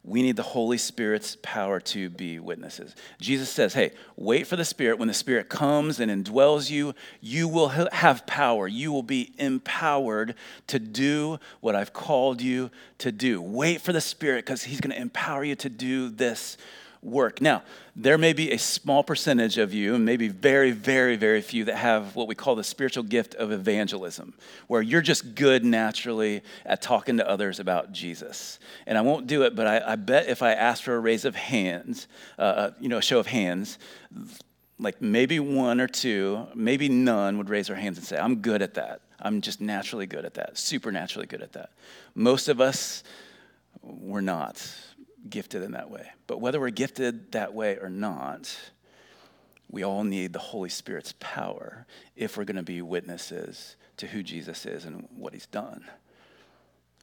we 0.04 0.22
need 0.22 0.38
the 0.38 0.44
Holy 0.44 0.78
Spirit's 0.78 1.38
power 1.42 1.80
to 1.82 2.10
be 2.10 2.40
witnesses. 2.40 2.96
Jesus 3.20 3.50
says, 3.50 3.74
Hey, 3.74 3.92
wait 4.16 4.48
for 4.48 4.56
the 4.56 4.64
Spirit. 4.64 4.98
When 4.98 5.10
the 5.10 5.14
Spirit 5.14 5.50
comes 5.50 6.00
and 6.00 6.10
indwells 6.10 6.70
you, 6.70 6.96
you 7.20 7.48
will 7.48 7.68
have 7.70 8.26
power. 8.26 8.68
You 8.68 8.92
will 8.92 9.04
be 9.04 9.34
empowered 9.38 10.36
to 10.68 10.80
do 10.80 11.40
what 11.60 11.76
I've 11.76 11.94
called 11.94 12.42
you 12.42 12.72
to 13.00 13.12
do. 13.12 13.42
Wait 13.42 13.82
for 13.82 13.92
the 13.92 14.02
Spirit 14.02 14.46
because 14.46 14.64
He's 14.64 14.80
going 14.80 14.96
to 14.96 15.02
empower 15.02 15.44
you 15.44 15.56
to 15.56 15.70
do 15.70 16.10
this 16.10 16.58
work. 17.02 17.42
Now, 17.42 17.64
there 17.96 18.18
may 18.18 18.34
be 18.34 18.52
a 18.52 18.58
small 18.58 19.04
percentage 19.04 19.58
of 19.58 19.74
you, 19.74 19.96
and 19.96 20.06
maybe 20.06 20.28
very, 20.28 20.72
very, 20.72 21.16
very 21.16 21.42
few, 21.42 21.66
that 21.66 21.78
have 21.78 22.16
what 22.16 22.28
we 22.28 22.36
call 22.36 22.56
the 22.56 22.64
spiritual 22.64 23.04
gift 23.04 23.36
of 23.36 23.52
evangelism, 23.52 24.34
where 24.68 24.82
you're 24.82 25.02
just 25.02 25.36
good 25.36 25.64
naturally 25.64 26.42
at 26.66 26.82
talking 26.82 27.18
to 27.18 27.28
others 27.28 27.60
about 27.60 27.92
Jesus. 27.92 28.60
And 28.86 28.98
I 28.98 29.02
won't 29.02 29.28
do 29.28 29.44
it, 29.44 29.56
but 29.56 29.68
I, 29.68 29.94
I 29.94 29.96
bet 29.96 30.28
if 30.28 30.42
I 30.42 30.54
asked 30.54 30.84
for 30.84 30.96
a 30.96 31.00
raise 31.00 31.26
of 31.26 31.36
hands, 31.36 32.08
uh, 32.38 32.42
uh 32.42 32.72
you 32.80 32.90
know, 32.90 32.98
a 32.98 33.02
show 33.02 33.20
of 33.20 33.28
hands, 33.28 33.78
like 34.78 35.02
maybe 35.02 35.40
one 35.40 35.82
or 35.82 35.88
two, 35.88 36.48
maybe 36.56 36.90
none 36.90 37.38
would 37.38 37.50
raise 37.50 37.68
their 37.68 37.76
hands 37.76 37.98
and 37.98 38.06
say, 38.06 38.18
I'm 38.18 38.38
good 38.38 38.62
at 38.62 38.76
that. 38.76 39.02
I'm 39.22 39.42
just 39.42 39.60
naturally 39.60 40.06
good 40.06 40.24
at 40.24 40.36
that, 40.36 40.58
supernaturally 40.58 41.28
good 41.28 41.42
at 41.42 41.52
that. 41.54 41.72
Most 42.16 42.48
of 42.48 42.62
us, 42.62 43.04
we're 43.82 44.22
not 44.22 44.66
gifted 45.28 45.64
in 45.64 45.72
that 45.72 45.90
way. 45.90 46.10
But 46.28 46.40
whether 46.40 46.60
we're 46.60 46.70
gifted 46.70 47.32
that 47.32 47.54
way 47.54 47.78
or 47.78 47.90
not, 47.90 48.56
we 49.72 49.84
all 49.84 50.04
need 50.04 50.34
the 50.34 50.40
Holy 50.40 50.70
Spirit's 50.70 51.14
power 51.20 51.86
if 52.16 52.38
we're 52.38 52.46
going 52.46 52.56
to 52.58 52.64
be 52.64 52.82
witnesses 52.82 53.76
to 53.98 54.08
who 54.08 54.24
Jesus 54.24 54.66
is 54.66 54.86
and 54.86 55.08
what 55.16 55.34
he's 55.34 55.46
done. 55.46 55.84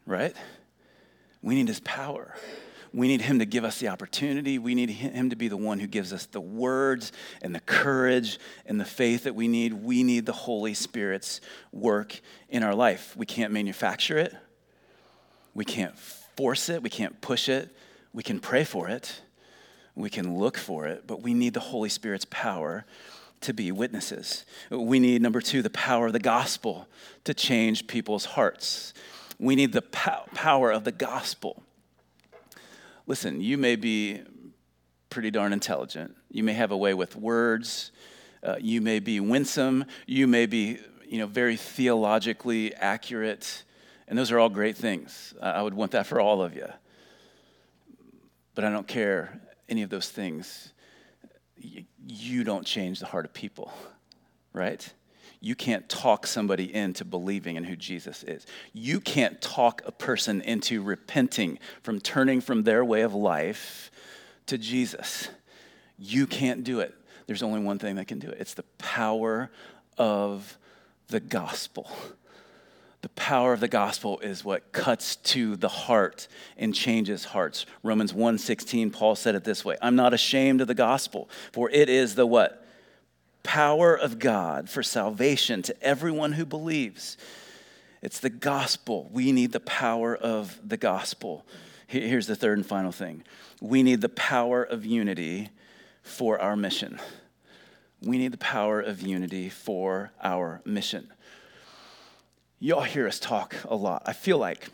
Right? 0.04 0.34
We 1.42 1.54
need 1.54 1.68
his 1.68 1.80
power. 1.80 2.34
We 2.92 3.08
need 3.08 3.20
him 3.20 3.40
to 3.40 3.44
give 3.44 3.64
us 3.64 3.78
the 3.78 3.88
opportunity. 3.88 4.58
We 4.58 4.74
need 4.74 4.90
him 4.90 5.30
to 5.30 5.36
be 5.36 5.48
the 5.48 5.56
one 5.56 5.78
who 5.78 5.86
gives 5.86 6.12
us 6.12 6.26
the 6.26 6.40
words 6.40 7.12
and 7.42 7.54
the 7.54 7.60
courage 7.60 8.38
and 8.64 8.80
the 8.80 8.84
faith 8.84 9.24
that 9.24 9.34
we 9.34 9.48
need. 9.48 9.74
We 9.74 10.02
need 10.02 10.26
the 10.26 10.32
Holy 10.32 10.74
Spirit's 10.74 11.40
work 11.72 12.20
in 12.48 12.62
our 12.62 12.74
life. 12.74 13.14
We 13.16 13.26
can't 13.26 13.52
manufacture 13.52 14.18
it, 14.18 14.34
we 15.54 15.64
can't 15.64 15.96
force 15.98 16.68
it, 16.68 16.82
we 16.82 16.90
can't 16.90 17.20
push 17.20 17.48
it. 17.48 17.76
We 18.16 18.22
can 18.22 18.40
pray 18.40 18.64
for 18.64 18.88
it, 18.88 19.20
we 19.94 20.08
can 20.08 20.38
look 20.38 20.56
for 20.56 20.86
it, 20.86 21.06
but 21.06 21.20
we 21.20 21.34
need 21.34 21.52
the 21.52 21.60
Holy 21.60 21.90
Spirit's 21.90 22.24
power 22.30 22.86
to 23.42 23.52
be 23.52 23.70
witnesses. 23.70 24.46
We 24.70 24.98
need, 24.98 25.20
number 25.20 25.42
two, 25.42 25.60
the 25.60 25.68
power 25.68 26.06
of 26.06 26.14
the 26.14 26.18
gospel 26.18 26.88
to 27.24 27.34
change 27.34 27.86
people's 27.86 28.24
hearts. 28.24 28.94
We 29.38 29.54
need 29.54 29.74
the 29.74 29.82
power 29.82 30.70
of 30.70 30.84
the 30.84 30.92
gospel. 30.92 31.62
Listen, 33.06 33.42
you 33.42 33.58
may 33.58 33.76
be 33.76 34.22
pretty 35.10 35.30
darn 35.30 35.52
intelligent. 35.52 36.16
You 36.30 36.42
may 36.42 36.54
have 36.54 36.70
a 36.70 36.76
way 36.76 36.94
with 36.94 37.16
words. 37.16 37.92
Uh, 38.42 38.56
you 38.58 38.80
may 38.80 38.98
be 38.98 39.20
winsome. 39.20 39.84
You 40.06 40.26
may 40.26 40.46
be, 40.46 40.78
you 41.06 41.18
know, 41.18 41.26
very 41.26 41.58
theologically 41.58 42.74
accurate. 42.76 43.64
And 44.08 44.18
those 44.18 44.32
are 44.32 44.38
all 44.38 44.48
great 44.48 44.78
things. 44.78 45.34
I 45.38 45.60
would 45.60 45.74
want 45.74 45.92
that 45.92 46.06
for 46.06 46.18
all 46.18 46.40
of 46.40 46.56
you 46.56 46.66
but 48.56 48.64
I 48.64 48.70
don't 48.70 48.88
care 48.88 49.38
any 49.68 49.82
of 49.82 49.90
those 49.90 50.08
things. 50.08 50.72
You 51.56 52.42
don't 52.42 52.66
change 52.66 52.98
the 52.98 53.06
heart 53.06 53.26
of 53.26 53.32
people, 53.32 53.72
right? 54.52 54.92
You 55.40 55.54
can't 55.54 55.88
talk 55.88 56.26
somebody 56.26 56.74
into 56.74 57.04
believing 57.04 57.56
in 57.56 57.64
who 57.64 57.76
Jesus 57.76 58.24
is. 58.24 58.46
You 58.72 58.98
can't 59.00 59.40
talk 59.40 59.82
a 59.84 59.92
person 59.92 60.40
into 60.40 60.82
repenting 60.82 61.58
from 61.82 62.00
turning 62.00 62.40
from 62.40 62.62
their 62.62 62.84
way 62.84 63.02
of 63.02 63.14
life 63.14 63.90
to 64.46 64.56
Jesus. 64.56 65.28
You 65.98 66.26
can't 66.26 66.64
do 66.64 66.80
it. 66.80 66.94
There's 67.26 67.42
only 67.42 67.60
one 67.60 67.78
thing 67.78 67.96
that 67.96 68.08
can 68.08 68.18
do 68.18 68.28
it 68.28 68.40
it's 68.40 68.54
the 68.54 68.64
power 68.78 69.50
of 69.98 70.56
the 71.08 71.20
gospel. 71.20 71.90
The 73.06 73.10
power 73.10 73.52
of 73.52 73.60
the 73.60 73.68
gospel 73.68 74.18
is 74.18 74.44
what 74.44 74.72
cuts 74.72 75.14
to 75.14 75.54
the 75.54 75.68
heart 75.68 76.26
and 76.56 76.74
changes 76.74 77.26
hearts. 77.26 77.64
Romans 77.84 78.12
1:16 78.12 78.90
Paul 78.90 79.14
said 79.14 79.36
it 79.36 79.44
this 79.44 79.64
way, 79.64 79.76
I'm 79.80 79.94
not 79.94 80.12
ashamed 80.12 80.60
of 80.60 80.66
the 80.66 80.74
gospel, 80.74 81.30
for 81.52 81.70
it 81.70 81.88
is 81.88 82.16
the 82.16 82.26
what? 82.26 82.66
Power 83.44 83.94
of 83.96 84.18
God 84.18 84.68
for 84.68 84.82
salvation 84.82 85.62
to 85.62 85.82
everyone 85.84 86.32
who 86.32 86.44
believes. 86.44 87.16
It's 88.02 88.18
the 88.18 88.28
gospel. 88.28 89.08
We 89.12 89.30
need 89.30 89.52
the 89.52 89.60
power 89.60 90.16
of 90.16 90.58
the 90.68 90.76
gospel. 90.76 91.46
Here's 91.86 92.26
the 92.26 92.34
third 92.34 92.58
and 92.58 92.66
final 92.66 92.90
thing. 92.90 93.22
We 93.60 93.84
need 93.84 94.00
the 94.00 94.08
power 94.08 94.64
of 94.64 94.84
unity 94.84 95.50
for 96.02 96.40
our 96.40 96.56
mission. 96.56 96.98
We 98.02 98.18
need 98.18 98.32
the 98.32 98.38
power 98.38 98.80
of 98.80 99.00
unity 99.00 99.48
for 99.48 100.10
our 100.20 100.60
mission. 100.64 101.12
Y'all 102.58 102.80
hear 102.80 103.06
us 103.06 103.18
talk 103.18 103.54
a 103.66 103.76
lot, 103.76 104.02
I 104.06 104.14
feel 104.14 104.38
like, 104.38 104.68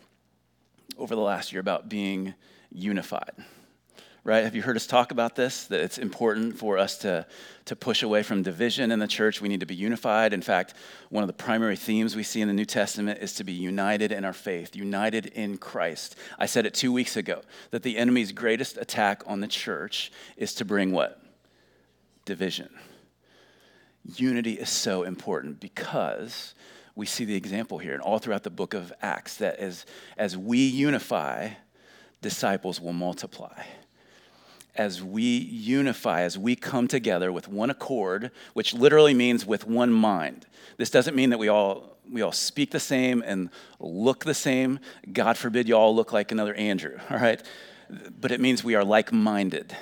over 0.97 1.16
the 1.16 1.20
last 1.20 1.53
year 1.53 1.61
about 1.61 1.89
being 1.89 2.35
unified. 2.70 3.33
Right? 4.22 4.45
Have 4.45 4.55
you 4.55 4.62
heard 4.62 4.76
us 4.76 4.87
talk 4.87 5.11
about 5.11 5.35
this? 5.35 5.64
That 5.64 5.80
it's 5.80 5.99
important 5.99 6.57
for 6.57 6.78
us 6.78 6.99
to, 6.99 7.26
to 7.64 7.74
push 7.74 8.05
away 8.05 8.22
from 8.22 8.45
division 8.45 8.93
in 8.93 9.01
the 9.01 9.09
church. 9.09 9.41
We 9.41 9.49
need 9.49 9.59
to 9.61 9.66
be 9.66 9.74
unified. 9.74 10.33
In 10.33 10.43
fact, 10.43 10.74
one 11.09 11.24
of 11.24 11.26
the 11.26 11.33
primary 11.33 11.74
themes 11.74 12.14
we 12.14 12.22
see 12.22 12.41
in 12.41 12.47
the 12.47 12.55
New 12.55 12.64
Testament 12.64 13.18
is 13.20 13.33
to 13.35 13.43
be 13.43 13.53
united 13.53 14.12
in 14.12 14.24
our 14.24 14.33
faith, 14.33 14.76
united 14.76 15.26
in 15.26 15.59
Christ. 15.59 16.14
I 16.39 16.47
said 16.47 16.66
it 16.66 16.74
two 16.74 16.93
weeks 16.93 17.16
ago 17.16 17.43
that 17.72 17.83
the 17.83 17.99
enemy's 17.99 18.30
greatest 18.30 18.76
attack 18.76 19.24
on 19.26 19.41
the 19.41 19.49
church 19.49 20.12
is 20.37 20.55
to 20.55 20.64
bring 20.64 20.93
what? 20.93 21.20
Division. 22.24 22.70
Unity 24.05 24.53
is 24.53 24.70
so 24.70 25.03
important 25.03 25.59
because 25.59 26.55
we 26.95 27.07
see 27.07 27.24
the 27.24 27.34
example 27.34 27.78
here 27.78 27.95
and 27.95 28.03
all 28.03 28.18
throughout 28.18 28.43
the 28.43 28.51
book 28.51 28.74
of 28.74 28.93
Acts 29.01 29.36
that 29.36 29.57
as, 29.57 29.86
as 30.16 30.36
we 30.36 30.59
unify, 30.59 31.51
disciples 32.20 32.80
will 32.80 32.93
multiply. 32.93 33.64
As 34.74 35.03
we 35.03 35.22
unify, 35.22 36.22
as 36.22 36.38
we 36.38 36.57
come 36.57 36.88
together 36.88 37.30
with 37.30 37.49
one 37.49 37.70
accord, 37.70 38.30
which 38.55 38.72
literally 38.72 39.14
means 39.14 39.45
with 39.45 39.66
one 39.66 39.93
mind. 39.93 40.47
This 40.78 40.90
doesn't 40.90 41.14
mean 41.14 41.30
that 41.30 41.38
we 41.38 41.49
all 41.49 41.93
we 42.11 42.20
all 42.20 42.32
speak 42.32 42.72
the 42.72 42.80
same 42.80 43.22
and 43.24 43.49
look 43.78 44.24
the 44.24 44.34
same. 44.34 44.80
God 45.12 45.38
forbid 45.38 45.68
you 45.68 45.76
all 45.76 45.95
look 45.95 46.12
like 46.12 46.32
another 46.32 46.55
Andrew, 46.55 46.99
all 47.11 47.18
right? 47.18 47.43
But 48.20 48.32
it 48.32 48.40
means 48.40 48.64
we 48.64 48.74
are 48.74 48.84
like 48.84 49.12
minded, 49.12 49.76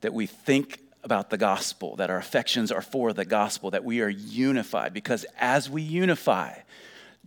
that 0.00 0.12
we 0.12 0.26
think 0.26 0.80
about 1.06 1.30
the 1.30 1.38
gospel, 1.38 1.96
that 1.96 2.10
our 2.10 2.18
affections 2.18 2.70
are 2.72 2.82
for 2.82 3.12
the 3.12 3.24
gospel, 3.24 3.70
that 3.70 3.84
we 3.84 4.02
are 4.02 4.08
unified, 4.08 4.92
because 4.92 5.24
as 5.38 5.70
we 5.70 5.80
unify, 5.80 6.52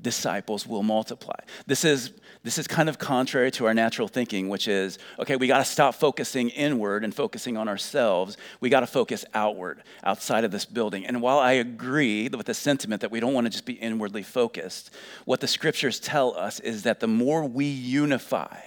disciples 0.02 0.68
will 0.68 0.84
multiply. 0.84 1.40
This 1.66 1.86
is, 1.86 2.12
this 2.44 2.58
is 2.58 2.68
kind 2.68 2.90
of 2.90 3.00
contrary 3.00 3.52
to 3.52 3.68
our 3.68 3.74
natural 3.74 4.10
thinking, 4.10 4.50
which 4.50 4.68
is 4.68 5.00
okay, 5.18 5.38
we 5.38 5.48
got 5.48 5.60
to 5.60 5.66
stop 5.66 5.96
focusing 5.96 6.50
inward 6.50 7.06
and 7.06 7.16
focusing 7.16 7.56
on 7.56 7.70
ourselves. 7.70 8.36
We 8.60 8.70
got 8.70 8.82
to 8.82 8.88
focus 8.88 9.24
outward, 9.34 9.82
outside 10.04 10.44
of 10.44 10.52
this 10.52 10.66
building. 10.66 11.06
And 11.06 11.22
while 11.22 11.40
I 11.40 11.54
agree 11.54 12.28
with 12.28 12.48
the 12.48 12.54
sentiment 12.54 13.02
that 13.02 13.12
we 13.12 13.22
don't 13.22 13.34
want 13.34 13.46
to 13.46 13.52
just 13.52 13.66
be 13.66 13.74
inwardly 13.74 14.24
focused, 14.24 14.94
what 15.24 15.40
the 15.40 15.48
scriptures 15.48 16.02
tell 16.02 16.36
us 16.36 16.60
is 16.60 16.84
that 16.84 17.00
the 17.00 17.08
more 17.08 17.46
we 17.46 17.66
unify 17.66 18.58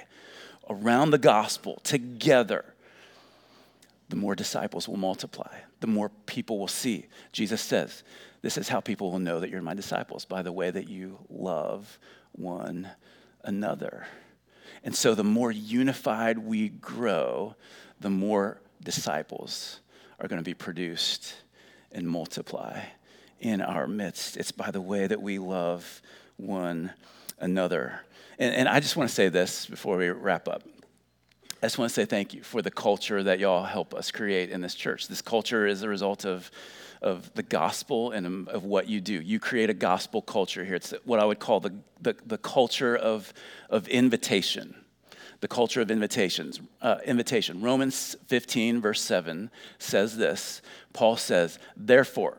around 0.70 1.10
the 1.10 1.18
gospel 1.18 1.80
together, 1.82 2.64
the 4.12 4.18
more 4.18 4.34
disciples 4.34 4.86
will 4.86 4.98
multiply, 4.98 5.56
the 5.80 5.86
more 5.86 6.10
people 6.26 6.58
will 6.58 6.68
see. 6.68 7.06
Jesus 7.32 7.62
says, 7.62 8.04
This 8.42 8.58
is 8.58 8.68
how 8.68 8.78
people 8.78 9.10
will 9.10 9.18
know 9.18 9.40
that 9.40 9.48
you're 9.48 9.62
my 9.62 9.72
disciples, 9.72 10.26
by 10.26 10.42
the 10.42 10.52
way 10.52 10.70
that 10.70 10.86
you 10.86 11.16
love 11.30 11.98
one 12.32 12.90
another. 13.42 14.06
And 14.84 14.94
so, 14.94 15.14
the 15.14 15.24
more 15.24 15.50
unified 15.50 16.36
we 16.36 16.68
grow, 16.68 17.56
the 18.00 18.10
more 18.10 18.60
disciples 18.84 19.80
are 20.20 20.28
going 20.28 20.40
to 20.40 20.44
be 20.44 20.52
produced 20.52 21.32
and 21.90 22.06
multiply 22.06 22.80
in 23.40 23.62
our 23.62 23.86
midst. 23.86 24.36
It's 24.36 24.52
by 24.52 24.70
the 24.70 24.82
way 24.82 25.06
that 25.06 25.22
we 25.22 25.38
love 25.38 26.02
one 26.36 26.92
another. 27.38 28.02
And, 28.38 28.54
and 28.54 28.68
I 28.68 28.78
just 28.80 28.94
want 28.94 29.08
to 29.08 29.14
say 29.14 29.30
this 29.30 29.64
before 29.64 29.96
we 29.96 30.10
wrap 30.10 30.48
up. 30.48 30.64
I 31.62 31.66
just 31.66 31.78
want 31.78 31.90
to 31.90 31.94
say 31.94 32.06
thank 32.06 32.34
you 32.34 32.42
for 32.42 32.60
the 32.60 32.72
culture 32.72 33.22
that 33.22 33.38
y'all 33.38 33.62
help 33.62 33.94
us 33.94 34.10
create 34.10 34.50
in 34.50 34.60
this 34.62 34.74
church. 34.74 35.06
This 35.06 35.22
culture 35.22 35.64
is 35.64 35.84
a 35.84 35.88
result 35.88 36.26
of, 36.26 36.50
of 37.00 37.32
the 37.34 37.44
gospel 37.44 38.10
and 38.10 38.48
of 38.48 38.64
what 38.64 38.88
you 38.88 39.00
do. 39.00 39.12
You 39.12 39.38
create 39.38 39.70
a 39.70 39.74
gospel 39.74 40.22
culture 40.22 40.64
here. 40.64 40.74
It's 40.74 40.92
what 41.04 41.20
I 41.20 41.24
would 41.24 41.38
call 41.38 41.60
the, 41.60 41.72
the, 42.00 42.16
the 42.26 42.36
culture 42.36 42.96
of, 42.96 43.32
of 43.70 43.86
invitation. 43.86 44.74
The 45.38 45.46
culture 45.46 45.80
of 45.80 45.88
invitations, 45.92 46.60
uh, 46.80 46.96
invitation. 47.04 47.60
Romans 47.60 48.16
15, 48.26 48.80
verse 48.80 49.00
7 49.00 49.48
says 49.78 50.16
this 50.16 50.62
Paul 50.92 51.16
says, 51.16 51.60
Therefore, 51.76 52.38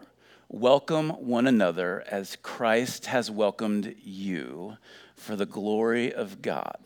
welcome 0.49 1.11
one 1.11 1.47
another 1.47 2.03
as 2.09 2.36
Christ 2.41 3.05
has 3.05 3.32
welcomed 3.32 3.95
you 4.03 4.76
for 5.15 5.38
the 5.38 5.45
glory 5.45 6.13
of 6.13 6.41
God. 6.41 6.78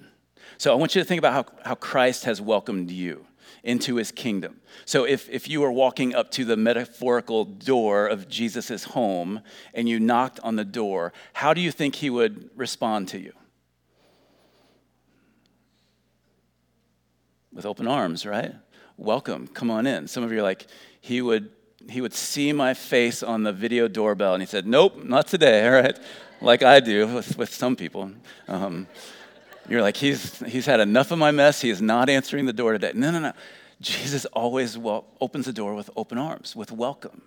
So 0.58 0.72
I 0.72 0.76
want 0.76 0.96
you 0.96 1.02
to 1.02 1.08
think 1.08 1.20
about 1.20 1.34
how, 1.34 1.46
how 1.64 1.76
Christ 1.76 2.26
has 2.26 2.42
welcomed 2.42 2.92
you 2.92 3.26
into 3.64 3.96
his 3.96 4.12
kingdom. 4.12 4.62
So 4.86 5.04
if, 5.04 5.30
if 5.30 5.50
you 5.50 5.62
were 5.62 5.72
walking 5.72 6.16
up 6.16 6.32
to 6.32 6.46
the 6.46 6.58
metaphorical 6.58 7.46
door 7.46 8.08
of 8.08 8.28
Jesus' 8.30 8.86
home 8.86 9.42
and 9.74 9.90
you 9.90 10.00
knocked 10.00 10.40
on 10.42 10.56
the 10.56 10.66
door, 10.66 11.14
how 11.34 11.54
do 11.54 11.62
you 11.62 11.72
think 11.72 11.96
he 11.96 12.10
would 12.10 12.50
respond 12.56 13.08
to 13.10 13.20
you? 13.20 13.34
With 17.54 17.66
open 17.66 17.88
arms, 17.88 18.26
right? 18.26 18.54
Welcome, 18.98 19.48
come 19.48 19.70
on 19.70 19.86
in. 19.86 20.08
Some 20.08 20.24
of 20.24 20.32
you 20.32 20.40
are 20.40 20.44
like, 20.44 20.68
he 21.02 21.22
would 21.22 21.52
he 21.90 22.02
would 22.02 22.14
see 22.14 22.52
my 22.52 22.74
face 22.74 23.24
on 23.24 23.44
the 23.44 23.54
video 23.54 23.88
doorbell 23.88 24.34
and 24.34 24.42
he 24.42 24.48
said, 24.48 24.68
Nope, 24.68 25.04
not 25.04 25.28
today, 25.28 25.66
all 25.66 25.72
right? 25.82 25.98
Like 26.42 26.64
I 26.64 26.80
do 26.80 27.08
with, 27.08 27.38
with 27.38 27.54
some 27.54 27.76
people. 27.76 28.12
Um, 28.48 28.88
you're 29.70 29.82
like, 29.82 29.98
he's, 29.98 30.40
he's 30.40 30.66
had 30.66 30.80
enough 30.80 31.12
of 31.12 31.20
my 31.20 31.32
mess. 31.32 31.62
He 31.62 31.70
is 31.70 31.82
not 31.82 32.10
answering 32.10 32.46
the 32.46 32.54
door 32.54 32.74
today. 32.74 32.92
No, 32.96 33.12
no, 33.12 33.20
no. 33.20 33.34
Jesus 33.82 34.26
always 34.28 34.78
well, 34.78 35.06
opens 35.22 35.46
the 35.46 35.54
door 35.54 35.76
with 35.76 35.90
open 35.96 36.18
arms, 36.18 36.56
with 36.56 36.72
welcome. 36.72 37.22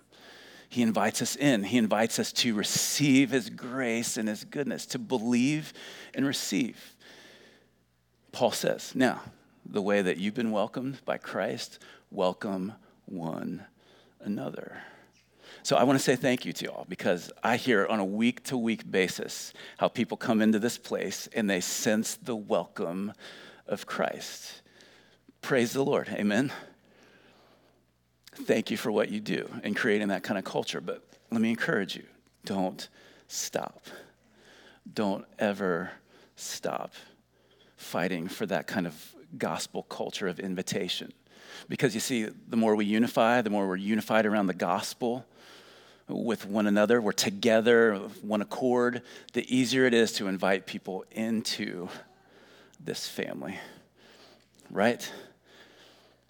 He 0.69 0.81
invites 0.81 1.21
us 1.21 1.35
in. 1.35 1.63
He 1.63 1.77
invites 1.77 2.17
us 2.17 2.31
to 2.33 2.53
receive 2.53 3.31
his 3.31 3.49
grace 3.49 4.17
and 4.17 4.27
his 4.27 4.43
goodness, 4.43 4.85
to 4.87 4.99
believe 4.99 5.73
and 6.13 6.25
receive. 6.25 6.95
Paul 8.31 8.51
says, 8.51 8.93
now, 8.95 9.21
the 9.65 9.81
way 9.81 10.01
that 10.01 10.17
you've 10.17 10.33
been 10.33 10.51
welcomed 10.51 11.03
by 11.05 11.17
Christ, 11.17 11.79
welcome 12.09 12.73
one 13.05 13.65
another. 14.21 14.81
So 15.63 15.75
I 15.75 15.83
want 15.83 15.99
to 15.99 16.03
say 16.03 16.15
thank 16.15 16.43
you 16.45 16.53
to 16.53 16.65
y'all 16.65 16.85
because 16.89 17.31
I 17.43 17.55
hear 17.55 17.85
on 17.85 17.99
a 17.99 18.05
week 18.05 18.43
to 18.45 18.57
week 18.57 18.89
basis 18.89 19.53
how 19.77 19.89
people 19.89 20.17
come 20.17 20.41
into 20.41 20.57
this 20.57 20.77
place 20.77 21.29
and 21.33 21.47
they 21.47 21.61
sense 21.61 22.15
the 22.15 22.35
welcome 22.35 23.13
of 23.67 23.85
Christ. 23.85 24.63
Praise 25.41 25.73
the 25.73 25.83
Lord. 25.83 26.09
Amen. 26.09 26.51
Thank 28.33 28.71
you 28.71 28.77
for 28.77 28.91
what 28.91 29.09
you 29.09 29.19
do 29.19 29.47
in 29.63 29.75
creating 29.75 30.07
that 30.07 30.23
kind 30.23 30.39
of 30.39 30.45
culture. 30.45 30.81
But 30.81 31.03
let 31.31 31.41
me 31.41 31.51
encourage 31.51 31.95
you 31.95 32.05
don't 32.43 32.89
stop. 33.27 33.85
Don't 34.91 35.25
ever 35.37 35.91
stop 36.35 36.93
fighting 37.77 38.27
for 38.27 38.47
that 38.47 38.65
kind 38.65 38.87
of 38.87 39.13
gospel 39.37 39.83
culture 39.83 40.27
of 40.27 40.39
invitation. 40.39 41.13
Because 41.69 41.93
you 41.93 41.99
see, 41.99 42.23
the 42.47 42.57
more 42.57 42.75
we 42.75 42.85
unify, 42.85 43.41
the 43.41 43.49
more 43.51 43.67
we're 43.67 43.75
unified 43.75 44.25
around 44.25 44.47
the 44.47 44.53
gospel, 44.53 45.25
with 46.07 46.45
one 46.45 46.67
another, 46.67 47.01
we're 47.01 47.11
together, 47.11 47.95
one 48.21 48.41
accord, 48.41 49.01
the 49.33 49.55
easier 49.55 49.85
it 49.85 49.93
is 49.93 50.11
to 50.13 50.27
invite 50.27 50.65
people 50.65 51.05
into 51.11 51.89
this 52.83 53.07
family. 53.07 53.57
Right? 54.69 55.09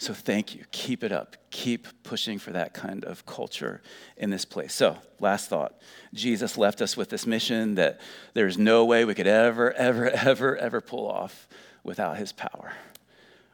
So 0.02 0.16
thank 0.16 0.56
you. 0.56 0.64
Keep 0.72 1.04
it 1.04 1.12
up. 1.12 1.38
Keep 1.52 1.88
pushing 2.02 2.40
for 2.40 2.50
that 2.54 2.74
kind 2.74 3.06
of 3.06 3.24
culture 3.28 3.84
in 4.18 4.32
this 4.32 4.46
place. 4.46 4.74
So, 4.74 4.98
last 5.20 5.48
thought 5.48 5.76
Jesus 6.12 6.58
left 6.58 6.82
us 6.82 6.98
with 6.98 7.10
this 7.10 7.28
mission 7.28 7.76
that 7.76 8.02
there's 8.34 8.58
no 8.58 8.84
way 8.84 9.06
we 9.06 9.14
could 9.14 9.28
ever, 9.28 9.72
ever, 9.74 10.10
ever, 10.26 10.58
ever 10.58 10.82
pull 10.82 11.08
off 11.08 11.48
without 11.84 12.18
his 12.18 12.32
power. 12.32 12.74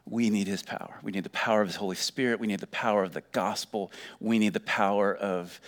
We 0.06 0.30
need 0.30 0.46
his 0.46 0.62
power. 0.62 0.98
We 1.02 1.12
need 1.12 1.24
the 1.24 1.30
power 1.30 1.60
of 1.60 1.68
his 1.68 1.76
Holy 1.76 1.96
Spirit. 1.96 2.40
We 2.40 2.46
need 2.46 2.60
the 2.60 2.66
power 2.68 3.04
of 3.04 3.12
the 3.12 3.24
gospel. 3.32 3.92
We 4.18 4.38
need 4.38 4.54
the 4.54 4.60
power 4.60 5.14
of 5.14 5.60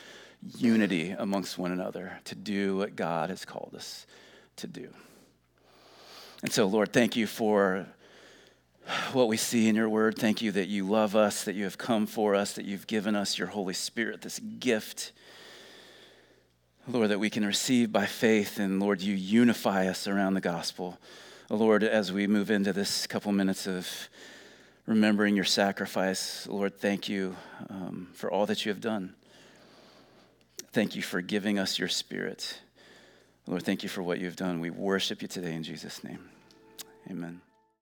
unity 0.56 1.10
amongst 1.10 1.58
one 1.58 1.72
another 1.72 2.18
to 2.24 2.34
do 2.34 2.76
what 2.76 2.96
God 2.96 3.30
has 3.30 3.44
called 3.44 3.74
us 3.76 4.06
to 4.56 4.66
do. 4.66 4.88
And 6.42 6.52
so, 6.52 6.66
Lord, 6.66 6.92
thank 6.92 7.16
you 7.16 7.26
for 7.26 7.86
what 9.12 9.28
we 9.28 9.36
see 9.36 9.68
in 9.68 9.76
your 9.76 9.88
word. 9.88 10.16
Thank 10.16 10.40
you 10.40 10.52
that 10.52 10.68
you 10.68 10.86
love 10.86 11.14
us, 11.14 11.44
that 11.44 11.54
you 11.54 11.64
have 11.64 11.78
come 11.78 12.06
for 12.06 12.34
us, 12.34 12.54
that 12.54 12.64
you've 12.64 12.86
given 12.86 13.14
us 13.14 13.38
your 13.38 13.48
Holy 13.48 13.74
Spirit, 13.74 14.22
this 14.22 14.38
gift. 14.38 15.12
Lord, 16.88 17.10
that 17.10 17.20
we 17.20 17.30
can 17.30 17.44
receive 17.44 17.92
by 17.92 18.06
faith, 18.06 18.58
and 18.58 18.80
Lord, 18.80 19.02
you 19.02 19.14
unify 19.14 19.86
us 19.86 20.08
around 20.08 20.34
the 20.34 20.40
gospel. 20.40 20.98
Lord, 21.50 21.84
as 21.84 22.10
we 22.10 22.26
move 22.26 22.50
into 22.50 22.72
this 22.72 23.06
couple 23.06 23.30
minutes 23.32 23.66
of 23.66 24.08
remembering 24.86 25.36
your 25.36 25.44
sacrifice, 25.44 26.46
Lord, 26.48 26.78
thank 26.78 27.08
you 27.08 27.36
um, 27.68 28.08
for 28.14 28.30
all 28.30 28.46
that 28.46 28.64
you 28.64 28.70
have 28.70 28.80
done. 28.80 29.14
Thank 30.72 30.94
you 30.94 31.02
for 31.02 31.20
giving 31.20 31.58
us 31.58 31.78
your 31.78 31.88
spirit. 31.88 32.60
Lord, 33.46 33.64
thank 33.64 33.82
you 33.82 33.88
for 33.88 34.02
what 34.02 34.20
you've 34.20 34.36
done. 34.36 34.60
We 34.60 34.70
worship 34.70 35.22
you 35.22 35.28
today 35.28 35.54
in 35.54 35.64
Jesus' 35.64 36.04
name. 36.04 36.28
Amen. 37.10 37.40